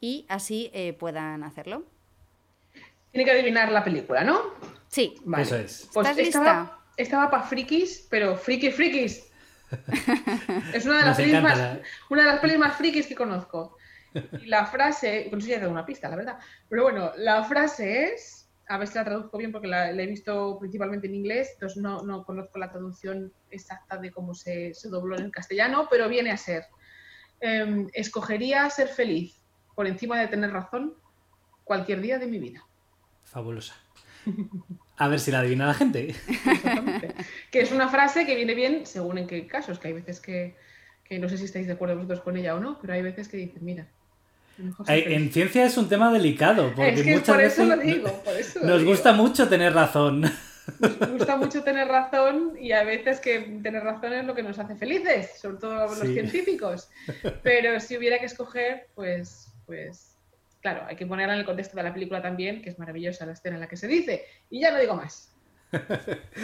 y 0.00 0.26
así 0.28 0.72
eh, 0.74 0.92
puedan 0.92 1.44
hacerlo. 1.44 1.84
Tiene 3.12 3.24
que 3.24 3.30
adivinar 3.30 3.70
la 3.70 3.84
película, 3.84 4.24
¿no? 4.24 4.42
Sí. 4.88 5.14
Vale. 5.24 5.44
Eso 5.44 5.54
es. 5.54 5.88
Pues 5.94 6.08
¿Estás 6.08 6.26
estaba, 6.26 6.80
estaba 6.96 7.30
para 7.30 7.44
frikis, 7.44 8.08
pero 8.10 8.36
friki 8.36 8.72
frikis. 8.72 9.24
es 10.74 10.84
una 10.84 10.98
de, 10.98 11.04
las 11.04 11.16
pelis 11.16 11.40
más, 11.40 11.78
una 12.08 12.22
de 12.22 12.28
las 12.28 12.40
pelis 12.40 12.58
más 12.58 12.76
frikis 12.76 13.06
que 13.06 13.14
conozco. 13.14 13.76
Y 14.14 14.46
la 14.46 14.66
frase, 14.66 15.28
eso 15.28 15.38
ya 15.38 15.56
he 15.56 15.60
dado 15.60 15.70
una 15.70 15.86
pista, 15.86 16.08
la 16.08 16.16
verdad. 16.16 16.38
Pero 16.68 16.82
bueno, 16.84 17.12
la 17.16 17.44
frase 17.44 18.12
es, 18.12 18.48
a 18.68 18.78
ver 18.78 18.88
si 18.88 18.94
la 18.94 19.04
traduzco 19.04 19.38
bien 19.38 19.52
porque 19.52 19.68
la, 19.68 19.92
la 19.92 20.02
he 20.02 20.06
visto 20.06 20.58
principalmente 20.58 21.06
en 21.06 21.14
inglés, 21.14 21.50
entonces 21.54 21.82
no, 21.82 22.02
no 22.02 22.24
conozco 22.24 22.58
la 22.58 22.70
traducción 22.70 23.32
exacta 23.50 23.96
de 23.98 24.10
cómo 24.10 24.34
se, 24.34 24.74
se 24.74 24.88
dobló 24.88 25.16
en 25.16 25.24
el 25.24 25.30
castellano, 25.30 25.88
pero 25.90 26.08
viene 26.08 26.30
a 26.30 26.36
ser, 26.36 26.64
em, 27.40 27.88
escogería 27.92 28.68
ser 28.70 28.88
feliz 28.88 29.40
por 29.74 29.86
encima 29.86 30.18
de 30.20 30.28
tener 30.28 30.50
razón 30.52 30.94
cualquier 31.64 32.00
día 32.00 32.18
de 32.18 32.26
mi 32.26 32.38
vida. 32.38 32.64
Fabulosa. 33.24 33.74
A 34.96 35.08
ver 35.08 35.18
si 35.18 35.30
la 35.30 35.40
adivina 35.40 35.66
la 35.66 35.74
gente. 35.74 36.10
Exactamente. 36.28 37.14
que 37.50 37.60
es 37.60 37.72
una 37.72 37.88
frase 37.88 38.26
que 38.26 38.36
viene 38.36 38.54
bien 38.54 38.84
según 38.84 39.16
en 39.18 39.26
qué 39.26 39.46
casos, 39.46 39.78
que 39.78 39.88
hay 39.88 39.94
veces 39.94 40.20
que, 40.20 40.56
que 41.04 41.18
no 41.18 41.28
sé 41.28 41.38
si 41.38 41.44
estáis 41.44 41.66
de 41.66 41.72
acuerdo 41.72 41.96
vosotros 41.96 42.20
con 42.20 42.36
ella 42.36 42.54
o 42.54 42.60
no, 42.60 42.78
pero 42.80 42.92
hay 42.92 43.02
veces 43.02 43.28
que 43.28 43.36
dicen, 43.36 43.64
mira, 43.64 43.88
En 44.88 45.32
ciencia 45.32 45.64
es 45.64 45.76
un 45.76 45.88
tema 45.88 46.12
delicado, 46.12 46.72
porque 46.74 46.90
es 46.90 47.02
que 47.02 47.12
muchas 47.16 47.34
por 47.34 47.40
eso 47.44 47.62
veces 47.66 47.68
lo 47.68 47.82
digo, 47.82 48.22
por 48.24 48.34
eso 48.34 48.58
lo 48.60 48.66
nos 48.66 48.78
digo. 48.80 48.90
gusta 48.90 49.12
mucho 49.12 49.48
tener 49.48 49.72
razón. 49.74 50.20
Nos 50.78 51.10
gusta 51.12 51.36
mucho 51.36 51.62
tener 51.64 51.88
razón 51.88 52.52
y 52.60 52.72
a 52.72 52.84
veces 52.84 53.18
que 53.20 53.40
tener 53.62 53.82
razón 53.82 54.12
es 54.12 54.24
lo 54.24 54.34
que 54.34 54.42
nos 54.42 54.58
hace 54.58 54.76
felices, 54.76 55.30
sobre 55.40 55.56
todo 55.56 55.74
los 55.86 55.98
Sí. 55.98 56.12
científicos. 56.12 56.88
Pero 57.42 57.80
si 57.80 57.96
hubiera 57.96 58.18
que 58.18 58.26
escoger, 58.26 58.86
pues, 58.94 59.48
pues, 59.66 60.16
claro, 60.60 60.82
hay 60.86 60.94
que 60.96 61.06
ponerla 61.06 61.34
en 61.34 61.40
el 61.40 61.46
contexto 61.46 61.76
de 61.76 61.82
la 61.82 61.92
película 61.92 62.22
también, 62.22 62.62
que 62.62 62.70
es 62.70 62.78
maravillosa 62.78 63.26
la 63.26 63.32
escena 63.32 63.56
en 63.56 63.60
la 63.62 63.68
que 63.68 63.76
se 63.76 63.88
dice. 63.88 64.24
Y 64.48 64.60
ya 64.60 64.70
no 64.70 64.78
digo 64.78 64.94
más. 64.94 65.32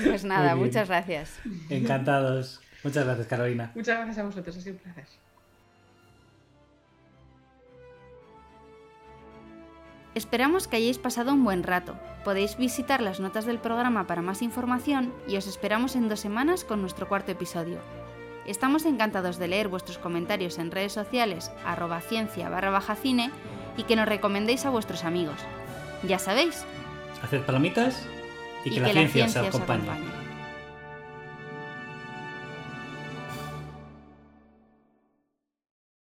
Pues 0.05 0.25
nada, 0.25 0.57
muchas 0.57 0.89
gracias. 0.89 1.39
Encantados. 1.71 2.61
Muchas 2.83 3.05
gracias, 3.05 3.27
Carolina. 3.29 3.71
Muchas 3.75 3.97
gracias 3.97 4.19
a 4.19 4.23
vosotros, 4.25 4.57
ha 4.57 4.61
sido 4.61 4.75
un 4.77 4.81
placer. 4.81 5.05
Esperamos 10.17 10.67
que 10.67 10.79
hayáis 10.79 10.97
pasado 10.97 11.35
un 11.35 11.45
buen 11.45 11.63
rato. 11.63 11.95
Podéis 12.25 12.57
visitar 12.57 13.03
las 13.03 13.21
notas 13.21 13.45
del 13.45 13.59
programa 13.59 14.07
para 14.07 14.23
más 14.23 14.41
información 14.41 15.13
y 15.29 15.37
os 15.37 15.47
esperamos 15.47 15.95
en 15.95 16.09
dos 16.09 16.21
semanas 16.21 16.65
con 16.65 16.81
nuestro 16.81 17.07
cuarto 17.07 17.33
episodio. 17.33 17.81
Estamos 18.47 18.87
encantados 18.87 19.37
de 19.37 19.49
leer 19.49 19.69
vuestros 19.69 19.99
comentarios 19.99 20.57
en 20.57 20.71
redes 20.71 20.95
sociales 20.95 21.53
arroba 21.67 22.01
ciencia 22.01 22.49
barra 22.49 22.71
baja 22.71 22.95
cine 22.97 23.31
y 23.77 23.83
que 23.83 23.95
nos 23.95 24.09
recomendéis 24.09 24.65
a 24.65 24.71
vuestros 24.71 25.05
amigos. 25.05 25.37
Ya 26.03 26.19
sabéis, 26.19 26.65
Haced 27.23 27.43
palomitas 27.43 28.03
y, 28.65 28.71
que, 28.71 28.81
la, 28.81 29.09
ciencia, 29.09 29.43
os 29.43 29.49
acompañe. 29.49 29.83
acompañe. 29.83 30.26